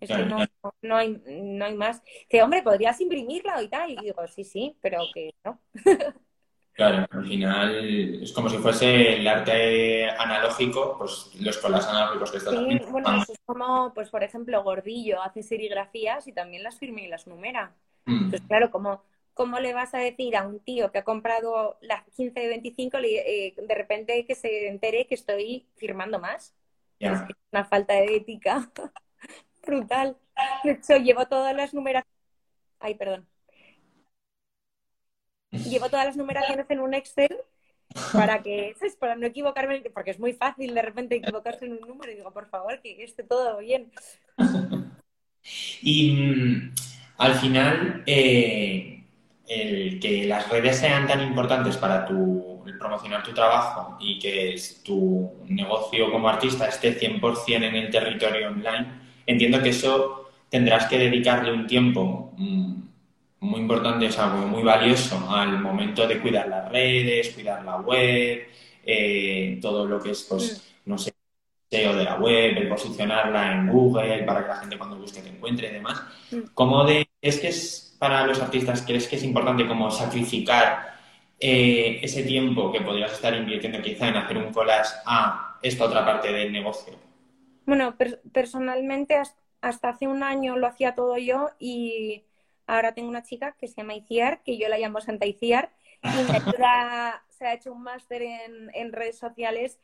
Es 0.00 0.08
que 0.08 0.24
no, 0.24 0.38
no, 0.80 0.96
hay, 0.96 1.22
no 1.26 1.66
hay 1.66 1.74
más. 1.74 2.02
Dice, 2.30 2.42
hombre, 2.42 2.62
podrías 2.62 2.98
imprimirla 2.98 3.62
y 3.62 3.68
tal. 3.68 3.90
Y 3.90 3.96
digo, 3.96 4.26
sí, 4.26 4.44
sí, 4.44 4.78
pero 4.80 5.00
que 5.12 5.34
no. 5.44 5.60
Claro, 6.74 7.06
al 7.08 7.24
final 7.24 8.20
es 8.20 8.32
como 8.32 8.48
si 8.48 8.58
fuese 8.58 9.14
el 9.18 9.28
arte 9.28 10.10
analógico, 10.10 10.98
pues 10.98 11.30
los 11.40 11.58
colas 11.58 11.86
analógicos 11.86 12.32
que 12.32 12.38
estás 12.38 12.52
sí, 12.52 12.80
Bueno, 12.90 13.22
es 13.22 13.38
como, 13.46 13.94
pues 13.94 14.10
por 14.10 14.24
ejemplo, 14.24 14.60
Gordillo 14.64 15.22
hace 15.22 15.44
serigrafías 15.44 16.26
y 16.26 16.32
también 16.32 16.64
las 16.64 16.80
firma 16.80 17.00
y 17.00 17.06
las 17.06 17.28
numera. 17.28 17.76
Mm. 18.06 18.24
Entonces, 18.24 18.42
claro, 18.48 18.72
como 18.72 19.04
¿cómo 19.34 19.60
le 19.60 19.72
vas 19.72 19.94
a 19.94 19.98
decir 19.98 20.36
a 20.36 20.46
un 20.46 20.58
tío 20.58 20.90
que 20.90 20.98
ha 20.98 21.04
comprado 21.04 21.78
las 21.80 22.02
15 22.16 22.40
de 22.40 22.48
25 22.48 22.98
eh, 22.98 23.54
de 23.56 23.74
repente 23.74 24.26
que 24.26 24.34
se 24.34 24.66
entere 24.66 25.06
que 25.06 25.14
estoy 25.14 25.68
firmando 25.76 26.18
más? 26.18 26.54
Es 26.98 27.20
una 27.52 27.64
falta 27.64 27.94
de 27.94 28.16
ética 28.16 28.68
brutal. 29.64 30.16
De 30.64 30.72
hecho, 30.72 30.96
llevo 30.96 31.26
todas 31.26 31.54
las 31.54 31.72
numeraciones. 31.72 32.10
Ay, 32.80 32.94
perdón 32.94 33.28
llevo 35.68 35.88
todas 35.88 36.06
las 36.06 36.16
numeraciones 36.16 36.66
en 36.68 36.80
un 36.80 36.94
Excel 36.94 37.36
para 38.12 38.42
que, 38.42 38.74
no 39.18 39.26
equivocarme, 39.26 39.82
porque 39.92 40.10
es 40.10 40.18
muy 40.18 40.32
fácil 40.32 40.74
de 40.74 40.82
repente 40.82 41.16
equivocarse 41.16 41.66
en 41.66 41.72
un 41.72 41.88
número 41.88 42.10
y 42.10 42.16
digo, 42.16 42.32
por 42.32 42.48
favor, 42.48 42.80
que 42.80 43.02
esté 43.02 43.22
todo 43.22 43.58
bien. 43.58 43.90
Y 45.82 46.12
mm, 46.12 46.74
al 47.18 47.34
final, 47.34 48.02
eh, 48.06 49.04
el 49.46 50.00
que 50.00 50.24
las 50.24 50.48
redes 50.48 50.78
sean 50.78 51.06
tan 51.06 51.22
importantes 51.22 51.76
para 51.76 52.04
tu, 52.06 52.64
promocionar 52.78 53.22
tu 53.22 53.32
trabajo 53.32 53.96
y 54.00 54.18
que 54.18 54.56
tu 54.84 55.32
negocio 55.48 56.10
como 56.10 56.28
artista 56.28 56.66
esté 56.66 56.98
100% 56.98 57.56
en 57.56 57.74
el 57.74 57.90
territorio 57.90 58.48
online, 58.48 58.86
entiendo 59.26 59.62
que 59.62 59.68
eso 59.70 60.30
tendrás 60.48 60.86
que 60.86 60.98
dedicarle 60.98 61.52
un 61.52 61.66
tiempo 61.66 62.32
mm, 62.36 62.74
muy 63.44 63.60
importante, 63.60 64.06
es 64.06 64.18
algo 64.18 64.46
muy 64.46 64.62
valioso 64.62 65.18
al 65.30 65.60
momento 65.60 66.06
de 66.06 66.18
cuidar 66.18 66.48
las 66.48 66.70
redes, 66.70 67.30
cuidar 67.34 67.64
la 67.64 67.76
web, 67.76 68.48
eh, 68.84 69.58
todo 69.60 69.86
lo 69.86 70.00
que 70.00 70.10
es, 70.12 70.22
pues, 70.22 70.74
mm. 70.84 70.90
no 70.90 70.98
sé, 70.98 71.12
SEO 71.70 71.94
de 71.94 72.04
la 72.04 72.16
web, 72.16 72.56
el 72.56 72.68
posicionarla 72.68 73.52
en 73.52 73.68
Google 73.68 74.22
para 74.24 74.42
que 74.42 74.48
la 74.48 74.56
gente 74.56 74.78
cuando 74.78 74.96
busque 74.96 75.20
te 75.20 75.28
encuentre 75.28 75.68
y 75.68 75.72
demás. 75.72 76.02
Mm. 76.30 76.38
¿Cómo 76.54 76.84
de, 76.84 77.06
es 77.20 77.38
que 77.38 77.48
es 77.48 77.96
para 77.98 78.26
los 78.26 78.40
artistas, 78.40 78.82
crees 78.82 79.08
que 79.08 79.16
es 79.16 79.24
importante 79.24 79.66
como 79.66 79.90
sacrificar 79.90 80.94
eh, 81.38 82.00
ese 82.02 82.22
tiempo 82.22 82.72
que 82.72 82.80
podrías 82.80 83.12
estar 83.12 83.34
invirtiendo 83.34 83.80
quizá 83.82 84.08
en 84.08 84.16
hacer 84.16 84.38
un 84.38 84.52
collage 84.52 84.94
a 85.06 85.58
esta 85.62 85.84
otra 85.84 86.04
parte 86.04 86.32
del 86.32 86.52
negocio? 86.52 86.94
Bueno, 87.66 87.94
personalmente 88.32 89.16
hasta 89.60 89.88
hace 89.88 90.06
un 90.06 90.22
año 90.22 90.56
lo 90.56 90.66
hacía 90.66 90.94
todo 90.94 91.16
yo 91.16 91.50
y 91.58 92.24
Ahora 92.66 92.94
tengo 92.94 93.08
una 93.08 93.22
chica 93.22 93.56
que 93.58 93.68
se 93.68 93.76
llama 93.76 93.94
Iciar, 93.94 94.42
que 94.42 94.56
yo 94.56 94.68
la 94.68 94.78
llamo 94.78 95.00
Santa 95.00 95.26
Iciar, 95.26 95.70
y 96.02 96.30
me 96.30 96.36
ayuda, 96.36 97.24
se 97.28 97.46
ha 97.46 97.54
hecho 97.54 97.72
un 97.72 97.82
máster 97.82 98.22
en, 98.22 98.92
redes 98.92 99.18
sociales, 99.18 99.78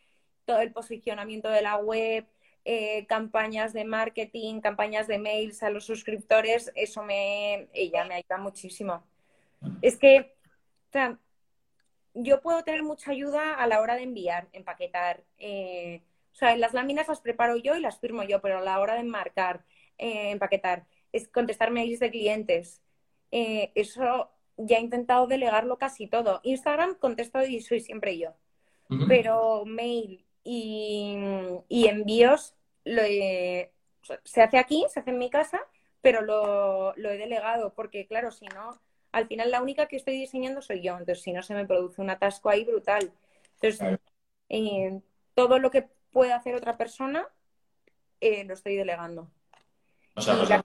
todo 0.44 0.60
el 0.60 0.72
posicionamiento 0.72 1.50
de 1.50 1.62
la 1.62 1.76
web, 1.76 2.26
eh, 2.64 3.06
campañas 3.06 3.72
de 3.72 3.84
marketing, 3.84 4.60
campañas 4.60 5.06
de 5.06 5.18
mails 5.18 5.62
a 5.62 5.70
los 5.70 5.84
suscriptores, 5.84 6.72
eso 6.74 7.02
me, 7.02 7.68
ella 7.72 8.04
me 8.04 8.14
ayuda 8.14 8.38
muchísimo. 8.38 9.02
Es 9.82 9.96
que, 9.96 10.34
o 10.88 10.92
sea, 10.92 11.18
yo 12.14 12.40
puedo 12.40 12.64
tener 12.64 12.82
mucha 12.82 13.12
ayuda 13.12 13.54
a 13.54 13.66
la 13.66 13.80
hora 13.80 13.94
de 13.94 14.02
enviar, 14.02 14.48
empaquetar. 14.52 15.22
Eh, 15.38 16.02
o 16.32 16.34
sea, 16.34 16.56
las 16.56 16.72
láminas 16.72 17.08
las 17.08 17.20
preparo 17.20 17.56
yo 17.56 17.76
y 17.76 17.80
las 17.80 17.98
firmo 17.98 18.22
yo, 18.24 18.40
pero 18.40 18.58
a 18.58 18.62
la 18.62 18.78
hora 18.80 18.94
de 18.94 19.00
enmarcar, 19.00 19.64
eh, 19.98 20.30
empaquetar, 20.30 20.86
es 21.12 21.29
contestar 21.29 21.70
mails 21.70 22.01
de 22.01 22.11
clientes. 22.11 22.83
Eh, 23.31 23.73
eso 23.75 24.31
ya 24.57 24.79
he 24.79 24.81
intentado 24.81 25.27
delegarlo 25.27 25.79
casi 25.79 26.07
todo. 26.07 26.40
Instagram 26.42 26.96
contesto 26.96 27.42
y 27.42 27.61
soy 27.61 27.81
siempre 27.81 28.18
yo. 28.18 28.35
Pero 29.07 29.64
mail 29.66 30.27
y, 30.42 31.16
envíos 31.68 32.57
se 34.25 34.42
hace 34.42 34.59
aquí, 34.59 34.85
se 34.88 34.99
hace 34.99 35.11
en 35.11 35.18
mi 35.18 35.31
casa, 35.31 35.61
pero 36.01 36.23
lo, 36.23 36.94
he 36.96 37.18
delegado 37.18 37.73
porque, 37.75 38.07
claro, 38.07 38.33
si 38.33 38.46
no, 38.46 38.81
al 39.12 39.29
final 39.29 39.51
la 39.53 39.62
única 39.62 39.87
que 39.87 39.96
estoy 39.96 40.14
diseñando 40.14 40.61
soy 40.61 40.83
yo. 40.83 40.92
Entonces, 40.92 41.23
si 41.23 41.33
no, 41.33 41.42
se 41.42 41.55
me 41.55 41.66
produce 41.66 42.01
un 42.01 42.11
atasco 42.11 42.49
ahí 42.49 42.64
brutal. 42.64 43.12
Entonces, 43.61 44.01
eh, 44.49 45.01
todo 45.35 45.61
lo 45.61 45.70
que 45.70 45.88
pueda 46.11 46.37
hacer 46.37 46.55
otra 46.57 46.77
persona, 46.77 47.29
eh, 48.20 48.44
lo 48.44 48.55
estoy 48.55 48.77
delegando. 48.77 49.31
O 50.17 50.21
sea, 50.21 50.37
pues 50.37 50.48
la 50.48 50.65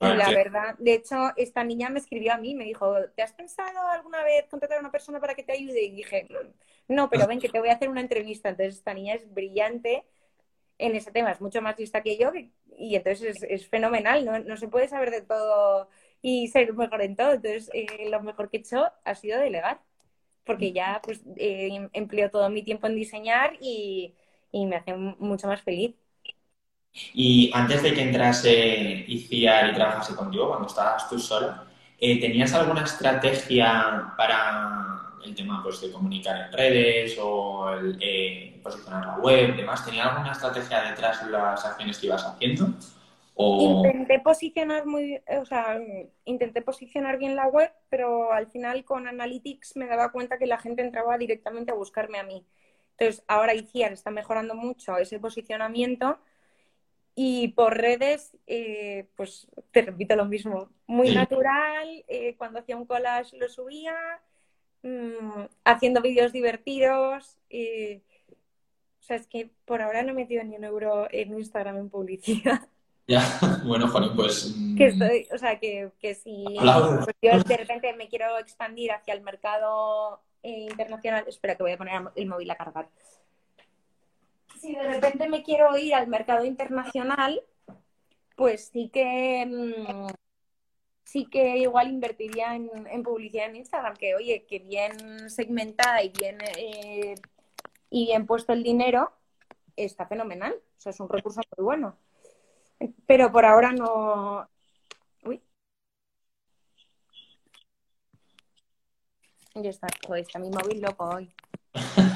verdad, 0.00 0.76
de 0.78 0.94
hecho, 0.94 1.30
esta 1.36 1.62
niña 1.62 1.90
me 1.90 1.98
escribió 1.98 2.32
a 2.32 2.38
mí, 2.38 2.54
me 2.54 2.64
dijo, 2.64 2.94
¿te 3.14 3.22
has 3.22 3.32
pensado 3.32 3.80
alguna 3.88 4.22
vez 4.24 4.46
contratar 4.48 4.78
a 4.78 4.80
una 4.80 4.90
persona 4.90 5.20
para 5.20 5.34
que 5.34 5.42
te 5.42 5.52
ayude? 5.52 5.82
Y 5.82 5.90
dije, 5.90 6.26
no, 6.88 7.10
pero 7.10 7.26
ven 7.26 7.38
que 7.38 7.50
te 7.50 7.60
voy 7.60 7.68
a 7.68 7.74
hacer 7.74 7.88
una 7.88 8.00
entrevista. 8.00 8.48
Entonces, 8.48 8.76
esta 8.76 8.94
niña 8.94 9.14
es 9.14 9.32
brillante 9.32 10.04
en 10.78 10.96
ese 10.96 11.12
tema, 11.12 11.32
es 11.32 11.40
mucho 11.40 11.60
más 11.60 11.78
lista 11.78 12.02
que 12.02 12.16
yo 12.16 12.32
y 12.78 12.96
entonces 12.96 13.42
es, 13.42 13.68
fenomenal, 13.68 14.24
¿no? 14.24 14.38
no, 14.38 14.56
se 14.56 14.68
puede 14.68 14.88
saber 14.88 15.10
de 15.10 15.20
todo 15.22 15.88
y 16.22 16.48
ser 16.48 16.72
mejor 16.74 17.02
en 17.02 17.16
todo. 17.16 17.32
Entonces, 17.32 17.70
eh, 17.74 18.08
lo 18.08 18.22
mejor 18.22 18.50
que 18.50 18.58
he 18.58 18.60
hecho 18.60 18.86
ha 19.04 19.14
sido 19.14 19.38
delegar, 19.38 19.82
porque 20.44 20.72
ya 20.72 21.00
pues 21.04 21.22
eh, 21.36 21.88
empleo 21.92 22.30
todo 22.30 22.48
mi 22.50 22.62
tiempo 22.62 22.86
en 22.86 22.96
diseñar 22.96 23.56
y 23.60 24.14
me 24.52 24.76
hace 24.76 24.94
mucho 24.94 25.46
más 25.46 25.62
feliz. 25.62 25.99
Y 26.92 27.50
antes 27.54 27.82
de 27.82 27.94
que 27.94 28.02
entrase 28.02 29.04
ICIAR 29.06 29.70
y 29.70 29.74
trabajase 29.74 30.14
contigo, 30.14 30.48
cuando 30.48 30.66
estabas 30.66 31.08
tú 31.08 31.18
sola, 31.18 31.64
eh, 31.98 32.20
¿tenías 32.20 32.52
alguna 32.54 32.82
estrategia 32.82 34.12
para 34.16 35.18
el 35.24 35.34
tema 35.34 35.62
pues, 35.62 35.80
de 35.80 35.92
comunicar 35.92 36.46
en 36.46 36.52
redes 36.52 37.16
o 37.20 37.70
el 37.70 37.98
eh, 38.00 38.60
posicionar 38.62 39.06
la 39.06 39.16
web, 39.18 39.56
demás? 39.56 39.84
¿Tenía 39.84 40.06
alguna 40.06 40.32
estrategia 40.32 40.82
detrás 40.82 41.24
de 41.24 41.30
las 41.30 41.64
acciones 41.64 41.98
que 41.98 42.06
ibas 42.06 42.24
haciendo? 42.24 42.68
Intenté 43.36 44.18
posicionar 44.20 44.84
muy, 44.84 45.18
o 45.26 45.44
sea, 45.46 45.78
intenté 46.24 46.60
posicionar 46.60 47.16
bien 47.16 47.36
la 47.36 47.46
web, 47.46 47.72
pero 47.88 48.32
al 48.32 48.48
final 48.48 48.84
con 48.84 49.08
Analytics 49.08 49.76
me 49.76 49.86
daba 49.86 50.12
cuenta 50.12 50.38
que 50.38 50.46
la 50.46 50.58
gente 50.58 50.82
entraba 50.82 51.16
directamente 51.16 51.72
a 51.72 51.74
buscarme 51.74 52.18
a 52.18 52.24
mí. 52.24 52.44
Entonces, 52.98 53.24
ahora 53.28 53.54
ICIAR 53.54 53.92
está 53.92 54.10
mejorando 54.10 54.54
mucho 54.54 54.98
ese 54.98 55.18
posicionamiento 55.18 56.18
y 57.22 57.48
por 57.48 57.76
redes, 57.76 58.34
eh, 58.46 59.06
pues 59.14 59.46
te 59.72 59.82
repito 59.82 60.16
lo 60.16 60.24
mismo, 60.24 60.70
muy 60.86 61.14
natural, 61.14 62.02
eh, 62.08 62.34
cuando 62.38 62.60
hacía 62.60 62.78
un 62.78 62.86
collage 62.86 63.36
lo 63.36 63.46
subía, 63.46 63.94
mm, 64.82 65.44
haciendo 65.62 66.00
vídeos 66.00 66.32
divertidos. 66.32 67.36
o 67.50 69.02
sea, 69.02 69.16
es 69.16 69.26
que 69.26 69.50
por 69.66 69.82
ahora 69.82 70.02
no 70.02 70.12
he 70.12 70.14
metido 70.14 70.42
ni 70.44 70.56
un 70.56 70.64
euro 70.64 71.08
en 71.10 71.38
Instagram 71.38 71.76
en 71.76 71.90
publicidad. 71.90 72.60
Ya, 73.06 73.22
bueno, 73.64 73.88
Juan, 73.88 74.14
pues... 74.14 74.54
Mm, 74.56 74.76
que 74.76 74.86
estoy, 74.86 75.26
o 75.34 75.36
sea, 75.36 75.58
que, 75.58 75.90
que 75.98 76.14
si 76.14 76.44
pues 76.56 77.16
yo 77.20 77.42
de 77.42 77.56
repente 77.56 77.92
me 77.94 78.08
quiero 78.08 78.38
expandir 78.38 78.92
hacia 78.92 79.14
el 79.14 79.22
mercado 79.22 80.22
eh, 80.44 80.68
internacional, 80.70 81.24
espera 81.26 81.56
que 81.56 81.64
voy 81.64 81.72
a 81.72 81.76
poner 81.76 82.00
el 82.14 82.26
móvil 82.26 82.50
a 82.52 82.54
cargar. 82.54 82.88
Si 84.60 84.74
de 84.74 84.82
repente 84.82 85.26
me 85.28 85.42
quiero 85.42 85.76
ir 85.78 85.94
al 85.94 86.06
mercado 86.06 86.44
internacional, 86.44 87.42
pues 88.36 88.68
sí 88.72 88.90
que 88.92 89.46
mm, 89.46 90.08
sí 91.04 91.26
que 91.26 91.58
igual 91.58 91.88
invertiría 91.88 92.54
en, 92.54 93.02
publicidad 93.02 93.46
en 93.46 93.56
Instagram, 93.56 93.96
que 93.96 94.14
oye, 94.14 94.44
que 94.46 94.58
bien 94.58 95.30
segmentada 95.30 96.02
y 96.02 96.10
bien 96.10 96.38
eh, 96.58 97.14
y 97.90 98.06
bien 98.06 98.26
puesto 98.26 98.52
el 98.52 98.62
dinero, 98.62 99.12
está 99.76 100.06
fenomenal. 100.06 100.52
O 100.52 100.80
sea, 100.80 100.90
es 100.90 101.00
un 101.00 101.08
recurso 101.08 101.40
muy 101.56 101.64
bueno. 101.64 101.96
Pero 103.06 103.32
por 103.32 103.44
ahora 103.44 103.72
no. 103.72 104.48
Uy. 105.24 105.42
Ya 109.54 109.70
está, 109.70 109.88
pues 110.06 110.26
está 110.26 110.38
mi 110.38 110.50
móvil 110.50 110.80
loco 110.80 111.04
hoy. 111.04 111.32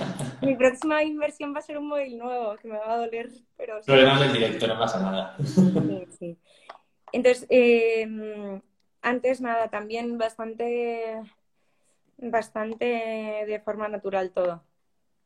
mi 0.44 0.56
próxima 0.56 1.02
inversión 1.02 1.54
va 1.54 1.58
a 1.58 1.62
ser 1.62 1.78
un 1.78 1.88
móvil 1.88 2.18
nuevo, 2.18 2.56
que 2.56 2.68
me 2.68 2.78
va 2.78 2.94
a 2.94 2.98
doler, 2.98 3.30
pero... 3.56 3.82
Sí. 3.82 3.86
Problemas 3.86 4.20
del 4.20 4.32
directo, 4.32 4.66
no 4.66 4.78
pasa 4.78 5.00
nada. 5.00 5.36
sí, 5.38 6.06
sí. 6.18 6.38
Entonces, 7.12 7.46
eh, 7.48 8.60
antes 9.02 9.40
nada, 9.40 9.68
también 9.68 10.18
bastante, 10.18 11.20
bastante 12.18 12.84
de 13.46 13.62
forma 13.64 13.88
natural 13.88 14.32
todo. 14.32 14.62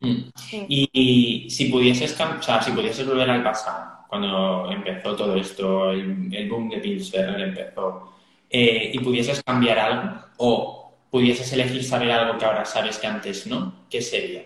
Mm. 0.01 0.29
Y, 0.69 1.47
si 1.51 1.67
pudieses, 1.67 2.13
o 2.21 2.43
sea, 2.43 2.63
si 2.63 2.73
pudieses 2.73 3.07
volver 3.07 3.31
al 3.31 3.43
pasado, 3.43 4.05
cuando 4.09 4.71
empezó 4.71 5.17
todo 5.17 5.35
esto, 5.37 5.93
el, 5.93 6.49
boom 6.49 6.69
de 6.69 6.79
Pillsbury 6.79 7.43
empezó, 7.43 8.13
eh, 8.51 8.91
y 8.93 8.99
pudieses 9.01 9.43
cambiar 9.43 9.79
algo 9.79 10.21
o 10.39 10.93
pudieses 11.11 11.53
elegir 11.53 11.83
saber 11.85 12.11
algo 12.11 12.39
que 12.39 12.45
ahora 12.45 12.65
sabes 12.65 12.99
que 12.99 13.07
antes 13.07 13.47
no, 13.47 13.87
¿qué 13.89 14.03
sería? 14.03 14.45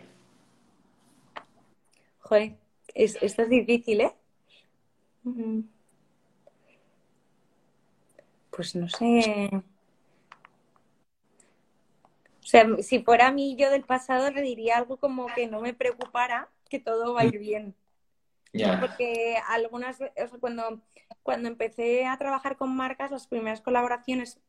Joder, 2.32 2.56
esto 2.94 3.42
es 3.42 3.50
difícil, 3.50 4.00
¿eh? 4.00 4.14
Pues 8.50 8.74
no 8.74 8.88
sé. 8.88 9.50
O 12.40 12.46
sea, 12.46 12.66
si 12.78 13.02
fuera 13.02 13.26
a 13.26 13.32
mí 13.32 13.54
yo 13.56 13.70
del 13.70 13.84
pasado, 13.84 14.30
le 14.30 14.40
diría 14.40 14.78
algo 14.78 14.96
como 14.96 15.26
que 15.26 15.46
no 15.46 15.60
me 15.60 15.74
preocupara, 15.74 16.48
que 16.70 16.78
todo 16.78 17.12
va 17.12 17.20
a 17.20 17.26
ir 17.26 17.38
bien. 17.38 17.74
Porque 18.80 19.36
algunas 19.48 19.98
veces, 19.98 20.30
cuando, 20.40 20.80
cuando 21.22 21.50
empecé 21.50 22.06
a 22.06 22.16
trabajar 22.16 22.56
con 22.56 22.74
marcas, 22.74 23.10
las 23.10 23.26
primeras 23.26 23.60
colaboraciones, 23.60 24.40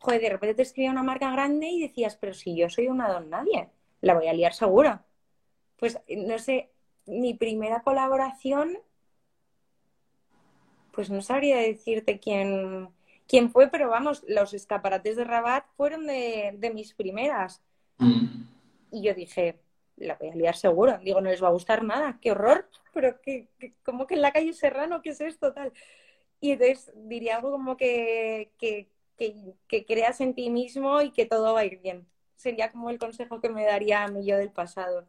joder, 0.00 0.20
de 0.20 0.28
repente 0.28 0.56
te 0.56 0.62
escribía 0.62 0.90
una 0.90 1.02
marca 1.02 1.30
grande 1.30 1.68
y 1.68 1.80
decías, 1.80 2.16
pero 2.16 2.34
si 2.34 2.54
yo 2.54 2.68
soy 2.68 2.88
una 2.88 3.08
don 3.08 3.30
nadie, 3.30 3.70
la 4.02 4.12
voy 4.12 4.28
a 4.28 4.34
liar 4.34 4.52
seguro. 4.52 5.00
Pues 5.78 5.98
no 6.08 6.38
sé, 6.38 6.72
mi 7.06 7.34
primera 7.34 7.80
colaboración, 7.82 8.78
pues 10.92 11.10
no 11.10 11.22
sabría 11.22 11.56
decirte 11.58 12.18
quién, 12.18 12.88
quién 13.28 13.50
fue, 13.50 13.68
pero 13.68 13.88
vamos, 13.88 14.24
los 14.28 14.54
escaparates 14.54 15.16
de 15.16 15.24
Rabat 15.24 15.66
fueron 15.76 16.06
de, 16.06 16.70
mis 16.74 16.94
primeras. 16.94 17.62
Mm. 17.98 18.44
Y 18.92 19.02
yo 19.02 19.14
dije, 19.14 19.60
la 19.96 20.14
voy 20.14 20.30
a 20.30 20.34
liar 20.34 20.56
seguro. 20.56 20.98
Digo, 20.98 21.20
no 21.20 21.30
les 21.30 21.42
va 21.42 21.48
a 21.48 21.52
gustar 21.52 21.84
nada, 21.84 22.18
qué 22.20 22.32
horror, 22.32 22.68
pero 22.92 23.20
que, 23.20 23.48
como 23.84 24.06
que 24.06 24.14
en 24.14 24.22
la 24.22 24.32
calle 24.32 24.52
Serrano, 24.52 25.02
¿qué 25.02 25.10
es 25.10 25.20
esto? 25.20 25.52
Tal. 25.52 25.72
Y 26.40 26.52
entonces 26.52 26.92
diría 26.94 27.36
algo 27.36 27.50
como 27.50 27.76
que, 27.76 28.52
que, 28.58 28.88
creas 29.86 30.20
en 30.20 30.34
ti 30.34 30.50
mismo 30.50 31.00
y 31.02 31.10
que 31.10 31.26
todo 31.26 31.54
va 31.54 31.60
a 31.60 31.64
ir 31.64 31.80
bien. 31.80 32.06
Sería 32.36 32.70
como 32.70 32.90
el 32.90 32.98
consejo 32.98 33.40
que 33.40 33.48
me 33.48 33.64
daría 33.64 34.04
a 34.04 34.08
mí 34.08 34.24
yo 34.26 34.36
del 34.36 34.50
pasado. 34.50 35.08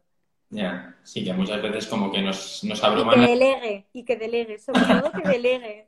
Ya, 0.50 0.96
sí, 1.02 1.24
que 1.24 1.32
muchas 1.34 1.60
veces 1.60 1.86
como 1.86 2.10
que 2.10 2.22
nos, 2.22 2.64
nos 2.64 2.82
Y 2.82 3.10
que 3.10 3.20
delegue, 3.20 3.86
y 3.92 4.04
que 4.04 4.16
delegue, 4.16 4.58
sobre 4.58 4.80
todo 5.00 5.12
que 5.12 5.28
delegue. 5.28 5.86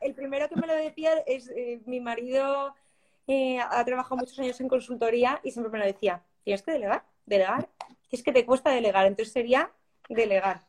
el, 0.00 0.14
primero 0.14 0.48
que 0.48 0.56
me 0.56 0.66
lo 0.66 0.74
decía 0.74 1.10
es 1.26 1.50
eh, 1.50 1.80
mi 1.84 2.00
marido 2.00 2.74
eh, 3.26 3.58
ha 3.58 3.84
trabajado 3.84 4.16
muchos 4.16 4.38
años 4.38 4.58
en 4.60 4.68
consultoría 4.68 5.40
y 5.44 5.50
siempre 5.50 5.70
me 5.70 5.78
lo 5.78 5.84
decía, 5.84 6.22
tienes 6.42 6.62
que 6.62 6.72
delegar 6.72 7.04
delegar, 7.28 7.68
es 8.10 8.22
que 8.22 8.32
te 8.32 8.44
cuesta 8.44 8.70
delegar, 8.70 9.06
entonces 9.06 9.32
sería 9.32 9.70
delegar. 10.08 10.66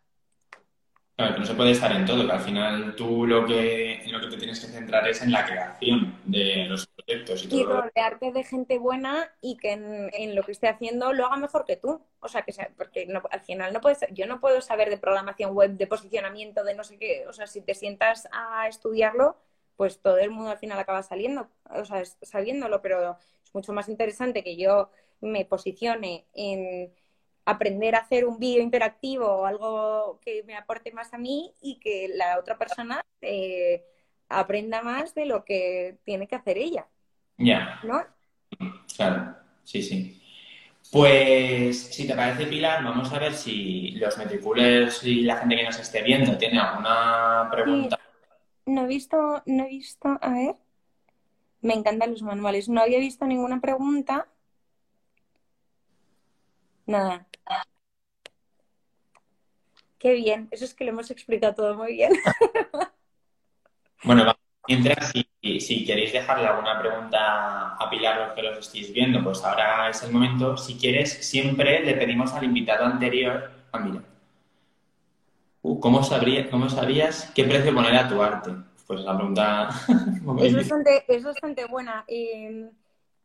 Claro, 1.20 1.34
que 1.34 1.42
no 1.42 1.46
se 1.48 1.54
puede 1.54 1.72
estar 1.72 1.92
en 1.92 2.06
todo, 2.06 2.26
que 2.26 2.32
al 2.32 2.40
final 2.40 2.96
tú 2.96 3.28
lo 3.28 3.46
que, 3.46 3.96
en 3.96 4.10
lo 4.10 4.22
que 4.22 4.28
te 4.28 4.38
tienes 4.38 4.58
que 4.58 4.68
centrar 4.68 5.06
es 5.06 5.22
en 5.22 5.34
la 5.34 5.46
creación 5.46 6.18
de 6.24 6.66
los 6.70 6.88
proyectos 6.88 7.44
y 7.44 7.50
todo. 7.50 7.60
Y 7.60 7.64
rodearte 7.66 8.32
de 8.32 8.44
gente 8.46 8.80
buena 8.80 9.30
y 9.42 9.58
que 9.58 9.74
en, 9.74 10.34
lo 10.34 10.44
que 10.44 10.54
esté 10.54 10.70
haciendo 10.70 11.12
lo 11.12 11.26
haga 11.26 11.36
mejor 11.36 11.66
que 11.66 11.76
tú. 11.76 12.02
O 12.22 12.30
sea, 12.30 12.44
que 12.44 12.54
sea, 12.54 12.72
porque 12.78 13.06
al 13.32 13.42
final 13.42 13.74
no 13.74 13.82
puedes, 13.82 14.00
yo 14.12 14.28
no 14.28 14.40
puedo 14.40 14.62
saber 14.62 14.90
de 14.90 14.98
programación 14.98 15.54
web, 15.54 15.72
de 15.72 15.88
posicionamiento, 15.88 16.64
de 16.64 16.74
no 16.74 16.86
sé 16.86 16.98
qué. 16.98 17.26
O 17.28 17.34
sea, 17.34 17.48
si 17.48 17.60
te 17.60 17.76
sientas 17.76 18.30
a 18.32 18.70
estudiarlo, 18.70 19.36
pues 19.76 20.00
todo 20.00 20.20
el 20.20 20.32
mundo 20.32 20.52
al 20.52 20.58
final 20.58 20.80
acaba 20.80 21.04
saliendo, 21.04 21.50
o 21.70 21.84
sea, 21.84 22.02
sabiéndolo, 22.22 22.82
pero 22.82 23.18
es 23.44 23.54
mucho 23.54 23.74
más 23.74 23.90
interesante 23.90 24.42
que 24.42 24.56
yo 24.56 24.90
me 25.20 25.44
posicione 25.44 26.28
en 26.34 26.94
aprender 27.50 27.95
a 27.95 28.00
hacer 28.00 28.26
un 28.26 28.38
vídeo 28.38 28.62
interactivo 28.62 29.26
o 29.26 29.45
algo 29.45 30.20
que 30.22 30.43
me 30.43 30.56
aporte 30.56 30.91
más 30.91 31.14
a 31.14 31.18
mí 31.18 31.54
y 31.62 31.80
que 31.80 32.10
la 32.14 32.38
otra 32.38 32.58
persona 32.58 33.02
eh, 33.22 33.84
aprenda 34.28 34.84
más 34.84 35.16
de 35.16 35.26
lo 35.26 35.43
que 35.43 35.97
tiene 36.04 36.28
que 36.28 36.36
hacer 36.36 36.58
ella. 36.58 36.88
Ya. 37.38 37.80
¿No? 37.84 38.04
Claro, 38.95 39.36
sí, 39.64 39.82
sí. 39.82 40.22
Pues, 40.91 41.88
si 41.93 42.08
te 42.08 42.16
parece, 42.16 42.45
Pilar, 42.45 42.84
vamos 42.84 43.12
a 43.14 43.20
ver 43.20 43.34
si 43.34 43.91
los 43.91 44.18
metriculers 44.18 45.04
y 45.04 45.22
la 45.22 45.38
gente 45.38 45.56
que 45.56 45.64
nos 45.64 45.80
esté 45.80 46.02
viendo 46.02 46.38
tiene 46.38 46.60
alguna 46.60 47.47
pregunta. 47.52 48.00
No 48.66 48.84
he 48.84 48.88
visto, 48.88 49.41
no 49.45 49.66
he 49.66 49.70
visto, 49.70 50.18
a 50.22 50.30
ver. 50.30 50.56
Me 51.62 51.74
encantan 51.74 52.12
los 52.12 52.22
manuales. 52.22 52.70
No 52.70 52.82
había 52.82 53.00
visto 53.00 53.26
ninguna 53.26 53.60
pregunta. 53.60 54.28
Nada. 56.90 57.28
Qué 60.00 60.14
bien, 60.14 60.48
eso 60.50 60.66
es 60.66 60.74
que 60.74 60.86
lo 60.86 60.90
hemos 60.90 61.12
explicado 61.12 61.54
todo 61.54 61.76
muy 61.76 61.94
bien. 61.94 62.14
bueno, 64.04 64.34
mientras 64.68 65.12
si, 65.12 65.60
si, 65.60 65.86
queréis 65.86 66.14
dejarle 66.14 66.48
alguna 66.48 66.80
pregunta 66.82 67.76
a 67.76 67.90
Pilar 67.92 68.18
los 68.18 68.34
que 68.34 68.42
los 68.42 68.58
estéis 68.58 68.92
viendo, 68.92 69.24
pues 69.24 69.44
ahora 69.44 69.88
es 69.92 70.02
el 70.02 70.12
momento. 70.12 70.58
Si 70.58 70.80
quieres, 70.80 71.14
siempre 71.14 71.86
le 71.86 71.94
pedimos 71.94 72.34
al 72.34 72.46
invitado 72.46 72.86
anterior, 72.86 73.52
ah, 73.72 73.80
mira, 73.80 74.02
uh, 75.62 75.80
¿cómo, 75.80 76.02
sabría, 76.02 76.50
¿cómo 76.50 76.70
sabías 76.70 77.32
qué 77.36 77.44
precio 77.44 77.72
poner 77.72 77.98
a 77.98 78.10
tu 78.10 78.20
arte? 78.20 78.52
Pues 78.88 79.02
la 79.02 79.16
pregunta... 79.16 79.70
es, 80.42 80.56
bastante, 80.56 81.06
es 81.08 81.24
bastante 81.24 81.66
buena. 81.66 82.04
Eh, 82.08 82.72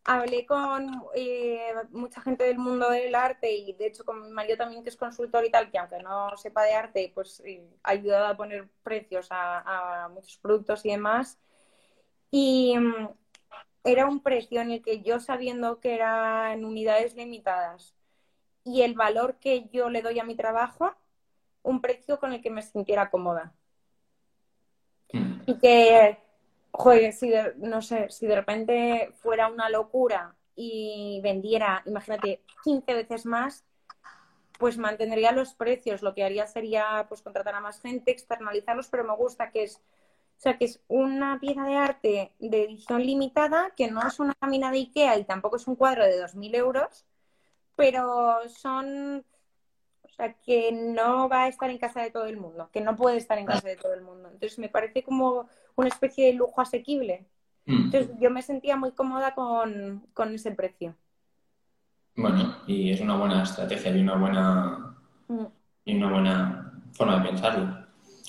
hablé 0.04 0.44
con 0.44 1.02
eh, 1.14 1.72
mucha 1.90 2.20
gente 2.20 2.44
del 2.44 2.58
mundo 2.58 2.90
del 2.90 3.14
arte 3.14 3.52
y 3.52 3.72
de 3.72 3.86
hecho 3.86 4.04
con 4.04 4.22
mi 4.22 4.30
marido 4.30 4.58
también 4.58 4.82
que 4.82 4.90
es 4.90 4.96
consultor 4.96 5.44
y 5.44 5.50
tal, 5.50 5.70
que 5.70 5.78
aunque 5.78 5.98
no 6.00 6.36
sepa 6.36 6.62
de 6.64 6.74
arte, 6.74 7.10
pues 7.14 7.40
eh, 7.44 7.66
ha 7.82 7.90
ayudado 7.90 8.26
a 8.26 8.36
poner 8.36 8.68
precios 8.82 9.28
a, 9.30 10.08
muchos 10.12 10.36
productos 10.38 10.84
y 10.84 10.90
demás. 10.90 11.38
Y 12.30 12.76
mm, 12.78 13.08
era 13.84 14.06
un 14.06 14.20
precio 14.22 14.60
en 14.60 14.72
el 14.72 14.82
que 14.82 15.02
yo 15.02 15.20
sabiendo 15.20 15.80
que 15.80 15.94
eran 15.94 16.64
unidades 16.64 17.14
limitadas 17.14 17.94
y 18.64 18.82
el 18.82 18.94
valor 18.94 19.38
que 19.40 19.68
yo 19.72 19.90
le 19.90 20.02
doy 20.02 20.18
a 20.18 20.24
mi 20.24 20.36
trabajo, 20.36 20.94
un 21.62 21.80
precio 21.80 22.18
con 22.18 22.32
el 22.32 22.42
que 22.42 22.50
me 22.50 22.62
sintiera 22.62 23.10
cómoda. 23.10 23.54
Mm. 25.12 25.42
Y 25.46 25.58
que 25.58 26.18
joder, 26.74 27.12
si 27.12 27.30
de, 27.30 27.54
no 27.56 27.80
sé, 27.82 28.10
si 28.10 28.26
de 28.26 28.34
repente 28.34 29.12
fuera 29.22 29.48
una 29.48 29.68
locura 29.68 30.34
y 30.56 31.20
vendiera, 31.22 31.82
imagínate, 31.86 32.42
15 32.64 32.94
veces 32.94 33.26
más, 33.26 33.64
pues 34.58 34.76
mantendría 34.76 35.30
los 35.30 35.54
precios. 35.54 36.02
Lo 36.02 36.14
que 36.14 36.24
haría 36.24 36.46
sería 36.46 37.06
pues 37.08 37.22
contratar 37.22 37.54
a 37.54 37.60
más 37.60 37.80
gente, 37.80 38.10
externalizarlos, 38.10 38.88
pero 38.88 39.04
me 39.04 39.14
gusta 39.14 39.50
que 39.50 39.62
es, 39.64 39.76
o 39.76 40.40
sea, 40.40 40.58
que 40.58 40.64
es 40.64 40.80
una 40.88 41.38
pieza 41.40 41.64
de 41.64 41.76
arte 41.76 42.32
de 42.40 42.64
edición 42.64 43.02
limitada, 43.02 43.72
que 43.76 43.88
no 43.90 44.04
es 44.06 44.18
una 44.18 44.34
lámina 44.40 44.72
de 44.72 44.78
Ikea 44.78 45.18
y 45.18 45.24
tampoco 45.24 45.56
es 45.56 45.68
un 45.68 45.76
cuadro 45.76 46.04
de 46.04 46.18
2.000 46.18 46.56
euros, 46.56 47.04
pero 47.76 48.48
son, 48.48 49.24
o 50.02 50.08
sea, 50.08 50.34
que 50.34 50.72
no 50.72 51.28
va 51.28 51.44
a 51.44 51.48
estar 51.48 51.70
en 51.70 51.78
casa 51.78 52.02
de 52.02 52.10
todo 52.10 52.26
el 52.26 52.36
mundo, 52.36 52.68
que 52.72 52.80
no 52.80 52.96
puede 52.96 53.16
estar 53.18 53.38
en 53.38 53.46
casa 53.46 53.68
de 53.68 53.76
todo 53.76 53.94
el 53.94 54.02
mundo. 54.02 54.28
Entonces 54.32 54.58
me 54.58 54.68
parece 54.68 55.04
como 55.04 55.48
una 55.76 55.88
especie 55.88 56.26
de 56.26 56.34
lujo 56.34 56.60
asequible. 56.60 57.26
Mm. 57.66 57.84
Entonces 57.84 58.10
yo 58.20 58.30
me 58.30 58.42
sentía 58.42 58.76
muy 58.76 58.92
cómoda 58.92 59.34
con, 59.34 60.06
con 60.12 60.34
ese 60.34 60.52
precio. 60.52 60.94
Bueno, 62.16 62.58
y 62.66 62.92
es 62.92 63.00
una 63.00 63.16
buena 63.16 63.42
estrategia 63.42 63.90
y 63.96 64.00
una 64.00 64.16
buena, 64.16 64.96
mm. 65.28 65.44
y 65.84 65.96
una 65.96 66.10
buena 66.10 66.82
forma 66.92 67.18
de 67.18 67.28
pensarlo. 67.28 67.86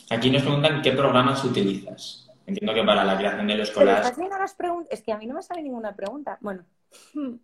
Aquí 0.09 0.29
nos 0.29 0.41
preguntan 0.41 0.81
qué 0.81 0.91
programas 0.91 1.43
utilizas. 1.43 2.31
Entiendo 2.45 2.73
que 2.73 2.83
para 2.83 3.03
la 3.03 3.17
creación 3.17 3.47
de 3.47 3.55
los 3.55 3.71
collages... 3.71 4.17
Es 4.89 5.01
que 5.01 5.11
a 5.11 5.17
mí 5.17 5.25
no 5.25 5.33
me 5.33 5.41
sale 5.41 5.63
ninguna 5.63 5.95
pregunta. 5.95 6.37
Bueno. 6.41 6.63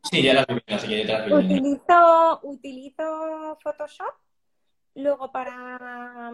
Sí, 0.04 0.22
ya 0.22 0.34
las 0.34 0.48
vi, 0.48 0.74
así 0.74 0.88
que 0.88 1.06
ya 1.06 1.24
te 1.24 1.30
las 1.30 1.44
Utilizo, 1.44 2.40
utilizo 2.44 3.58
Photoshop, 3.62 4.14
luego 4.96 5.32
para 5.32 6.32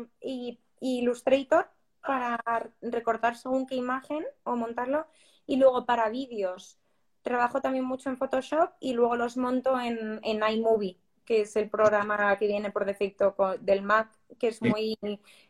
Illustrator 0.81 1.67
para 2.07 2.41
recortar 2.81 3.35
según 3.35 3.67
qué 3.67 3.75
imagen 3.75 4.25
o 4.43 4.55
montarlo, 4.55 5.05
y 5.45 5.57
luego 5.57 5.85
para 5.85 6.09
vídeos 6.09 6.79
trabajo 7.21 7.61
también 7.61 7.83
mucho 7.83 8.09
en 8.09 8.17
Photoshop 8.17 8.71
y 8.79 8.93
luego 8.93 9.15
los 9.17 9.35
monto 9.35 9.79
en, 9.79 10.21
en 10.23 10.41
iMovie, 10.49 10.97
que 11.25 11.41
es 11.41 11.55
el 11.57 11.69
programa 11.69 12.37
que 12.37 12.47
viene 12.47 12.71
por 12.71 12.85
defecto 12.85 13.35
del 13.59 13.81
Mac, 13.81 14.09
que 14.39 14.47
es 14.47 14.61
muy, 14.61 14.97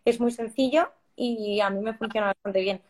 es 0.03 0.19
muy 0.19 0.31
sencillo 0.31 0.91
y 1.15 1.61
a 1.61 1.69
mí 1.69 1.81
me 1.81 1.93
funciona 1.93 2.27
bastante 2.27 2.61
bien. 2.61 2.81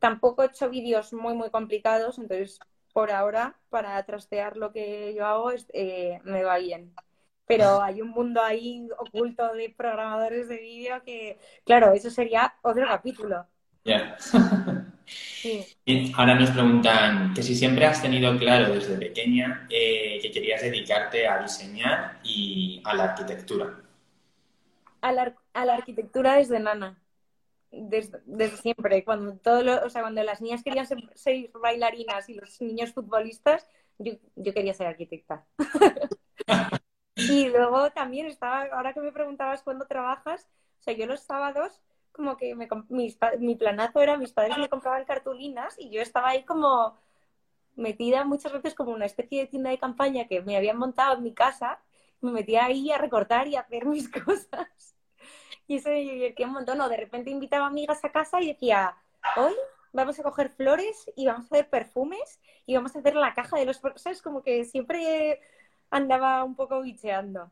Tampoco 0.00 0.42
he 0.42 0.46
hecho 0.46 0.68
vídeos 0.68 1.12
muy, 1.12 1.34
muy 1.34 1.50
complicados, 1.50 2.18
entonces 2.18 2.58
por 2.92 3.10
ahora, 3.10 3.56
para 3.70 4.04
trastear 4.04 4.56
lo 4.56 4.72
que 4.72 5.14
yo 5.14 5.24
hago, 5.24 5.50
eh, 5.72 6.20
me 6.24 6.42
va 6.42 6.58
bien. 6.58 6.92
Pero 7.46 7.80
hay 7.82 8.00
un 8.02 8.10
mundo 8.10 8.42
ahí 8.42 8.88
oculto 8.98 9.52
de 9.54 9.74
programadores 9.76 10.48
de 10.48 10.58
vídeo 10.58 11.02
que, 11.04 11.38
claro, 11.64 11.92
eso 11.92 12.10
sería 12.10 12.54
otro 12.62 12.86
capítulo. 12.86 13.46
Ya. 13.84 14.16
ahora 16.16 16.34
nos 16.36 16.50
preguntan 16.50 17.34
que 17.34 17.42
si 17.42 17.54
siempre 17.54 17.84
has 17.86 18.00
tenido 18.00 18.36
claro 18.38 18.72
desde 18.72 18.96
pequeña 18.96 19.66
eh, 19.68 20.18
que 20.22 20.30
querías 20.30 20.62
dedicarte 20.62 21.26
a 21.26 21.42
diseñar 21.42 22.20
y 22.22 22.80
a 22.84 22.94
la 22.94 23.04
arquitectura. 23.04 23.80
A 25.00 25.12
la, 25.12 25.74
arquitectura 25.74 26.36
desde 26.36 26.60
nana. 26.60 27.02
Desde, 27.72 28.20
siempre. 28.56 29.02
Cuando, 29.04 29.34
todo 29.38 29.84
o 29.84 29.90
sea, 29.90 30.02
cuando 30.02 30.22
las 30.22 30.40
niñas 30.40 30.62
querían 30.62 30.86
ser, 30.86 30.98
bailarinas 31.60 32.28
y 32.28 32.34
los 32.34 32.60
niños 32.60 32.92
futbolistas, 32.92 33.66
yo, 33.98 34.12
yo 34.36 34.54
quería 34.54 34.74
ser 34.74 34.86
arquitecta. 34.86 35.44
y 37.14 37.48
luego 37.48 37.90
también 37.90 38.26
estaba, 38.26 38.64
ahora 38.72 38.92
que 38.92 39.00
me 39.00 39.12
preguntabas 39.12 39.62
cuándo 39.62 39.86
trabajas, 39.86 40.48
o 40.80 40.82
sea, 40.82 40.94
yo 40.94 41.06
los 41.06 41.20
sábados 41.20 41.80
como 42.12 42.36
que 42.36 42.54
mi 42.54 43.54
planazo 43.54 44.00
era 44.00 44.18
mis 44.18 44.32
padres 44.32 44.58
me 44.58 44.68
compraban 44.68 45.04
cartulinas 45.06 45.74
y 45.78 45.88
yo 45.90 46.02
estaba 46.02 46.28
ahí 46.28 46.44
como 46.44 46.94
metida 47.76 48.24
muchas 48.24 48.52
veces 48.52 48.74
como 48.74 48.92
una 48.92 49.06
especie 49.06 49.40
de 49.40 49.46
tienda 49.46 49.70
de 49.70 49.78
campaña 49.78 50.26
que 50.26 50.42
me 50.42 50.56
habían 50.56 50.78
montado 50.78 51.16
en 51.16 51.22
mi 51.22 51.32
casa, 51.32 51.80
me 52.20 52.32
metía 52.32 52.66
ahí 52.66 52.90
a 52.90 52.98
recortar 52.98 53.48
y 53.48 53.56
a 53.56 53.60
hacer 53.60 53.86
mis 53.86 54.08
cosas. 54.24 54.94
Y 55.66 55.76
eso 55.76 55.90
me 55.90 56.00
divertía 56.00 56.46
un 56.46 56.52
montón. 56.52 56.80
O 56.80 56.88
de 56.88 56.96
repente 56.96 57.30
invitaba 57.30 57.66
amigas 57.66 58.04
a 58.04 58.12
casa 58.12 58.40
y 58.40 58.48
decía, 58.48 58.96
hoy 59.36 59.54
vamos 59.92 60.18
a 60.18 60.22
coger 60.22 60.50
flores 60.50 61.10
y 61.16 61.26
vamos 61.26 61.44
a 61.44 61.54
hacer 61.54 61.70
perfumes 61.70 62.40
y 62.66 62.74
vamos 62.74 62.94
a 62.94 62.98
hacer 62.98 63.14
la 63.14 63.34
caja 63.34 63.58
de 63.58 63.66
los... 63.66 63.80
¿Sabes? 63.96 64.22
Como 64.22 64.42
que 64.42 64.64
siempre 64.64 65.40
andaba 65.92 66.42
un 66.42 66.56
poco 66.56 66.82
bicheando. 66.82 67.50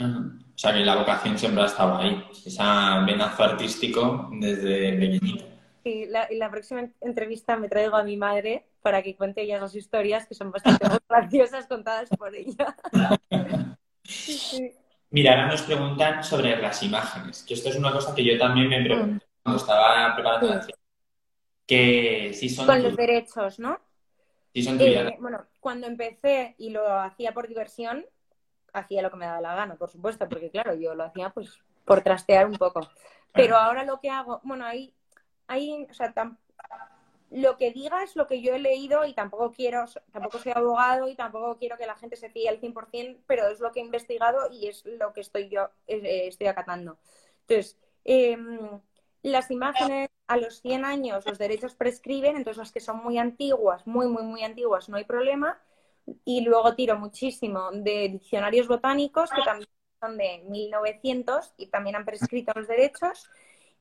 O 0.00 0.58
sea 0.58 0.72
que 0.72 0.84
la 0.84 0.96
vocación 0.96 1.38
siempre 1.38 1.62
ha 1.62 1.66
estado 1.66 1.96
ahí, 1.96 2.24
esa 2.44 3.04
venazo 3.04 3.44
artístico 3.44 4.28
desde 4.32 4.92
pequeñito. 4.92 5.44
Sí, 5.84 6.06
la, 6.08 6.26
la 6.30 6.50
próxima 6.50 6.88
entrevista 7.00 7.56
me 7.56 7.68
traigo 7.68 7.96
a 7.96 8.02
mi 8.02 8.16
madre 8.16 8.66
para 8.82 9.02
que 9.02 9.16
cuente 9.16 9.42
ella 9.42 9.60
las 9.60 9.74
historias 9.74 10.26
que 10.26 10.34
son 10.34 10.50
bastante 10.50 10.86
graciosas 11.08 11.66
contadas 11.66 12.08
por 12.10 12.34
ella. 12.34 12.76
Mira, 15.10 15.32
ahora 15.32 15.46
nos 15.48 15.62
preguntan 15.62 16.22
sobre 16.22 16.60
las 16.60 16.82
imágenes, 16.82 17.42
que 17.42 17.54
esto 17.54 17.70
es 17.70 17.76
una 17.76 17.92
cosa 17.92 18.14
que 18.14 18.24
yo 18.24 18.38
también 18.38 18.68
me 18.68 18.84
pregunté 18.84 19.24
mm. 19.24 19.42
cuando 19.42 19.60
estaba 19.60 20.14
preparando 20.14 20.48
la 20.48 20.66
que 21.66 22.32
si 22.32 22.48
son 22.48 22.66
con 22.66 22.82
los 22.82 22.96
derechos, 22.96 23.58
¿no? 23.58 23.78
Si 24.54 24.62
son 24.62 24.78
tuyas. 24.78 25.12
Eh, 25.12 25.16
bueno, 25.20 25.44
cuando 25.68 25.86
empecé 25.86 26.54
y 26.56 26.70
lo 26.70 26.90
hacía 26.90 27.34
por 27.34 27.46
diversión, 27.46 28.06
hacía 28.72 29.02
lo 29.02 29.10
que 29.10 29.18
me 29.18 29.26
daba 29.26 29.42
la 29.42 29.54
gana, 29.54 29.76
por 29.76 29.90
supuesto, 29.90 30.26
porque 30.26 30.50
claro, 30.50 30.72
yo 30.72 30.94
lo 30.94 31.04
hacía 31.04 31.28
pues 31.28 31.58
por 31.84 32.00
trastear 32.00 32.46
un 32.46 32.54
poco. 32.54 32.88
Pero 33.34 33.54
ahora 33.58 33.84
lo 33.84 34.00
que 34.00 34.08
hago, 34.08 34.40
bueno, 34.44 34.64
ahí, 34.64 34.94
ahí 35.46 35.86
o 35.90 35.92
sea, 35.92 36.14
lo 37.30 37.58
que 37.58 37.70
diga 37.70 38.02
es 38.02 38.16
lo 38.16 38.26
que 38.26 38.40
yo 38.40 38.54
he 38.54 38.58
leído 38.58 39.04
y 39.04 39.12
tampoco 39.12 39.52
quiero, 39.52 39.84
tampoco 40.10 40.38
soy 40.38 40.52
abogado 40.54 41.06
y 41.06 41.14
tampoco 41.14 41.58
quiero 41.58 41.76
que 41.76 41.84
la 41.84 41.96
gente 41.96 42.16
se 42.16 42.30
fíe 42.30 42.48
al 42.48 42.60
100%, 42.62 43.18
pero 43.26 43.46
es 43.48 43.60
lo 43.60 43.70
que 43.70 43.80
he 43.80 43.84
investigado 43.84 44.50
y 44.50 44.68
es 44.68 44.86
lo 44.86 45.12
que 45.12 45.20
estoy 45.20 45.50
yo, 45.50 45.68
eh, 45.86 46.28
estoy 46.28 46.46
acatando. 46.46 46.96
Entonces, 47.42 47.76
em, 48.04 48.80
las 49.20 49.50
imágenes 49.50 50.08
a 50.28 50.36
los 50.36 50.60
100 50.60 50.84
años 50.84 51.26
los 51.26 51.38
derechos 51.38 51.74
prescriben, 51.74 52.36
entonces 52.36 52.58
las 52.58 52.72
que 52.72 52.80
son 52.80 52.98
muy 53.02 53.18
antiguas, 53.18 53.86
muy, 53.86 54.06
muy, 54.06 54.22
muy 54.22 54.44
antiguas, 54.44 54.88
no 54.88 54.96
hay 54.96 55.04
problema 55.04 55.58
y 56.24 56.42
luego 56.42 56.74
tiro 56.74 56.98
muchísimo 56.98 57.70
de 57.72 58.08
diccionarios 58.10 58.68
botánicos, 58.68 59.30
que 59.30 59.42
también 59.42 59.68
son 60.00 60.16
de 60.16 60.44
1900 60.48 61.54
y 61.56 61.66
también 61.66 61.96
han 61.96 62.04
prescrito 62.04 62.52
los 62.54 62.68
derechos, 62.68 63.28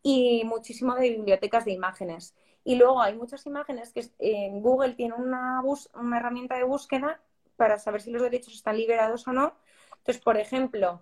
y 0.04 0.44
muchísimo 0.46 0.96
de 0.96 1.10
bibliotecas 1.10 1.66
de 1.66 1.72
imágenes. 1.72 2.36
Y 2.64 2.76
luego 2.76 3.02
hay 3.02 3.16
muchas 3.16 3.46
imágenes 3.46 3.94
que 3.94 4.10
en 4.20 4.62
Google 4.62 4.94
tiene 4.94 5.16
una, 5.16 5.62
una 5.94 6.18
herramienta 6.18 6.56
de 6.56 6.64
búsqueda 6.64 7.22
para 7.56 7.80
saber 7.80 8.02
si 8.02 8.12
los 8.12 8.22
derechos 8.22 8.54
están 8.54 8.78
liberados 8.78 9.28
o 9.28 9.34
no. 9.34 9.54
Entonces, 9.98 10.22
por 10.22 10.38
ejemplo, 10.38 11.02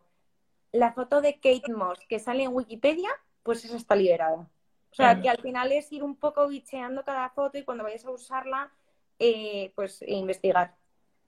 la 0.72 0.93
foto 0.93 1.22
de 1.22 1.36
Kate 1.36 1.74
Moss 1.74 2.00
que 2.08 2.20
sale 2.20 2.43
en 2.43 2.54
Wikipedia, 2.54 3.10
pues 3.43 3.66
esa 3.66 3.78
está 3.78 3.96
liberada. 3.96 4.48
O 4.96 5.04
sea, 5.04 5.20
que 5.22 5.30
al 5.30 5.41
final 5.41 5.74
es 5.74 5.91
ir 5.91 6.04
un 6.04 6.16
poco 6.16 6.48
bicheando 6.48 7.04
cada 7.04 7.30
foto 7.30 7.58
y 7.58 7.64
cuando 7.64 7.84
vayas 7.84 8.06
a 8.06 8.12
usarla, 8.12 8.72
eh, 9.20 9.74
pues 9.76 10.02
investigar 10.08 10.74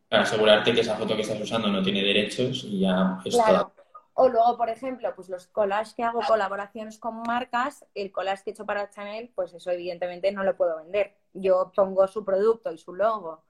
para 0.09 0.23
asegurarte 0.23 0.73
que 0.73 0.81
esa 0.81 0.95
foto 0.95 1.15
que 1.15 1.21
estás 1.21 1.39
usando 1.39 1.67
no 1.67 1.83
tiene 1.83 2.01
derechos 2.01 2.63
y 2.63 2.79
ya 2.81 3.19
es 3.25 3.35
claro. 3.35 3.73
O 4.13 4.29
luego, 4.29 4.57
por 4.57 4.69
ejemplo, 4.69 5.13
pues 5.15 5.29
los 5.29 5.45
collages 5.47 5.93
que 5.93 6.01
hago, 6.01 6.21
colaboraciones 6.21 6.97
con 6.97 7.21
marcas, 7.21 7.85
el 7.93 8.11
collage 8.11 8.43
que 8.43 8.49
he 8.49 8.53
hecho 8.53 8.65
para 8.65 8.89
Chanel, 8.89 9.29
pues 9.35 9.53
eso 9.53 9.69
evidentemente 9.69 10.31
no 10.31 10.43
lo 10.43 10.57
puedo 10.57 10.77
vender. 10.77 11.13
Yo 11.33 11.71
pongo 11.75 12.07
su 12.07 12.25
producto 12.25 12.71
y 12.71 12.79
su 12.79 12.95
logo 12.95 13.43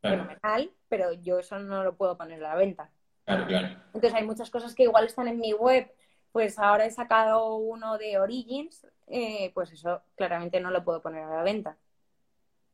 fenomenal, 0.00 0.72
pero 0.88 1.12
yo 1.12 1.38
eso 1.38 1.60
no 1.60 1.84
lo 1.84 1.94
puedo 1.94 2.16
poner 2.16 2.44
a 2.44 2.48
la 2.48 2.54
venta. 2.56 2.90
Claro, 3.24 3.46
claro. 3.46 3.68
Entonces 3.86 4.14
hay 4.14 4.24
muchas 4.24 4.50
cosas 4.50 4.74
que 4.74 4.82
igual 4.82 5.04
están 5.04 5.28
en 5.28 5.38
mi 5.38 5.52
web, 5.52 5.88
pues 6.34 6.58
ahora 6.58 6.84
he 6.84 6.90
sacado 6.90 7.54
uno 7.54 7.96
de 7.96 8.18
Origins, 8.18 8.84
eh, 9.06 9.52
pues 9.54 9.70
eso 9.70 10.02
claramente 10.16 10.58
no 10.58 10.72
lo 10.72 10.82
puedo 10.82 11.00
poner 11.00 11.22
a 11.22 11.36
la 11.36 11.42
venta. 11.44 11.76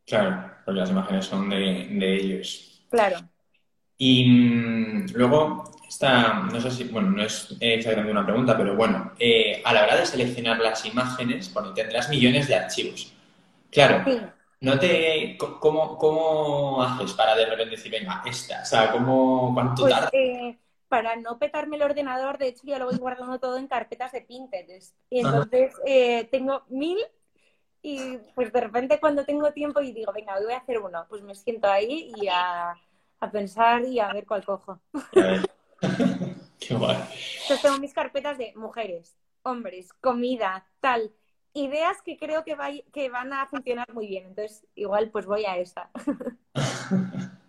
Claro, 0.07 0.51
porque 0.65 0.81
las 0.81 0.89
imágenes 0.89 1.27
son 1.27 1.51
de, 1.51 1.87
de 1.91 2.15
ellos. 2.15 2.87
Claro. 2.89 3.19
Y 3.99 4.25
mm, 4.25 5.09
luego, 5.13 5.73
esta, 5.87 6.41
no 6.41 6.59
sé 6.59 6.71
si, 6.71 6.85
bueno, 6.85 7.11
no 7.11 7.23
es 7.23 7.55
exactamente 7.61 8.11
una 8.11 8.25
pregunta, 8.25 8.57
pero 8.57 8.75
bueno, 8.77 9.13
eh, 9.19 9.61
a 9.63 9.75
la 9.75 9.83
hora 9.83 9.97
de 9.97 10.07
seleccionar 10.07 10.59
las 10.59 10.87
imágenes, 10.87 11.53
bueno, 11.53 11.75
tendrás 11.75 12.09
millones 12.09 12.49
de 12.49 12.55
archivos. 12.55 13.13
Claro, 13.71 14.11
no 14.61 14.79
te, 14.79 15.37
¿cómo, 15.37 15.99
¿cómo 15.99 16.83
haces 16.83 17.13
para 17.13 17.37
de 17.37 17.45
repente 17.45 17.77
decir, 17.77 17.93
venga, 17.93 18.23
esta? 18.25 18.63
O 18.63 18.65
sea, 18.65 18.91
¿cómo, 18.91 19.53
¿cuánto 19.53 19.83
pues, 19.83 19.95
tarda? 19.95 20.09
Eh, 20.15 20.59
para 20.91 21.15
no 21.15 21.39
petarme 21.39 21.77
el 21.77 21.83
ordenador, 21.83 22.37
de 22.37 22.49
hecho, 22.49 22.63
ya 22.65 22.81
lo 22.81 22.87
voy 22.87 22.99
guardando 22.99 23.39
todo 23.39 23.57
en 23.57 23.69
carpetas 23.69 24.11
de 24.11 24.23
Pinterest. 24.23 24.97
Y 25.09 25.21
entonces 25.21 25.73
eh, 25.87 26.25
tengo 26.33 26.65
mil 26.69 26.99
y 27.81 28.19
pues 28.35 28.53
de 28.53 28.61
repente 28.61 28.99
cuando 28.99 29.25
tengo 29.25 29.53
tiempo 29.53 29.81
y 29.81 29.93
digo, 29.93 30.13
venga, 30.13 30.37
hoy 30.37 30.45
voy 30.45 30.53
a 30.53 30.59
hacer 30.59 30.81
uno, 30.81 31.07
pues 31.09 31.23
me 31.23 31.37
siento 31.37 31.71
ahí 31.71 32.13
y 32.21 32.27
a, 32.27 32.75
pensar 33.31 33.85
y 33.85 34.01
a 34.01 34.13
ver 34.13 34.27
cuál 34.27 34.45
cojo. 34.45 34.81
Qué 36.59 36.75
guay. 36.75 36.97
Entonces 37.43 37.63
tengo 37.63 37.79
mis 37.79 37.95
carpetas 37.95 38.37
de 38.37 38.53
mujeres, 38.57 39.17
hombres, 39.45 39.93
comida, 39.93 40.67
tal. 40.81 41.13
Ideas 41.53 42.03
que 42.03 42.17
creo 42.17 42.43
que, 42.43 42.85
que 42.93 43.09
van 43.11 43.33
a 43.33 43.47
funcionar 43.47 43.87
muy 43.95 44.09
bien. 44.09 44.27
Entonces, 44.27 44.67
igual 44.75 45.11
pues 45.11 45.25
voy 45.25 45.45
a 45.45 45.57
esa. 45.57 45.89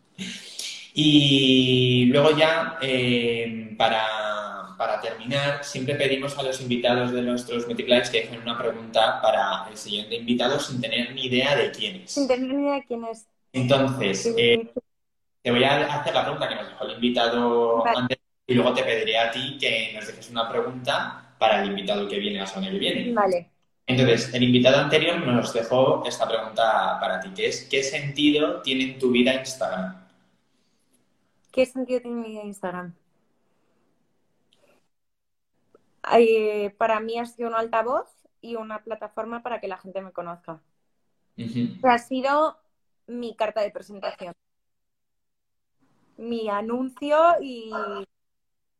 Y 1.03 2.05
luego 2.05 2.37
ya, 2.37 2.77
eh, 2.79 3.73
para, 3.75 4.05
para, 4.77 5.01
terminar, 5.01 5.63
siempre 5.63 5.95
pedimos 5.95 6.37
a 6.37 6.43
los 6.43 6.61
invitados 6.61 7.11
de 7.11 7.23
nuestros 7.23 7.67
Lives 7.67 8.11
que 8.11 8.21
dejen 8.21 8.39
una 8.41 8.55
pregunta 8.55 9.19
para 9.19 9.67
el 9.67 9.75
siguiente 9.75 10.15
invitado 10.15 10.59
sin 10.59 10.79
tener 10.79 11.15
ni 11.15 11.25
idea 11.25 11.55
de 11.55 11.71
quién 11.71 12.01
es. 12.01 12.11
Sin 12.11 12.27
tener 12.27 12.53
ni 12.53 12.61
idea 12.61 12.75
de 12.75 12.85
quién 12.85 13.03
es. 13.05 13.25
Entonces, 13.51 14.31
eh, 14.37 14.71
te 15.41 15.49
voy 15.49 15.63
a 15.63 15.87
hacer 15.87 16.13
la 16.13 16.21
pregunta 16.21 16.47
que 16.47 16.55
nos 16.55 16.67
dejó 16.67 16.85
el 16.85 16.91
invitado 16.91 17.87
antes 17.87 18.19
y 18.45 18.53
luego 18.53 18.73
te 18.75 18.83
pediré 18.83 19.17
a 19.17 19.31
ti 19.31 19.57
que 19.59 19.93
nos 19.95 20.05
dejes 20.05 20.29
una 20.29 20.47
pregunta 20.47 21.33
para 21.39 21.63
el 21.63 21.69
invitado 21.69 22.07
que 22.07 22.19
viene, 22.19 22.41
a 22.41 22.45
semana 22.45 22.71
que 22.71 22.77
viene. 22.77 23.11
Vale. 23.11 23.49
Entonces, 23.87 24.31
el 24.35 24.43
invitado 24.43 24.77
anterior 24.77 25.19
nos 25.25 25.51
dejó 25.51 26.03
esta 26.05 26.27
pregunta 26.27 26.99
para 27.01 27.19
ti, 27.19 27.29
que 27.35 27.47
es 27.47 27.67
¿qué 27.71 27.81
sentido 27.81 28.61
tiene 28.61 28.83
en 28.83 28.99
tu 28.99 29.09
vida 29.09 29.33
Instagram? 29.33 30.00
¿Qué 31.51 31.65
sentido 31.65 32.01
tiene 32.01 32.45
Instagram? 32.45 32.93
Eh, 36.13 36.73
para 36.77 36.99
mí 36.99 37.19
ha 37.19 37.25
sido 37.25 37.49
un 37.49 37.55
altavoz 37.55 38.09
y 38.41 38.55
una 38.55 38.83
plataforma 38.83 39.43
para 39.43 39.59
que 39.59 39.67
la 39.67 39.77
gente 39.77 40.01
me 40.01 40.11
conozca. 40.11 40.61
Ha 41.83 41.97
sido 41.97 42.57
mi 43.07 43.35
carta 43.35 43.61
de 43.61 43.71
presentación. 43.71 44.33
Mi 46.17 46.49
anuncio 46.49 47.17
y, 47.41 47.71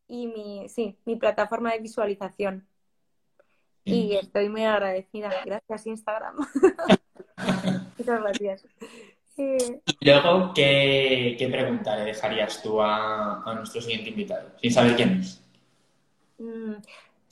y 0.08 0.26
mi, 0.28 0.68
sí, 0.68 0.96
mi 1.04 1.16
plataforma 1.16 1.72
de 1.72 1.80
visualización. 1.80 2.66
Y 3.84 4.14
estoy 4.16 4.48
muy 4.48 4.64
agradecida. 4.64 5.30
Gracias, 5.44 5.86
Instagram. 5.86 6.36
Muchas 7.98 8.20
gracias. 8.20 8.64
Y 9.36 10.04
luego, 10.04 10.52
¿qué, 10.54 11.48
pregunta 11.50 11.96
le 11.96 12.04
dejarías 12.04 12.62
tú 12.62 12.80
a, 12.80 13.42
nuestro 13.56 13.80
siguiente 13.80 14.10
invitado, 14.10 14.50
sin 14.60 14.72
saber 14.72 14.96
quién 14.96 15.20
es? 15.20 15.42
Mm, 16.38 16.74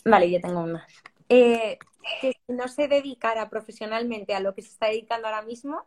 vale, 0.04 0.30
yo 0.30 0.40
tengo 0.40 0.60
una. 0.60 0.86
Eh, 1.28 1.78
que 2.20 2.32
si 2.32 2.52
no 2.52 2.68
se 2.68 2.88
dedicara 2.88 3.48
profesionalmente 3.48 4.34
a 4.34 4.40
lo 4.40 4.54
que 4.54 4.62
se 4.62 4.68
está 4.68 4.86
dedicando 4.86 5.28
ahora 5.28 5.42
mismo, 5.42 5.84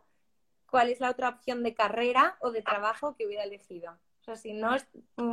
¿cuál 0.70 0.90
es 0.90 1.00
la 1.00 1.10
otra 1.10 1.28
opción 1.28 1.62
de 1.62 1.74
carrera 1.74 2.36
o 2.40 2.50
de 2.50 2.62
trabajo 2.62 3.14
que 3.16 3.26
hubiera 3.26 3.44
elegido? 3.44 3.92
O 4.20 4.24
sea, 4.24 4.36
si 4.36 4.54
no 4.54 4.76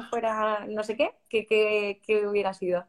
fuera 0.10 0.66
no 0.68 0.84
sé 0.84 0.98
qué, 0.98 1.14
¿qué, 1.30 2.28
hubiera 2.28 2.54
sido? 2.54 2.86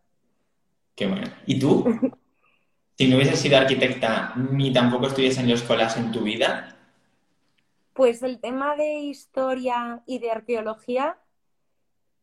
Qué 0.97 1.07
bueno. 1.07 1.29
¿Y 1.47 1.59
tú? 1.61 1.85
si 2.99 3.09
no 3.09 3.17
hubieses 3.17 3.39
sido 3.39 3.59
arquitecta 3.59 4.35
ni 4.37 4.73
tampoco 4.73 5.07
estuvieses 5.07 5.39
en 5.39 5.51
las 5.51 5.61
escuelas 5.61 5.97
en 5.97 6.11
tu 6.11 6.23
vida, 6.23 6.82
pues 7.93 8.23
el 8.23 8.41
tema 8.41 8.77
de 8.77 9.01
historia 9.01 10.03
y 10.07 10.19
de 10.19 10.31
arqueología 10.31 11.19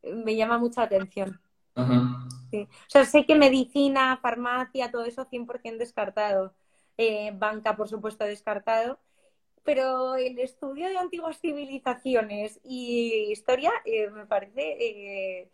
eh, 0.01 0.13
me 0.13 0.35
llama 0.35 0.57
mucha 0.57 0.83
atención. 0.83 1.41
O 1.75 2.67
sea, 2.87 3.05
sé 3.05 3.25
que 3.25 3.35
medicina, 3.35 4.19
farmacia, 4.21 4.91
todo 4.91 5.05
eso 5.05 5.25
100% 5.25 5.77
descartado. 5.77 6.53
Eh, 6.97 7.31
banca, 7.33 7.75
por 7.75 7.87
supuesto, 7.87 8.25
descartado. 8.25 8.99
Pero 9.63 10.15
el 10.15 10.39
estudio 10.39 10.89
de 10.89 10.97
antiguas 10.97 11.39
civilizaciones 11.39 12.59
y 12.63 13.31
historia 13.31 13.71
eh, 13.85 14.09
me 14.09 14.25
parece 14.25 15.49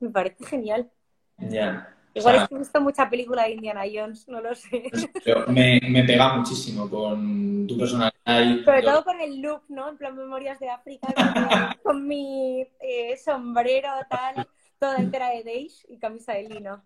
me 0.00 0.10
parece 0.10 0.44
genial. 0.46 0.90
Ya. 1.38 1.97
Igual 2.18 2.36
es 2.36 2.48
que 2.48 2.54
he 2.54 2.58
visto 2.58 2.80
mucha 2.80 3.08
película 3.08 3.44
de 3.44 3.52
Indiana 3.52 3.82
Jones, 3.92 4.28
no 4.28 4.40
lo 4.40 4.54
sé. 4.54 4.90
Me, 5.48 5.80
me 5.88 6.04
pega 6.04 6.34
muchísimo 6.34 6.88
con 6.88 7.66
tu 7.66 7.78
personalidad. 7.78 8.12
Y 8.26 8.64
Sobre 8.64 8.82
todo 8.82 9.04
con 9.04 9.20
el 9.20 9.40
look, 9.40 9.62
¿no? 9.68 9.88
En 9.88 9.96
plan 9.96 10.16
Memorias 10.16 10.58
de 10.58 10.70
África, 10.70 11.08
con 11.82 12.06
mi, 12.06 12.66
eh, 12.80 13.16
sombrero 13.16 13.88
tal, 14.08 14.48
toda 14.78 14.96
entera 14.96 15.30
de 15.30 15.42
beige 15.42 15.86
y 15.88 15.98
camisa 15.98 16.32
de 16.34 16.48
lino. 16.48 16.84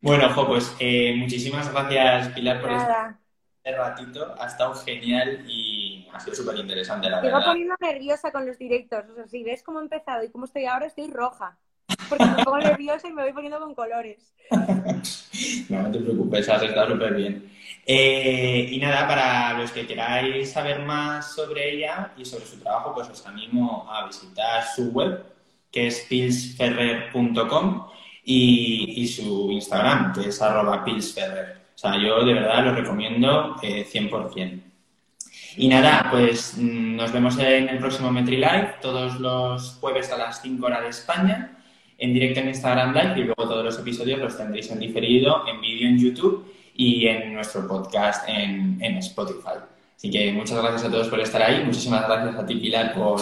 bueno, 0.00 0.28
Jo, 0.34 0.46
pues 0.46 0.74
eh, 0.78 1.14
muchísimas 1.16 1.72
gracias, 1.72 2.28
Pilar, 2.28 2.60
por 2.60 2.70
este 2.70 3.76
ratito. 3.76 4.34
Ha 4.38 4.46
estado 4.46 4.74
genial 4.74 5.44
y 5.48 6.08
ha 6.12 6.20
sido 6.20 6.36
súper 6.36 6.56
interesante, 6.56 7.10
la 7.10 7.20
verdad. 7.20 7.38
Me 7.40 7.44
poniendo 7.44 7.74
nerviosa 7.80 8.30
con 8.30 8.46
los 8.46 8.58
directos. 8.58 9.04
O 9.10 9.14
sea, 9.14 9.26
si 9.26 9.42
ves 9.42 9.62
cómo 9.62 9.80
he 9.80 9.82
empezado 9.82 10.22
y 10.22 10.30
cómo 10.30 10.44
estoy 10.44 10.66
ahora, 10.66 10.86
estoy 10.86 11.10
roja 11.10 11.58
porque 12.08 12.24
me 12.24 12.44
pongo 12.44 12.58
nerviosa 12.58 13.08
y 13.08 13.12
me 13.12 13.22
voy 13.22 13.32
poniendo 13.32 13.58
con 13.60 13.74
colores. 13.74 14.32
no, 15.68 15.82
no 15.82 15.90
te 15.90 15.98
preocupes, 15.98 16.48
has 16.48 16.62
estado 16.62 16.92
súper 16.92 17.14
bien. 17.14 17.50
Eh, 17.88 18.68
y 18.72 18.78
nada, 18.78 19.06
para 19.06 19.58
los 19.58 19.70
que 19.70 19.86
queráis 19.86 20.50
saber 20.50 20.80
más 20.80 21.34
sobre 21.34 21.74
ella 21.74 22.12
y 22.16 22.24
sobre 22.24 22.44
su 22.44 22.58
trabajo, 22.58 22.92
pues 22.94 23.08
os 23.08 23.24
animo 23.26 23.88
a 23.90 24.06
visitar 24.06 24.64
su 24.74 24.90
web, 24.90 25.24
que 25.70 25.86
es 25.86 26.04
pilsferrer.com, 26.08 27.86
y, 28.24 29.06
su 29.06 29.52
Instagram, 29.52 30.12
que 30.12 30.28
es 30.28 30.42
arroba 30.42 30.84
pilsferrer. 30.84 31.58
O 31.74 31.78
sea, 31.78 31.96
yo 31.96 32.24
de 32.24 32.34
verdad 32.34 32.64
lo 32.64 32.74
recomiendo 32.74 33.54
100%. 33.56 34.36
Eh, 34.36 34.60
y 35.58 35.68
nada, 35.68 36.08
pues 36.10 36.56
mm, 36.58 36.96
nos 36.96 37.12
vemos 37.12 37.38
en 37.38 37.68
el 37.68 37.78
próximo 37.78 38.10
MetriLive, 38.10 38.74
todos 38.82 39.20
los 39.20 39.76
jueves 39.80 40.10
a 40.10 40.18
las 40.18 40.42
5 40.42 40.66
horas 40.66 40.82
de 40.82 40.88
España 40.88 41.55
en 41.98 42.12
directo 42.12 42.40
en 42.40 42.48
Instagram 42.48 42.94
Live 42.94 43.20
y 43.20 43.24
luego 43.24 43.48
todos 43.48 43.64
los 43.64 43.78
episodios 43.78 44.18
los 44.18 44.36
tendréis 44.36 44.70
en 44.70 44.78
diferido, 44.78 45.46
en 45.48 45.60
vídeo 45.60 45.88
en 45.88 45.98
YouTube 45.98 46.52
y 46.74 47.06
en 47.06 47.34
nuestro 47.34 47.66
podcast 47.66 48.28
en, 48.28 48.80
Spotify. 48.98 49.58
Así 49.96 50.10
que 50.10 50.32
muchas 50.32 50.60
gracias 50.60 50.84
a 50.84 50.90
todos 50.90 51.08
por 51.08 51.20
estar 51.20 51.42
ahí. 51.42 51.64
Muchísimas 51.64 52.06
gracias 52.06 52.36
a 52.36 52.46
ti, 52.46 52.56
Pilar, 52.56 52.94
por, 52.94 53.18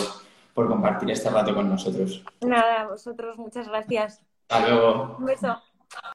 por 0.53 0.68
compartir 0.68 1.11
este 1.11 1.31
rato 1.31 1.55
con 1.55 1.68
nosotros. 1.68 2.22
Nada, 2.41 2.83
a 2.83 2.89
vosotros, 2.89 3.39
muchas 3.39 3.68
gracias. 3.68 4.20
Hasta 4.49 4.68
luego. 4.68 5.16
Un 5.18 5.27
beso. 5.27 5.62